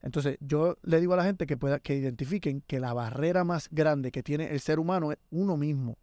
[0.00, 3.68] Entonces, yo le digo a la gente que pueda, que identifiquen que la barrera más
[3.70, 5.98] grande que tiene el ser humano es uno mismo.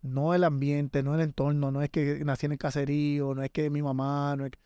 [0.00, 3.50] No el ambiente, no el entorno, no es que nací en el caserío, no es
[3.50, 4.58] que mi mamá, no es, que-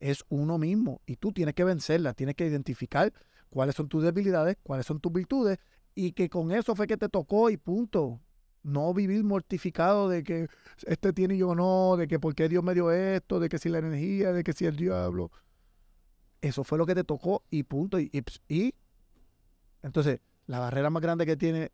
[0.00, 1.02] es uno mismo.
[1.06, 3.12] Y tú tienes que vencerla, tienes que identificar
[3.48, 5.58] cuáles son tus debilidades, cuáles son tus virtudes,
[5.94, 8.20] y que con eso fue que te tocó y punto.
[8.64, 10.48] No vivir mortificado de que
[10.86, 13.58] este tiene y yo no, de que por qué Dios me dio esto, de que
[13.58, 15.30] si la energía, de que si el diablo.
[16.40, 17.98] Eso fue lo que te tocó y punto.
[18.00, 18.24] Y, y-
[18.54, 18.74] y
[19.82, 21.72] entonces, la barrera más grande que tiene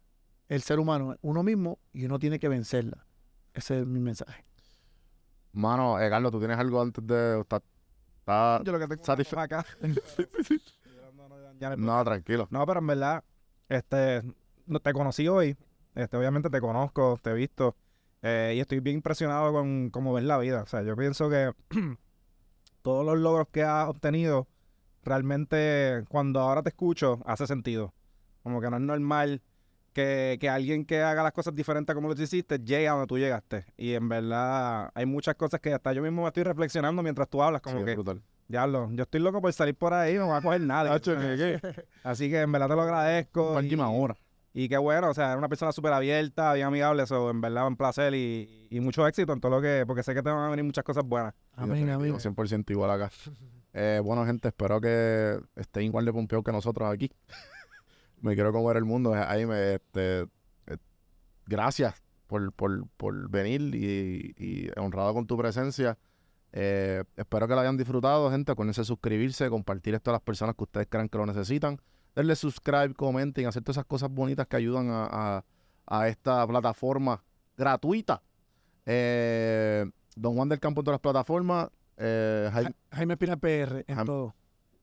[0.48, 3.06] el ser humano es uno mismo y uno tiene que vencerla.
[3.54, 4.44] Ese es mi mensaje.
[5.52, 7.40] Mano, eh, Carlos, ¿tú tienes algo antes de...
[7.40, 7.62] está-
[8.18, 9.64] está- Yo lo que tengo acá.
[11.16, 12.46] no, no, ya me- No, tranquilo.
[12.50, 13.24] No, pero en verdad,
[13.68, 14.22] este,
[14.66, 15.56] no, te conocí hoy.
[15.94, 17.76] Este, obviamente te conozco, te he visto.
[18.22, 20.62] eh, y estoy bien impresionado con cómo ves la vida.
[20.62, 21.52] O sea, yo pienso que
[22.82, 24.46] todos los logros que has obtenido,
[25.04, 27.92] realmente, cuando ahora te escucho, hace sentido.
[28.42, 29.42] Como que no es normal
[29.92, 33.18] que, que alguien que haga las cosas diferentes como lo hiciste, llegue a donde tú
[33.18, 33.66] llegaste.
[33.76, 37.42] Y en verdad, hay muchas cosas que hasta yo mismo me estoy reflexionando mientras tú
[37.42, 37.60] hablas.
[37.62, 38.22] Como Sí, que, brutal.
[38.48, 40.94] diablo, yo estoy loco por salir por ahí, no voy a coger nada.
[42.04, 43.60] Así que en verdad te lo agradezco.
[43.62, 44.16] Y- ahora.
[44.52, 47.66] Y qué bueno, o sea, era una persona súper abierta, bien amigable, eso en verdad
[47.68, 50.44] un placer y, y mucho éxito en todo lo que, porque sé que te van
[50.44, 51.34] a venir muchas cosas buenas.
[51.54, 52.18] Amén, amigo.
[52.18, 53.10] 100% igual acá.
[53.72, 57.12] Eh, bueno, gente, espero que estén igual de pompeados que nosotros aquí.
[58.20, 59.14] me quiero comer el mundo.
[59.14, 60.22] Eh, Ahí me, este,
[60.66, 60.76] eh,
[61.46, 65.96] gracias por, por, por venir y, y honrado con tu presencia.
[66.52, 68.52] Eh, espero que lo hayan disfrutado, gente.
[68.52, 71.80] Acuérdense de suscribirse, compartir esto a las personas que ustedes crean que lo necesitan.
[72.14, 75.06] Denle subscribe, comenten, hacer todas esas cosas bonitas que ayudan a,
[75.38, 75.44] a-
[75.86, 77.22] a esta plataforma
[77.56, 78.22] gratuita.
[78.86, 79.84] Eh,
[80.16, 81.68] Don Juan del Campo en todas las plataformas.
[81.96, 84.34] Eh, Jaime- Jaime Espinal PR en todo.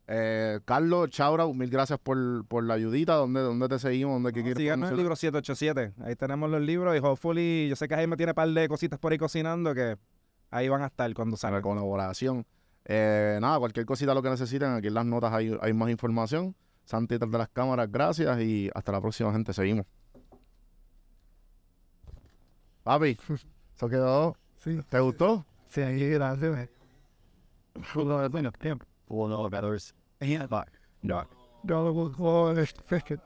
[0.08, 3.16] eh, Carlos, Chaura, mil gracias por, por la ayudita.
[3.16, 4.16] ¿Dónde, dónde te seguimos?
[4.16, 5.94] ¿Dónde quieres Síganos en el libro 787.
[6.06, 9.00] Ahí tenemos los libros y hopefully, yo sé que Jaime tiene un par de cositas
[9.00, 9.98] por ahí cocinando que
[10.52, 11.62] ahí van a estar cuando la salgan.
[11.62, 12.46] colaboración.
[12.86, 16.56] Eh, nada, cualquier cosita lo que necesiten, aquí en las notas hay, hay más información.
[16.88, 19.52] Santi detrás de las cámaras, gracias y hasta la próxima, gente.
[19.54, 19.86] Seguimos.
[22.84, 23.18] Papi,
[23.76, 24.38] eso quedó.
[24.60, 25.46] Sí, ¿Te gustó?
[25.68, 26.70] sí, ahí gracias.
[27.94, 28.86] Bueno, tiempo.
[29.10, 29.50] Uno.
[31.02, 31.28] No.
[31.64, 32.74] Yo lo busco, es
[33.04, 33.20] que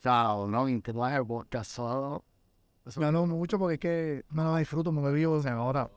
[0.00, 2.24] Chao, no interrogar, casado.
[2.96, 5.90] me mucho porque es que no lo disfruto, me lo vivo, o sea, ahora.